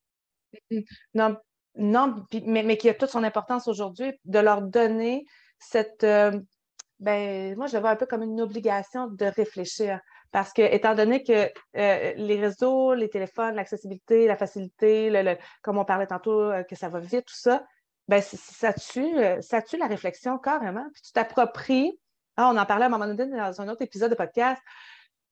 Mm. 0.70 0.80
Non, 1.14 1.36
non 1.76 2.24
mais, 2.46 2.76
qui 2.76 2.88
a 2.88 2.94
toute 2.94 3.10
son 3.10 3.24
importance 3.24 3.68
aujourd'hui, 3.68 4.12
de 4.24 4.38
leur 4.38 4.62
donner 4.62 5.24
cette, 5.58 6.04
euh, 6.04 6.38
ben, 6.98 7.56
moi, 7.56 7.66
je 7.66 7.74
le 7.74 7.80
vois 7.80 7.90
un 7.90 7.96
peu 7.96 8.06
comme 8.06 8.22
une 8.22 8.40
obligation 8.40 9.08
de 9.08 9.24
réfléchir. 9.24 10.00
Parce 10.32 10.52
que, 10.52 10.62
étant 10.62 10.94
donné 10.94 11.24
que 11.24 11.50
euh, 11.76 12.12
les 12.16 12.40
réseaux, 12.40 12.94
les 12.94 13.08
téléphones, 13.08 13.54
l'accessibilité, 13.54 14.26
la 14.26 14.36
facilité, 14.36 15.36
comme 15.62 15.78
on 15.78 15.84
parlait 15.84 16.06
tantôt, 16.06 16.40
euh, 16.40 16.62
que 16.62 16.76
ça 16.76 16.88
va 16.88 17.00
vite, 17.00 17.26
tout 17.26 17.34
ça, 17.34 17.64
ben, 18.06 18.22
ça 18.22 18.72
tue, 18.72 19.14
ça 19.40 19.62
tue 19.62 19.76
la 19.76 19.86
réflexion 19.86 20.38
carrément. 20.38 20.86
Puis 20.92 21.02
tu 21.02 21.12
t'appropries. 21.12 21.98
Ah, 22.36 22.50
on 22.52 22.56
en 22.56 22.66
parlait 22.66 22.84
à 22.84 22.86
un 22.86 22.90
moment 22.90 23.06
donné 23.06 23.36
dans 23.36 23.60
un 23.60 23.68
autre 23.68 23.82
épisode 23.82 24.10
de 24.10 24.16
podcast. 24.16 24.60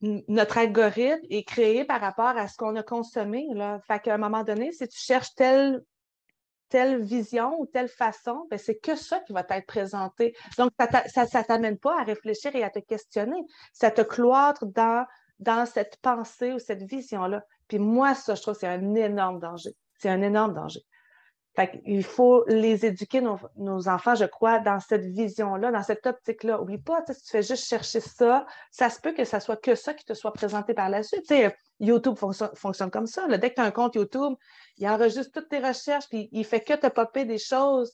Notre 0.00 0.58
algorithme 0.58 1.26
est 1.28 1.42
créé 1.42 1.84
par 1.84 2.00
rapport 2.00 2.36
à 2.36 2.46
ce 2.46 2.56
qu'on 2.56 2.76
a 2.76 2.82
consommé. 2.82 3.48
Là. 3.52 3.80
Fait 3.86 3.98
qu'à 4.00 4.14
un 4.14 4.18
moment 4.18 4.44
donné, 4.44 4.70
si 4.72 4.86
tu 4.86 4.98
cherches 4.98 5.34
tel 5.34 5.82
telle 6.68 7.02
vision 7.02 7.58
ou 7.58 7.66
telle 7.66 7.88
façon, 7.88 8.46
ben 8.50 8.58
c'est 8.58 8.78
que 8.78 8.94
ça 8.96 9.20
qui 9.20 9.32
va 9.32 9.44
être 9.48 9.66
présenté. 9.66 10.34
Donc, 10.56 10.70
ça 10.78 11.24
ne 11.24 11.44
t'amène 11.44 11.78
pas 11.78 12.00
à 12.00 12.04
réfléchir 12.04 12.54
et 12.54 12.62
à 12.62 12.70
te 12.70 12.78
questionner. 12.78 13.40
Ça 13.72 13.90
te 13.90 14.02
cloître 14.02 14.66
dans, 14.66 15.06
dans 15.38 15.66
cette 15.66 15.96
pensée 16.02 16.52
ou 16.52 16.58
cette 16.58 16.82
vision-là. 16.82 17.42
Puis 17.68 17.78
moi, 17.78 18.14
ça, 18.14 18.34
je 18.34 18.42
trouve 18.42 18.54
c'est 18.54 18.66
un 18.66 18.94
énorme 18.94 19.40
danger. 19.40 19.70
C'est 19.98 20.08
un 20.08 20.22
énorme 20.22 20.54
danger. 20.54 20.80
Il 21.84 22.04
faut 22.04 22.44
les 22.46 22.86
éduquer, 22.86 23.20
nos, 23.20 23.88
enfants, 23.88 24.14
je 24.14 24.24
crois, 24.24 24.58
dans 24.60 24.80
cette 24.80 25.04
vision-là, 25.04 25.70
dans 25.70 25.82
cette 25.82 26.06
optique-là. 26.06 26.60
Oublie 26.60 26.78
pas, 26.78 27.02
si 27.08 27.22
tu 27.22 27.30
fais 27.30 27.42
juste 27.42 27.66
chercher 27.66 28.00
ça, 28.00 28.46
ça 28.70 28.90
se 28.90 29.00
peut 29.00 29.12
que 29.12 29.24
ça 29.24 29.40
soit 29.40 29.56
que 29.56 29.74
ça 29.74 29.94
qui 29.94 30.04
te 30.04 30.14
soit 30.14 30.32
présenté 30.32 30.74
par 30.74 30.88
la 30.88 31.02
suite. 31.02 31.32
YouTube 31.80 32.16
fonctionne, 32.16 32.90
comme 32.90 33.06
ça. 33.06 33.26
Dès 33.38 33.50
que 33.50 33.56
tu 33.56 33.60
as 33.60 33.64
un 33.64 33.70
compte 33.70 33.94
YouTube, 33.94 34.34
il 34.76 34.88
enregistre 34.88 35.32
toutes 35.32 35.48
tes 35.48 35.58
recherches, 35.58 36.08
puis 36.08 36.28
il 36.32 36.44
fait 36.44 36.60
que 36.60 36.74
te 36.74 36.86
popper 36.88 37.24
des 37.24 37.38
choses 37.38 37.92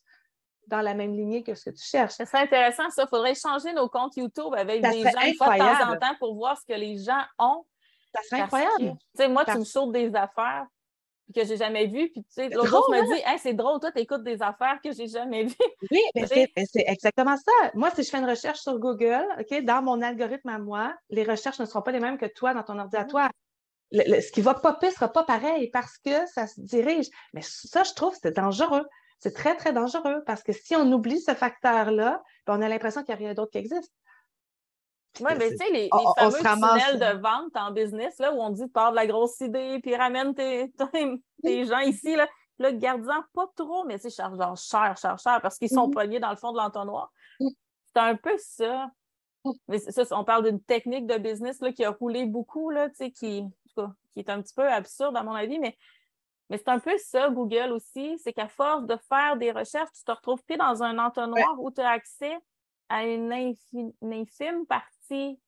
dans 0.67 0.81
la 0.81 0.95
même 0.95 1.15
lignée 1.15 1.43
que 1.43 1.55
ce 1.55 1.71
que 1.71 1.77
tu 1.77 1.85
cherches. 1.85 2.15
C'est 2.15 2.35
intéressant, 2.35 2.89
ça. 2.91 3.05
Il 3.05 3.09
faudrait 3.09 3.35
changer 3.35 3.73
nos 3.73 3.89
comptes 3.89 4.17
YouTube 4.17 4.55
avec 4.57 4.83
des 4.83 5.03
gens 5.03 5.11
de 5.11 5.39
temps 5.39 5.93
en 5.93 5.97
temps 5.99 6.17
pour 6.19 6.35
voir 6.35 6.59
ce 6.59 6.65
que 6.67 6.79
les 6.79 6.99
gens 6.99 7.23
ont. 7.39 7.65
Ça 8.15 8.23
serait 8.29 8.43
incroyable. 8.43 8.97
moi, 9.31 9.45
tu 9.45 9.59
me 9.59 9.65
sautes 9.65 9.93
des 9.93 10.15
affaires 10.15 10.67
que 11.33 11.45
j'ai 11.45 11.57
jamais 11.57 11.87
vues. 11.87 12.11
Puis, 12.11 12.23
tu 12.23 12.31
sais, 12.31 12.49
l'autre 12.49 12.69
jour, 12.69 12.91
me 12.91 12.99
hein? 12.99 13.15
dit, 13.15 13.39
c'est 13.39 13.55
drôle, 13.55 13.81
toi, 13.81 13.93
tu 13.93 14.01
écoutes 14.01 14.23
des 14.23 14.43
affaires 14.43 14.79
que 14.83 14.93
j'ai 14.93 15.07
jamais 15.07 15.45
vues. 15.45 15.55
Oui, 15.91 16.01
mais 16.15 16.27
c'est 16.27 16.85
exactement 16.87 17.37
ça. 17.37 17.71
Moi, 17.75 17.91
si 17.95 18.03
je 18.03 18.11
fais 18.11 18.19
une 18.19 18.29
recherche 18.29 18.61
sur 18.61 18.79
Google, 18.79 19.27
OK, 19.39 19.63
dans 19.65 19.83
mon 19.83 20.03
algorithme 20.03 20.49
à 20.49 20.59
moi, 20.59 20.95
les 21.11 21.25
recherches 21.25 21.59
ne 21.59 21.65
seront 21.65 21.83
pas 21.83 21.93
les 21.93 22.01
mêmes 22.01 22.19
que 22.19 22.27
toi 22.27 22.55
dans 22.55 22.63
ton 22.63 22.79
ordinateur. 22.79 23.29
ce 23.93 24.33
qui 24.33 24.41
va 24.43 24.55
popper 24.55 24.89
ne 24.89 24.93
sera 24.93 25.13
pas 25.13 25.25
pareil 25.25 25.71
parce 25.71 25.99
que 25.99 26.27
ça 26.27 26.47
se 26.47 26.61
dirige. 26.61 27.07
Mais 27.33 27.43
ça, 27.43 27.83
je 27.85 27.93
trouve, 27.95 28.17
c'est 28.21 28.37
dangereux. 28.37 28.85
C'est 29.21 29.35
très, 29.35 29.57
très 29.57 29.73
dangereux 29.73 30.23
parce 30.27 30.43
que 30.43 30.53
si 30.53 30.77
on 30.77 30.91
oublie 30.93 31.21
ce 31.21 31.35
facteur-là, 31.35 32.23
ben, 32.47 32.59
on 32.59 32.63
a 32.63 32.69
l'impression 32.69 33.03
qu'il 33.03 33.15
n'y 33.15 33.23
a 33.23 33.27
rien 33.27 33.35
d'autre 33.35 33.53
qui 33.53 33.59
existe. 33.59 33.93
Oui, 35.21 35.33
mais 35.39 35.51
tu 35.51 35.57
sais, 35.57 35.71
les, 35.71 35.89
fameux 36.19 36.39
tunnels 36.39 36.99
de 36.99 37.21
vente 37.21 37.57
en 37.57 37.71
business, 37.71 38.19
là, 38.19 38.33
où 38.33 38.41
on 38.41 38.51
dit 38.51 38.67
pars 38.67 38.91
de 38.91 38.97
la 38.97 39.07
grosse 39.07 39.41
idée, 39.41 39.79
puis 39.81 39.95
ramène 39.95 40.35
tes, 40.35 40.73
gens 41.65 41.81
ici, 41.81 42.17
là. 42.17 42.29
Là, 42.59 42.71
garde-en 42.71 43.23
pas 43.33 43.49
trop, 43.57 43.85
mais 43.85 43.99
c'est 43.99 44.15
genre 44.15 44.57
cher, 44.57 44.97
cher, 44.97 45.19
cher, 45.19 45.41
parce 45.43 45.59
qu'ils 45.59 45.71
sont 45.71 45.89
mm-hmm. 45.89 45.95
pognés 45.95 46.21
dans 46.21 46.31
le 46.31 46.37
fond 46.37 46.53
de 46.53 46.59
l'entonnoir. 46.59 47.11
Mm. 47.41 47.49
C'est 47.93 48.01
un 48.01 48.15
peu 48.15 48.37
ça. 48.39 48.91
Mm. 49.45 49.51
Mais 49.67 49.79
ça, 49.79 50.03
on 50.13 50.25
parle 50.25 50.45
d'une 50.45 50.63
technique 50.63 51.07
de 51.07 51.19
business 51.19 51.61
là, 51.61 51.73
qui 51.73 51.85
a 51.85 51.91
roulé 51.91 52.27
beaucoup, 52.27 52.71
là, 52.71 52.89
qui, 52.91 53.13
qui 53.13 53.51
est 54.17 54.31
un 54.31 54.41
petit 54.41 54.55
peu 54.55 54.69
absurde, 54.71 55.17
à 55.17 55.25
mon 55.25 55.33
avis, 55.33 55.59
mais, 55.59 55.77
mais 56.49 56.59
c'est 56.59 56.69
un 56.69 56.79
peu 56.79 56.97
ça, 56.99 57.29
Google 57.29 57.73
aussi. 57.73 58.17
C'est 58.19 58.33
qu'à 58.33 58.49
force 58.49 58.87
de 58.87 58.97
faire 59.09 59.37
des 59.37 59.51
recherches, 59.51 59.91
tu 59.93 60.05
te 60.05 60.13
retrouves 60.13 60.43
plus 60.45 60.57
dans 60.57 60.83
un 60.85 60.99
entonnoir 60.99 61.57
où 61.59 61.73
tu 61.73 61.81
as 61.81 61.91
accès 61.91 62.39
à 62.89 63.05
une, 63.05 63.33
infime 63.33 64.67
partie 64.67 64.94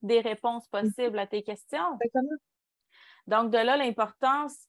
des 0.02 0.20
réponses 0.20 0.66
possibles 0.68 1.18
à 1.18 1.26
tes 1.26 1.42
questions. 1.42 1.98
Donc, 3.26 3.50
de 3.50 3.58
là, 3.58 3.76
l'importance 3.76 4.68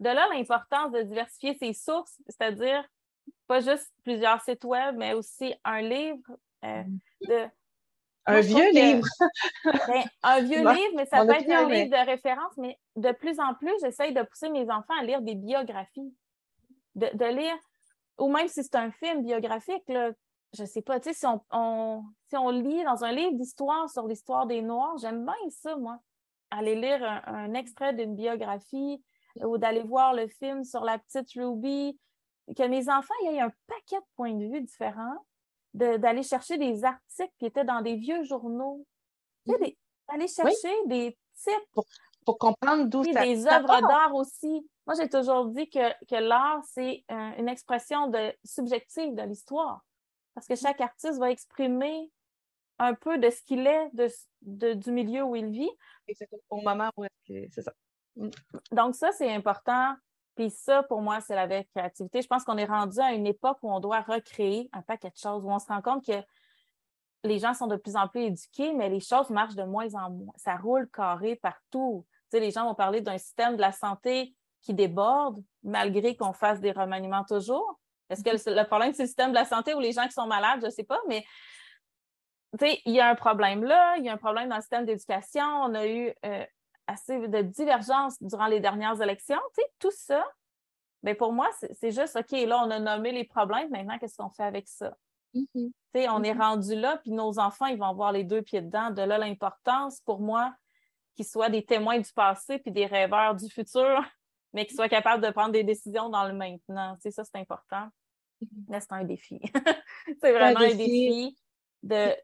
de 0.00 0.08
là 0.08 0.28
l'importance 0.32 0.92
de 0.92 1.02
diversifier 1.02 1.56
ses 1.58 1.72
sources, 1.72 2.20
c'est-à-dire 2.26 2.84
pas 3.46 3.60
juste 3.60 3.92
plusieurs 4.04 4.40
sites 4.42 4.64
web, 4.64 4.96
mais 4.96 5.12
aussi 5.14 5.54
un 5.64 5.80
livre. 5.80 6.22
Euh, 6.64 6.84
un 8.26 8.40
vieux 8.40 8.70
livre. 8.70 9.06
Ben, 9.88 10.04
un 10.22 10.40
vieux 10.40 10.58
livre, 10.58 10.92
mais 10.96 11.06
ça 11.06 11.24
peut 11.24 11.32
être 11.32 11.50
un 11.50 11.68
livre 11.68 11.90
de 11.90 12.06
référence, 12.06 12.56
mais 12.56 12.78
de 12.96 13.12
plus 13.12 13.40
en 13.40 13.54
plus, 13.54 13.72
j'essaye 13.80 14.12
de 14.12 14.22
pousser 14.22 14.50
mes 14.50 14.70
enfants 14.70 14.94
à 15.00 15.04
lire 15.04 15.22
des 15.22 15.34
biographies. 15.34 16.14
De, 16.94 17.26
lire, 17.26 17.56
ou 18.18 18.28
même 18.28 18.48
si 18.48 18.62
c'est 18.64 18.74
un 18.74 18.90
film 18.90 19.22
biographique, 19.22 19.84
là, 19.88 20.10
je 20.56 20.64
sais 20.64 20.82
pas, 20.82 20.98
tu 21.00 21.10
sais, 21.10 21.14
si 21.14 21.26
on, 21.26 22.04
si 22.28 22.36
on 22.36 22.50
lit 22.50 22.82
dans 22.84 23.04
un 23.04 23.12
livre 23.12 23.34
d'histoire 23.34 23.88
sur 23.90 24.06
l'histoire 24.06 24.46
des 24.46 24.62
Noirs, 24.62 24.96
j'aime 24.98 25.24
bien 25.24 25.50
ça, 25.50 25.76
moi. 25.76 25.98
Aller 26.50 26.74
lire 26.74 27.02
un, 27.26 27.52
extrait 27.52 27.92
d'une 27.92 28.14
biographie 28.14 29.02
ou 29.36 29.58
d'aller 29.58 29.82
voir 29.82 30.14
le 30.14 30.26
film 30.28 30.64
sur 30.64 30.82
la 30.82 30.98
petite 30.98 31.30
Ruby, 31.36 31.98
que 32.56 32.62
mes 32.66 32.88
enfants 32.88 33.14
aient 33.26 33.40
un 33.40 33.52
paquet 33.66 34.00
de 34.00 34.06
points 34.16 34.32
de 34.32 34.46
vue 34.46 34.62
différents, 34.62 35.26
d'aller 35.74 36.22
chercher 36.22 36.56
des 36.56 36.84
articles 36.84 37.32
qui 37.38 37.44
étaient 37.44 37.64
dans 37.64 37.82
des 37.82 37.96
vieux 37.96 38.24
journaux, 38.24 38.86
tu 39.46 39.52
sais, 39.52 39.76
d'aller 40.08 40.28
chercher 40.28 40.74
des 40.86 41.18
types. 41.36 41.84
Pour, 42.24 42.38
comprendre 42.38 42.84
d'où 42.84 43.04
ça 43.04 43.24
Des 43.24 43.46
œuvres 43.46 43.80
d'art 43.86 44.14
aussi. 44.14 44.66
Moi, 44.86 44.96
j'ai 44.98 45.08
toujours 45.08 45.46
dit 45.46 45.68
que, 45.68 45.92
que 46.06 46.16
l'art, 46.16 46.62
c'est 46.64 47.04
euh, 47.10 47.30
une 47.38 47.48
expression 47.48 48.08
de, 48.08 48.34
subjective 48.44 49.14
de 49.14 49.22
l'histoire 49.22 49.82
parce 50.38 50.46
que 50.46 50.54
chaque 50.54 50.80
artiste 50.80 51.18
va 51.18 51.32
exprimer 51.32 52.12
un 52.78 52.94
peu 52.94 53.18
de 53.18 53.28
ce 53.28 53.42
qu'il 53.42 53.66
est 53.66 53.90
de, 54.42 54.72
du 54.74 54.92
milieu 54.92 55.24
où 55.24 55.34
il 55.34 55.50
vit. 55.50 55.70
Au 56.48 56.60
moment 56.60 56.90
où 56.96 57.04
c'est 57.26 57.62
ça. 57.62 57.72
Donc, 58.70 58.94
ça, 58.94 59.10
c'est 59.10 59.32
important. 59.34 59.96
Puis 60.36 60.50
ça, 60.50 60.84
pour 60.84 61.02
moi, 61.02 61.20
c'est 61.20 61.34
la 61.34 61.48
vraie 61.48 61.64
créativité. 61.74 62.22
Je 62.22 62.28
pense 62.28 62.44
qu'on 62.44 62.56
est 62.56 62.66
rendu 62.66 63.00
à 63.00 63.12
une 63.12 63.26
époque 63.26 63.58
où 63.62 63.72
on 63.72 63.80
doit 63.80 64.00
recréer 64.00 64.70
un 64.72 64.82
paquet 64.82 65.10
de 65.10 65.16
choses, 65.16 65.44
où 65.44 65.50
on 65.50 65.58
se 65.58 65.66
rend 65.66 65.82
compte 65.82 66.06
que 66.06 66.22
les 67.24 67.40
gens 67.40 67.52
sont 67.52 67.66
de 67.66 67.74
plus 67.74 67.96
en 67.96 68.06
plus 68.06 68.20
éduqués, 68.20 68.72
mais 68.74 68.88
les 68.88 69.00
choses 69.00 69.30
marchent 69.30 69.56
de 69.56 69.64
moins 69.64 69.92
en 69.94 70.10
moins. 70.10 70.32
Ça 70.36 70.54
roule 70.56 70.88
carré 70.88 71.34
partout. 71.34 72.06
Tu 72.30 72.36
sais, 72.36 72.40
les 72.40 72.52
gens 72.52 72.64
vont 72.64 72.76
parler 72.76 73.00
d'un 73.00 73.18
système 73.18 73.56
de 73.56 73.60
la 73.60 73.72
santé 73.72 74.36
qui 74.60 74.72
déborde, 74.72 75.42
malgré 75.64 76.16
qu'on 76.16 76.32
fasse 76.32 76.60
des 76.60 76.70
remaniements 76.70 77.24
toujours. 77.24 77.80
Est-ce 78.10 78.22
que 78.22 78.30
le, 78.30 78.64
problème, 78.64 78.92
c'est 78.92 79.02
le 79.02 79.08
système 79.08 79.30
de 79.30 79.36
la 79.36 79.44
santé 79.44 79.74
ou 79.74 79.80
les 79.80 79.92
gens 79.92 80.06
qui 80.06 80.12
sont 80.12 80.26
malades? 80.26 80.60
Je 80.60 80.66
ne 80.66 80.70
sais 80.70 80.84
pas, 80.84 81.00
mais 81.08 81.24
il 82.62 82.92
y 82.92 83.00
a 83.00 83.08
un 83.10 83.14
problème 83.14 83.64
là, 83.64 83.96
il 83.98 84.04
y 84.04 84.08
a 84.08 84.12
un 84.12 84.18
problème 84.18 84.48
dans 84.48 84.56
le 84.56 84.62
système 84.62 84.86
d'éducation. 84.86 85.44
On 85.44 85.74
a 85.74 85.86
eu 85.86 86.12
euh, 86.24 86.44
assez 86.86 87.28
de 87.28 87.42
divergences 87.42 88.22
durant 88.22 88.46
les 88.46 88.60
dernières 88.60 89.00
élections. 89.02 89.40
tout 89.78 89.90
ça, 89.90 90.24
mais 91.02 91.12
ben, 91.12 91.18
pour 91.18 91.32
moi, 91.32 91.48
c'est 91.72 91.92
juste, 91.92 92.16
OK, 92.16 92.32
là, 92.32 92.62
on 92.64 92.70
a 92.70 92.80
nommé 92.80 93.12
les 93.12 93.24
problèmes. 93.24 93.70
Maintenant, 93.70 93.98
qu'est-ce 93.98 94.16
qu'on 94.16 94.30
fait 94.30 94.44
avec 94.44 94.66
ça? 94.66 94.96
Mm-hmm. 95.34 95.70
On 96.10 96.22
est 96.22 96.32
mm-hmm. 96.32 96.38
rendu 96.38 96.74
là, 96.74 96.96
puis 96.98 97.12
nos 97.12 97.38
enfants, 97.38 97.66
ils 97.66 97.78
vont 97.78 97.86
avoir 97.86 98.12
les 98.12 98.24
deux 98.24 98.42
pieds 98.42 98.62
dedans. 98.62 98.90
De 98.90 99.02
là, 99.02 99.18
l'importance 99.18 100.00
pour 100.00 100.20
moi 100.20 100.52
qu'ils 101.14 101.26
soient 101.26 101.50
des 101.50 101.64
témoins 101.64 101.98
du 101.98 102.12
passé 102.12 102.58
puis 102.58 102.72
des 102.72 102.86
rêveurs 102.86 103.34
du 103.34 103.48
futur 103.48 104.04
mais 104.52 104.66
qu'ils 104.66 104.76
soient 104.76 104.88
capables 104.88 105.24
de 105.24 105.30
prendre 105.30 105.52
des 105.52 105.64
décisions 105.64 106.08
dans 106.08 106.26
le 106.26 106.32
maintenant. 106.32 106.96
Tu 107.02 107.12
ça, 107.12 107.22
c'est 107.22 107.38
important. 107.38 107.88
Mais 108.68 108.80
c'est 108.80 108.92
un 108.92 109.04
défi. 109.04 109.40
c'est 110.20 110.32
vraiment 110.32 110.60
un 110.60 110.74
défi. 110.74 111.36
de. 111.82 112.14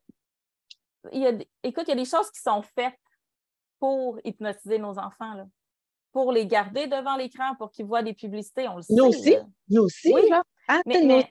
Écoute, 1.63 1.85
il 1.87 1.91
y 1.91 1.93
a 1.93 1.97
des 1.97 2.05
choses 2.05 2.31
qui 2.31 2.41
sont 2.41 2.63
faites 2.63 2.99
pour 3.79 4.19
hypnotiser 4.25 4.79
nos 4.79 4.99
enfants, 4.99 5.35
là. 5.35 5.47
pour 6.13 6.33
les 6.33 6.47
garder 6.47 6.87
devant 6.87 7.17
l'écran, 7.17 7.55
pour 7.57 7.71
qu'ils 7.71 7.85
voient 7.85 8.03
des 8.03 8.15
publicités. 8.15 8.67
On 8.69 8.77
le 8.77 8.83
sait. 8.83 8.95
Nous 8.95 9.05
aussi. 9.05 9.37
Nous 9.69 9.83
aussi. 9.83 10.13
Oui. 10.15 10.23
Ah, 10.69 10.81
mais, 10.87 11.31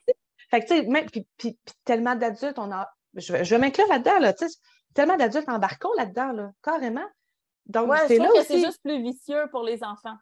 Fait 0.52 0.60
que, 0.60 0.68
tu 0.68 0.76
sais, 0.76 0.84
même, 0.84 1.10
puis, 1.10 1.28
puis, 1.38 1.58
tellement 1.84 2.16
d'adultes, 2.16 2.60
on 2.60 2.72
a. 2.72 2.94
Je, 3.16 3.34
vais 3.34 3.58
m'inclure 3.58 3.88
là-dedans, 3.88 4.20
là, 4.20 4.34
tu 4.34 4.48
sais, 4.48 4.60
tellement 4.94 5.18
d'adultes 5.18 5.50
embarquons 5.50 5.94
là-dedans, 5.98 6.32
là, 6.32 6.52
carrément. 6.62 7.08
Donc, 7.66 7.92
c'est 8.08 8.18
là 8.18 8.30
que 8.34 8.44
c'est 8.44 8.60
juste 8.60 8.82
plus 8.84 9.02
vicieux 9.02 9.48
pour 9.52 9.64
les 9.64 9.84
enfants. 9.84 10.18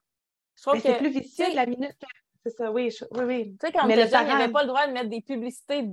Je 0.56 0.62
trouve 0.62 0.76
que 0.76 0.82
c'est 0.82 0.98
plus 0.98 1.10
vicieux 1.10 1.50
de 1.50 1.56
la 1.56 1.66
minute. 1.66 1.98
C'est 2.44 2.52
ça, 2.52 2.72
oui, 2.72 2.90
oui, 3.12 3.24
oui. 3.24 3.58
Tu 3.60 3.68
sais, 3.68 3.72
quand 3.72 3.86
on 3.86 3.90
était 3.90 4.08
jeune, 4.08 4.22
il 4.22 4.36
n'y 4.36 4.44
avait 4.44 4.52
pas 4.52 4.64
le 4.64 4.68
droit 4.68 4.88
de 4.88 4.94
mettre 4.94 5.10
des 5.10 5.22
publicités 5.22 5.88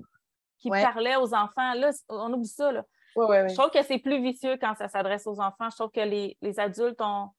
qui 0.58 0.70
parlaient 0.70 1.16
aux 1.16 1.34
enfants. 1.34 1.74
Là, 1.74 1.90
on 2.08 2.32
oublie 2.32 2.48
ça. 2.48 2.72
Là. 2.72 2.84
Je 3.16 3.54
trouve 3.54 3.70
que 3.70 3.82
c'est 3.82 3.98
plus 3.98 4.22
vicieux 4.22 4.56
quand 4.60 4.74
ça 4.76 4.88
s'adresse 4.88 5.26
aux 5.26 5.40
enfants. 5.40 5.70
Je 5.70 5.76
trouve 5.76 5.90
que 5.90 6.00
les, 6.00 6.60
adultes 6.60 7.00
ont, 7.00 7.30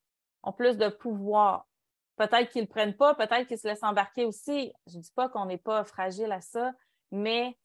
ont, 0.43 0.53
plus 0.53 0.77
de 0.77 0.89
pouvoir. 0.89 1.65
Peut-être 2.17 2.49
qu'ils 2.49 2.61
ne 2.61 2.67
le 2.67 2.69
prennent 2.69 2.97
pas, 2.97 3.15
peut-être 3.15 3.47
qu'ils 3.47 3.57
se 3.57 3.67
laissent 3.67 3.83
embarquer 3.83 4.25
aussi. 4.25 4.73
Je 4.87 4.97
ne 4.97 5.01
dis 5.01 5.11
pas 5.15 5.29
qu'on 5.29 5.45
n'est 5.45 5.57
pas 5.57 5.83
fragile 5.85 6.31
à 6.31 6.41
ça, 6.41 6.73
mais, 7.11 7.57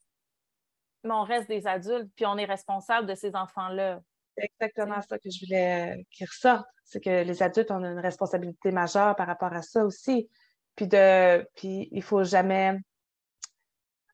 mais 1.03 1.13
on 1.13 1.23
reste 1.23 1.49
des 1.49 1.67
adultes, 1.67 2.09
puis 2.15 2.25
on 2.25 2.37
est 2.37 2.45
responsable 2.45 3.07
de 3.07 3.15
ces 3.15 3.35
enfants-là. 3.35 3.99
C'est 4.37 4.49
exactement 4.59 5.01
ça 5.01 5.17
que 5.17 5.29
je 5.29 5.45
voulais 5.45 6.05
qu'il 6.11 6.27
ressorte. 6.27 6.65
C'est 6.83 7.01
que 7.01 7.23
les 7.23 7.43
adultes 7.43 7.71
ont 7.71 7.83
une 7.83 7.99
responsabilité 7.99 8.71
majeure 8.71 9.15
par 9.15 9.27
rapport 9.27 9.53
à 9.53 9.61
ça 9.61 9.85
aussi. 9.85 10.29
Puis, 10.75 10.87
de, 10.87 11.43
puis 11.55 11.89
il 11.91 12.03
faut 12.03 12.23
jamais. 12.23 12.77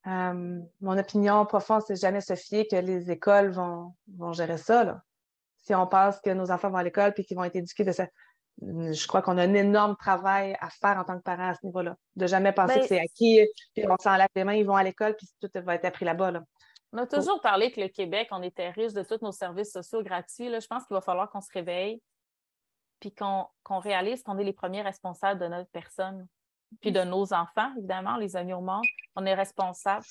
Euh, 0.08 0.60
mon 0.82 0.97
opinion 0.97 1.45
profonde, 1.45 1.84
c'est 1.86 1.95
jamais 1.95 2.21
se 2.21 2.36
fier 2.36 2.67
que 2.67 2.76
les 2.76 3.12
écoles 3.12 3.52
vont, 3.52 3.93
vont 4.17 4.34
gérer 4.34 4.58
ça. 4.58 4.84
Là. 4.84 5.02
Si 5.58 5.76
on 5.76 5.86
pense 5.86 6.19
que 6.21 6.32
nos 6.32 6.50
enfants 6.52 6.71
vont 6.71 6.78
à 6.78 6.84
l'école 6.84 7.13
puis 7.13 7.24
qu'ils 7.24 7.38
vont 7.38 7.43
être 7.43 7.56
éduqués 7.56 7.84
de 7.84 7.91
ça, 7.91 8.08
je 8.62 9.08
crois 9.08 9.21
qu'on 9.21 9.38
a 9.38 9.43
un 9.43 9.54
énorme 9.54 9.95
travail 9.95 10.56
à 10.60 10.69
faire 10.69 10.97
en 10.97 11.04
tant 11.04 11.17
que 11.17 11.24
parents 11.24 11.50
à 11.50 11.54
ce 11.56 11.65
niveau-là. 11.65 11.95
De 12.15 12.28
jamais 12.28 12.52
penser 12.52 12.76
ben, 12.76 12.82
que 12.82 12.88
c'est 12.88 13.00
acquis, 13.00 13.47
puis 13.76 13.86
on 13.88 13.95
s'enlève 14.02 14.28
les 14.36 14.43
mains, 14.43 14.54
ils 14.54 14.65
vont 14.65 14.76
à 14.76 14.84
l'école, 14.84 15.15
puis 15.15 15.28
tout 15.39 15.50
va 15.63 15.76
être 15.76 15.86
appris 15.86 16.06
là-bas. 16.06 16.32
Là. 16.32 16.43
On 16.93 16.97
a 16.97 17.08
toujours 17.08 17.41
parlé 17.41 17.71
que 17.71 17.80
le 17.80 17.88
Québec, 17.88 18.28
on 18.32 18.43
était 18.43 18.69
riche 18.69 18.93
de 18.93 19.04
tous 19.04 19.21
nos 19.21 19.32
services 19.32 19.71
sociaux 19.71 20.04
gratuits. 20.04 20.50
Là. 20.50 20.60
Je 20.60 20.67
pense 20.67 20.86
qu'il 20.86 20.93
va 20.93 21.02
falloir 21.02 21.30
qu'on 21.30 21.41
se 21.41 21.52
réveille 21.54 22.02
puis 23.00 23.13
qu'on 23.13 23.80
réalise 23.80 24.21
qu'on 24.21 24.38
est 24.38 24.43
les 24.43 24.54
premiers 24.54 24.84
responsables 24.84 25.39
de 25.39 25.47
notre 25.47 25.69
personne, 25.71 26.28
puis 26.80 26.92
de 26.92 27.02
nos 27.02 27.34
enfants, 27.34 27.72
évidemment, 27.78 28.18
les 28.18 28.36
amis 28.36 28.54
au 28.54 28.62
monde. 28.62 28.86
On 29.16 29.26
est 29.26 29.34
responsable. 29.34 30.06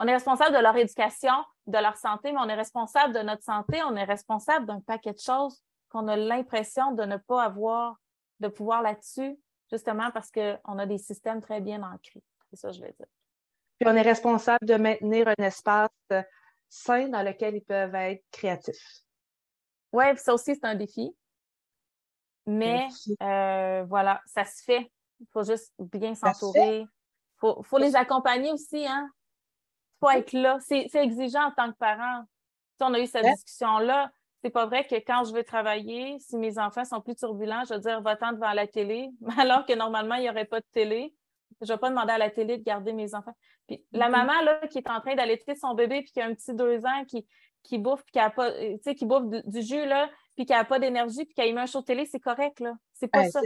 On 0.00 0.06
est 0.06 0.12
responsable 0.12 0.56
de 0.56 0.60
leur 0.60 0.76
éducation, 0.76 1.32
de 1.66 1.78
leur 1.78 1.96
santé, 1.96 2.32
mais 2.32 2.40
on 2.40 2.48
est 2.48 2.54
responsable 2.54 3.14
de 3.14 3.20
notre 3.20 3.44
santé, 3.44 3.80
on 3.84 3.94
est 3.94 4.04
responsable 4.04 4.66
d'un 4.66 4.80
paquet 4.80 5.12
de 5.12 5.20
choses 5.20 5.62
qu'on 5.90 6.08
a 6.08 6.16
l'impression 6.16 6.92
de 6.92 7.04
ne 7.04 7.18
pas 7.18 7.44
avoir 7.44 7.96
de 8.40 8.48
pouvoir 8.48 8.82
là-dessus, 8.82 9.38
justement 9.70 10.10
parce 10.10 10.30
qu'on 10.30 10.78
a 10.78 10.86
des 10.86 10.98
systèmes 10.98 11.40
très 11.40 11.60
bien 11.60 11.82
ancrés. 11.82 12.22
C'est 12.50 12.56
ça 12.56 12.68
que 12.68 12.74
je 12.74 12.80
veux 12.80 12.88
dire. 12.88 13.06
Puis 13.78 13.88
on 13.88 13.94
est 13.94 14.02
responsable 14.02 14.66
de 14.66 14.74
maintenir 14.74 15.28
un 15.28 15.44
espace 15.44 15.90
sain 16.68 17.08
dans 17.08 17.22
lequel 17.22 17.56
ils 17.56 17.64
peuvent 17.64 17.94
être 17.94 18.24
créatifs. 18.30 19.02
Oui, 19.92 20.04
ça 20.16 20.34
aussi, 20.34 20.54
c'est 20.54 20.64
un 20.64 20.74
défi. 20.74 21.14
Mais 22.46 22.88
euh, 23.22 23.84
voilà, 23.84 24.20
ça 24.26 24.44
se 24.44 24.62
fait. 24.64 24.90
Il 25.22 25.28
faut 25.32 25.44
juste 25.44 25.72
bien 25.78 26.14
s'entourer. 26.14 26.80
Il 26.80 26.88
faut, 27.38 27.62
faut 27.62 27.78
les 27.78 27.96
accompagner 27.96 28.52
aussi, 28.52 28.86
hein? 28.86 29.08
faut 30.02 30.10
être 30.10 30.32
là. 30.32 30.58
C'est 30.60 30.94
exigeant 30.94 31.44
en 31.44 31.52
tant 31.52 31.70
que 31.70 31.76
parent. 31.76 32.24
Si 32.76 32.82
on 32.82 32.92
a 32.94 33.00
eu 33.00 33.06
cette 33.06 33.24
discussion-là, 33.24 34.10
c'est 34.42 34.50
pas 34.50 34.66
vrai 34.66 34.84
que 34.86 34.96
quand 34.96 35.24
je 35.24 35.32
vais 35.32 35.44
travailler, 35.44 36.18
si 36.18 36.36
mes 36.36 36.58
enfants 36.58 36.84
sont 36.84 37.00
plus 37.00 37.14
turbulents, 37.14 37.62
je 37.68 37.74
vais 37.74 37.80
dire 37.80 38.00
va-t'en 38.02 38.32
devant 38.32 38.52
la 38.52 38.66
télé, 38.66 39.10
alors 39.38 39.64
que 39.64 39.74
normalement, 39.74 40.16
il 40.16 40.22
n'y 40.22 40.30
aurait 40.30 40.44
pas 40.44 40.60
de 40.60 40.66
télé. 40.72 41.14
Je 41.60 41.70
ne 41.70 41.76
vais 41.76 41.78
pas 41.78 41.90
demander 41.90 42.12
à 42.12 42.18
la 42.18 42.30
télé 42.30 42.58
de 42.58 42.64
garder 42.64 42.92
mes 42.92 43.14
enfants. 43.14 43.36
Puis 43.68 43.84
la 43.92 44.08
mm-hmm. 44.08 44.10
maman 44.10 44.42
là, 44.42 44.66
qui 44.66 44.78
est 44.78 44.90
en 44.90 45.00
train 45.00 45.14
d'allaiter 45.14 45.54
son 45.54 45.74
bébé 45.74 46.02
puis 46.02 46.10
qui 46.10 46.20
a 46.20 46.26
un 46.26 46.34
petit 46.34 46.54
deux 46.54 46.84
ans 46.84 47.04
qui, 47.06 47.24
qui 47.62 47.78
bouffe 47.78 48.02
puis 48.02 48.12
qui 48.12 48.18
a 48.18 48.30
pas, 48.30 48.50
euh, 48.50 48.76
qui 48.78 49.06
bouffe 49.06 49.28
du, 49.46 49.62
jus 49.62 49.86
là, 49.86 50.10
puis 50.34 50.46
qui 50.46 50.52
n'a 50.52 50.64
pas 50.64 50.78
d'énergie 50.78 51.24
puis 51.24 51.34
a 51.38 51.52
mis 51.52 51.58
un 51.58 51.66
show 51.66 51.80
de 51.80 51.86
télé, 51.86 52.06
c'est 52.06 52.20
correct 52.20 52.60
là. 52.60 52.74
C'est 52.92 53.08
pas 53.08 53.28
ça. 53.28 53.40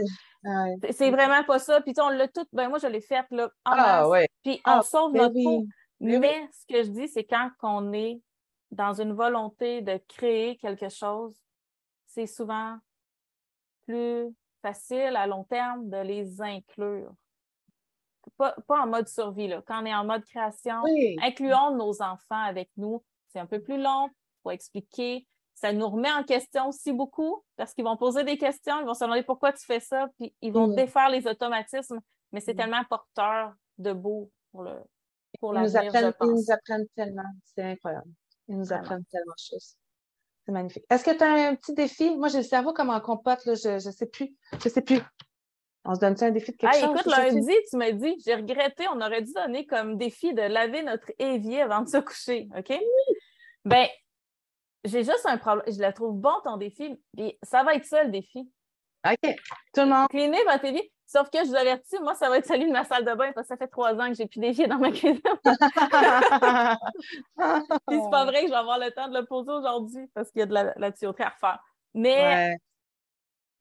C'est 0.91 1.11
vraiment 1.11 1.43
pas 1.43 1.59
ça. 1.59 1.81
Puis 1.81 1.93
on 1.99 2.09
l'a 2.09 2.27
tout. 2.27 2.45
Ben 2.53 2.69
moi 2.69 2.79
je 2.79 2.87
l'ai 2.87 3.01
fait 3.01 3.25
là. 3.31 3.49
En 3.65 3.71
ah, 3.73 4.09
ouais. 4.09 4.27
Puis 4.43 4.61
on 4.65 4.71
ah, 4.71 4.81
sauve 4.81 5.13
ben 5.13 5.23
notre 5.23 5.43
peau. 5.43 5.65
Mais, 5.99 6.47
ce 6.51 6.65
que 6.67 6.83
je 6.83 6.89
dis, 6.89 7.07
c'est 7.07 7.23
quand 7.23 7.49
on 7.63 7.91
est 7.91 8.21
dans 8.69 9.01
une 9.01 9.13
volonté 9.13 9.81
de 9.81 9.99
créer 10.07 10.55
quelque 10.57 10.89
chose, 10.89 11.35
c'est 12.05 12.27
souvent 12.27 12.77
plus 13.87 14.27
facile 14.61 15.15
à 15.15 15.25
long 15.25 15.43
terme 15.45 15.89
de 15.89 15.97
les 15.97 16.41
inclure 16.41 17.13
pas, 18.35 18.55
en 18.69 18.87
mode 18.87 19.07
survie, 19.07 19.47
là. 19.47 19.61
quand 19.65 19.81
on 19.81 19.85
est 19.85 19.95
en 19.95 20.05
mode 20.05 20.23
création, 20.25 20.83
incluons 21.21 21.75
nos 21.75 22.01
enfants 22.01 22.43
avec 22.43 22.69
nous. 22.77 23.03
C'est 23.29 23.39
un 23.39 23.45
peu 23.45 23.61
plus 23.61 23.81
long, 23.81 24.07
il 24.07 24.41
faut 24.43 24.51
expliquer. 24.51 25.27
Ça 25.57 25.73
nous 25.73 25.89
remet 25.89 26.11
en 26.11 26.23
question 26.23 26.67
aussi 26.67 26.93
beaucoup 26.93 27.43
parce 27.55 27.73
qu'ils 27.73 27.83
vont 27.83 27.97
poser 27.97 28.23
des 28.23 28.37
questions, 28.37 28.79
ils 28.79 28.85
vont 28.85 28.93
se 28.93 29.03
demander 29.03 29.23
pourquoi 29.23 29.51
tu 29.53 29.65
fais 29.65 29.79
ça, 29.79 30.07
puis 30.19 30.31
ils 30.41 30.53
vont 30.53 30.67
défaire 30.67 31.09
les 31.09 31.25
automatismes, 31.25 31.99
mais 32.31 32.41
c'est 32.41 32.53
tellement 32.53 32.83
porteur 32.87 33.53
de 33.79 33.91
beau 33.91 34.29
pour 34.51 34.61
le 34.61 34.73
pour 35.39 35.55
ils, 35.55 35.61
nous 35.61 35.75
apprennent, 35.75 36.13
ils 36.21 36.27
nous 36.27 36.51
apprennent 36.51 36.87
tellement, 36.95 37.23
c'est 37.43 37.63
incroyable. 37.63 38.09
Ils 38.47 38.57
nous 38.57 38.71
apprennent 38.71 39.03
tellement 39.05 39.33
de 39.33 39.55
choses. 39.55 39.75
C'est 40.45 40.51
magnifique. 40.51 40.85
Est-ce 40.91 41.03
que 41.03 41.17
tu 41.17 41.23
as 41.23 41.49
un 41.49 41.55
petit 41.55 41.73
défi? 41.73 42.15
Moi, 42.15 42.27
j'ai 42.27 42.37
le 42.37 42.43
cerveau 42.43 42.71
comme 42.71 42.91
en 42.91 43.01
compote, 43.01 43.43
là, 43.45 43.55
je 43.55 43.73
ne 43.73 43.91
sais 43.91 44.05
plus. 44.05 44.35
Je 44.63 44.69
sais 44.69 44.81
plus. 44.81 45.01
On 45.85 45.95
se 45.95 45.99
donne 45.99 46.15
ça 46.15 46.27
un 46.27 46.31
défi 46.31 46.51
de 46.51 46.57
quelque 46.57 46.75
chose? 46.75 46.99
Écoute, 46.99 47.05
lundi, 47.07 47.53
tu 47.69 47.77
m'as 47.77 47.91
dit, 47.91 48.15
j'ai 48.23 48.35
regretté, 48.35 48.87
on 48.93 49.01
aurait 49.01 49.23
dû 49.23 49.33
donner 49.33 49.65
comme 49.65 49.97
défi 49.97 50.33
de 50.33 50.41
laver 50.41 50.83
notre 50.83 51.11
évier 51.17 51.63
avant 51.63 51.81
de 51.81 51.89
se 51.89 51.97
coucher, 51.97 52.47
OK? 52.57 52.79
Ben, 53.65 53.87
j'ai 54.87 55.03
juste 55.03 55.25
un 55.25 55.37
problème. 55.37 55.65
Je 55.67 55.81
le 55.81 55.93
trouve 55.93 56.15
bon, 56.15 56.33
ton 56.43 56.57
défi. 56.57 56.99
Puis 57.15 57.37
ça 57.43 57.63
va 57.63 57.75
être 57.75 57.85
ça, 57.85 58.03
le 58.03 58.11
défi. 58.11 58.49
OK. 59.05 59.35
Tout 59.73 59.81
le 59.81 59.87
monde. 59.87 60.07
Cleaner 60.09 60.43
votre 60.43 60.63
défi. 60.63 60.91
Sauf 61.05 61.29
que 61.29 61.37
je 61.39 61.45
vous 61.45 61.55
avertis, 61.55 61.99
moi, 62.01 62.15
ça 62.15 62.27
va 62.29 62.37
être 62.37 62.45
celui 62.45 62.65
de 62.65 62.71
ma 62.71 62.83
salle 62.83 63.05
de 63.05 63.13
bain 63.13 63.31
parce 63.33 63.47
que 63.47 63.53
ça 63.53 63.57
fait 63.57 63.69
trois 63.69 63.93
ans 63.93 64.09
que 64.09 64.15
j'ai 64.15 64.25
plus 64.25 64.41
défié 64.41 64.67
dans 64.67 64.77
ma 64.77 64.91
cuisine. 64.91 65.21
Puis 67.87 67.99
c'est 68.01 68.11
pas 68.11 68.25
vrai 68.25 68.41
que 68.41 68.47
je 68.47 68.51
vais 68.51 68.57
avoir 68.57 68.77
le 68.77 68.91
temps 68.91 69.07
de 69.07 69.17
le 69.17 69.25
poser 69.25 69.51
aujourd'hui 69.51 70.05
parce 70.13 70.29
qu'il 70.31 70.41
y 70.41 70.43
a 70.43 70.47
de 70.47 70.53
la, 70.53 70.73
la 70.75 70.91
tuyauterie 70.91 71.23
à 71.23 71.29
refaire. 71.29 71.59
Mais 71.93 72.57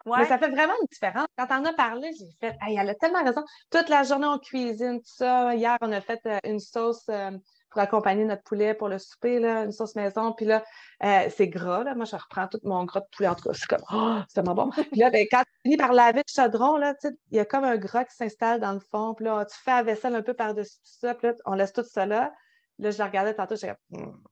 mais 0.07 0.25
ça 0.27 0.39
fait 0.39 0.51
vraiment 0.51 0.75
une 0.81 0.87
différence. 0.91 1.27
Quand 1.37 1.47
on 1.51 1.65
a 1.65 1.73
parlé, 1.73 2.11
j'ai 2.19 2.31
fait, 2.41 2.57
elle 2.67 2.89
a 2.89 2.95
tellement 2.95 3.25
raison. 3.25 3.45
Toute 3.71 3.89
la 3.89 4.05
journée, 4.05 4.27
on 4.27 4.39
cuisine, 4.39 5.01
tout 5.01 5.15
ça. 5.17 5.55
Hier, 5.55 5.77
on 5.81 5.91
a 5.93 6.01
fait 6.01 6.21
euh, 6.27 6.39
une 6.45 6.61
sauce 6.61 7.05
euh, 7.09 7.33
pour 7.71 7.81
accompagner 7.81 8.25
notre 8.25 8.43
poulet 8.43 8.75
pour 8.75 8.89
le 8.89 8.99
souper, 8.99 9.39
là, 9.39 9.65
une 9.65 9.73
sauce 9.73 9.95
maison. 9.95 10.33
Puis 10.33 10.47
là, 10.47 10.65
euh, 11.03 11.29
c'est 11.35 11.49
gras. 11.49 11.85
Là. 11.85 11.95
Moi, 11.95 12.05
je 12.05 12.17
reprends 12.17 12.49
tout 12.49 12.61
mon 12.65 12.85
gras 12.85 13.01
de 13.01 13.07
poulet. 13.15 13.29
En 13.29 13.35
tout 13.35 13.49
cas, 13.49 13.55
c'est 13.55 13.67
comme, 13.67 13.85
oh, 13.93 14.19
c'est 14.29 14.35
tellement 14.35 14.55
bon. 14.55 14.71
Puis 14.71 15.01
là, 15.01 15.11
ben, 15.11 15.27
quand 15.31 15.43
tu 15.43 15.53
finis 15.63 15.77
par 15.77 15.93
laver 15.93 16.23
le 16.27 16.33
chaudron, 16.33 16.81
il 16.81 17.17
y 17.37 17.39
a 17.39 17.45
comme 17.45 17.65
un 17.65 17.77
gras 17.77 18.05
qui 18.05 18.15
s'installe 18.15 18.61
dans 18.61 18.73
le 18.73 18.81
fond. 18.81 19.15
Puis 19.15 19.25
là, 19.25 19.45
tu 19.45 19.57
fais 19.57 19.73
la 19.73 19.83
vaisselle 19.83 20.15
un 20.15 20.23
peu 20.23 20.35
par-dessus 20.35 20.77
tout 20.77 20.99
ça. 21.01 21.15
Puis 21.15 21.29
là, 21.29 21.35
on 21.45 21.55
laisse 21.55 21.73
tout 21.73 21.85
ça 21.85 22.07
là. 22.07 22.33
Là, 22.79 22.91
je 22.91 22.99
la 22.99 23.07
regardais 23.07 23.35
tantôt, 23.35 23.57
j'ai 23.57 23.69
comme, 23.69 23.77
hmm, 24.03 24.23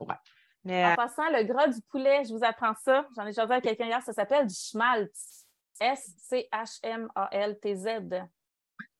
ouais. 0.00 0.14
En 0.70 0.94
passant, 0.96 1.30
le 1.30 1.44
gras 1.44 1.68
du 1.68 1.80
poulet, 1.90 2.24
je 2.24 2.34
vous 2.34 2.44
apprends 2.44 2.74
ça. 2.74 3.06
J'en 3.16 3.22
ai 3.22 3.28
déjà 3.28 3.42
à 3.42 3.60
quelqu'un 3.60 3.86
hier, 3.86 4.02
ça 4.02 4.12
s'appelle 4.12 4.46
du 4.46 4.54
schmaltz. 4.54 5.46
S-C-H-M-A-L-T-Z. 5.80 6.66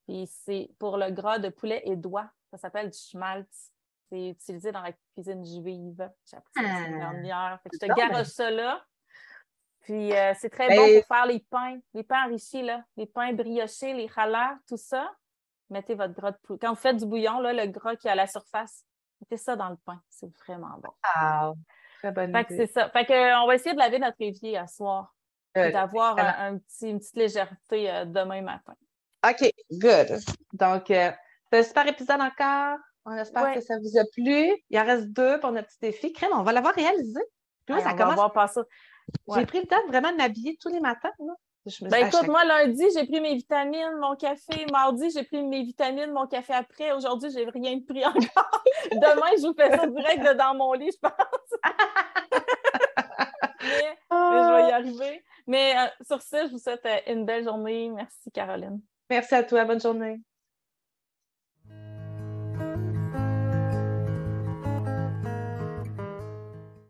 Puis 0.06 0.26
c'est 0.44 0.70
pour 0.78 0.96
le 0.96 1.10
gras 1.10 1.38
de 1.38 1.50
poulet 1.50 1.82
et 1.84 1.96
d'oie. 1.96 2.30
Ça 2.50 2.58
s'appelle 2.58 2.90
du 2.90 2.98
schmaltz. 2.98 3.72
C'est 4.10 4.28
utilisé 4.28 4.72
dans 4.72 4.82
la 4.82 4.92
cuisine 5.14 5.44
juive. 5.44 6.10
J'ai 6.24 6.36
appris 6.36 6.52
ça 6.54 6.62
la 6.62 6.76
semaine 6.76 6.94
ah. 6.94 7.12
dernière. 7.12 7.60
je 7.72 7.78
te 7.78 7.86
garoche 7.86 8.28
ça 8.28 8.50
là. 8.50 8.82
Puis 9.80 10.14
euh, 10.14 10.32
c'est 10.38 10.50
très 10.50 10.68
bon 10.68 11.00
pour 11.00 11.16
faire 11.16 11.26
les 11.26 11.40
pains, 11.40 11.78
les 11.94 12.02
pains 12.02 12.26
enrichis, 12.26 12.62
là, 12.62 12.84
les 12.96 13.06
pains 13.06 13.32
briochés, 13.32 13.94
les 13.94 14.08
chaleurs, 14.08 14.56
tout 14.66 14.76
ça. 14.76 15.10
Mettez 15.70 15.94
votre 15.94 16.14
gras 16.14 16.32
de 16.32 16.36
poulet. 16.38 16.58
Quand 16.58 16.70
vous 16.70 16.80
faites 16.80 16.96
du 16.96 17.06
bouillon, 17.06 17.40
là, 17.40 17.52
le 17.52 17.66
gras 17.70 17.96
qui 17.96 18.06
est 18.06 18.10
à 18.10 18.14
la 18.14 18.26
surface, 18.26 18.84
Mettez 19.20 19.36
ça 19.36 19.56
dans 19.56 19.70
le 19.70 19.76
pain. 19.84 20.00
C'est 20.08 20.30
vraiment 20.46 20.78
bon. 20.78 20.92
Wow. 21.20 21.56
Très 21.98 22.12
bonne 22.12 22.32
fait 22.32 22.46
c'est 22.48 22.66
ça. 22.66 22.88
Fait 22.90 23.04
que, 23.04 23.42
on 23.42 23.46
va 23.46 23.54
essayer 23.56 23.74
de 23.74 23.78
laver 23.78 23.98
notre 23.98 24.16
évier 24.20 24.56
à 24.56 24.66
soir. 24.66 25.14
et 25.54 25.72
d'avoir 25.72 26.16
un, 26.18 26.58
petit, 26.58 26.90
une 26.90 27.00
petite 27.00 27.16
légèreté 27.16 27.90
euh, 27.90 28.04
demain 28.04 28.42
matin. 28.42 28.74
OK, 29.28 29.50
good. 29.72 30.20
Donc, 30.52 30.90
un 31.52 31.62
super 31.62 31.86
épisode 31.86 32.20
encore? 32.20 32.78
On 33.04 33.14
espère 33.14 33.54
que 33.54 33.60
ça 33.60 33.74
vous 33.78 33.98
a 33.98 34.04
plu. 34.12 34.52
Il 34.70 34.78
en 34.78 34.84
reste 34.84 35.08
deux 35.08 35.40
pour 35.40 35.52
notre 35.52 35.68
petit 35.68 35.78
défi. 35.80 36.12
Crème, 36.12 36.30
on 36.34 36.42
va 36.42 36.52
l'avoir 36.52 36.74
réalisé. 36.74 37.20
Puis 37.64 37.80
ça 37.80 37.92
on 37.92 37.96
commence... 37.96 38.16
va 38.16 38.28
voir 38.28 38.48
ça. 38.48 38.62
J'ai 39.34 39.46
pris 39.46 39.60
le 39.60 39.66
temps 39.66 39.86
vraiment 39.88 40.12
de 40.12 40.16
m'habiller 40.16 40.56
tous 40.60 40.68
les 40.68 40.80
matins. 40.80 41.12
Là. 41.18 41.34
Ben 41.82 42.06
écoute, 42.06 42.26
moi, 42.28 42.44
lundi, 42.44 42.84
j'ai 42.94 43.04
pris 43.06 43.20
mes 43.20 43.34
vitamines, 43.34 43.96
mon 44.00 44.16
café. 44.16 44.64
Mardi, 44.70 45.10
j'ai 45.10 45.24
pris 45.24 45.42
mes 45.42 45.64
vitamines, 45.64 46.12
mon 46.12 46.26
café 46.26 46.54
après. 46.54 46.92
Aujourd'hui, 46.92 47.30
j'ai 47.30 47.44
rien 47.44 47.78
pris 47.86 48.02
encore. 48.04 48.62
Demain, 48.92 49.32
je 49.36 49.46
vous 49.46 49.54
fais 49.54 49.70
ça 49.76 49.86
direct 49.86 50.36
dans 50.36 50.54
mon 50.54 50.72
lit, 50.72 50.90
je 50.92 50.98
pense. 50.98 51.12
mais, 53.62 53.98
je 54.10 54.54
vais 54.54 54.68
y 54.68 54.72
arriver. 54.72 55.24
Mais 55.46 55.74
euh, 55.76 55.86
sur 56.06 56.22
ce, 56.22 56.46
je 56.46 56.52
vous 56.52 56.58
souhaite 56.58 56.86
euh, 56.86 57.12
une 57.12 57.26
belle 57.26 57.44
journée. 57.44 57.90
Merci, 57.90 58.30
Caroline. 58.32 58.80
Merci 59.10 59.34
à 59.34 59.42
toi. 59.42 59.64
Bonne 59.64 59.80
journée. 59.80 60.20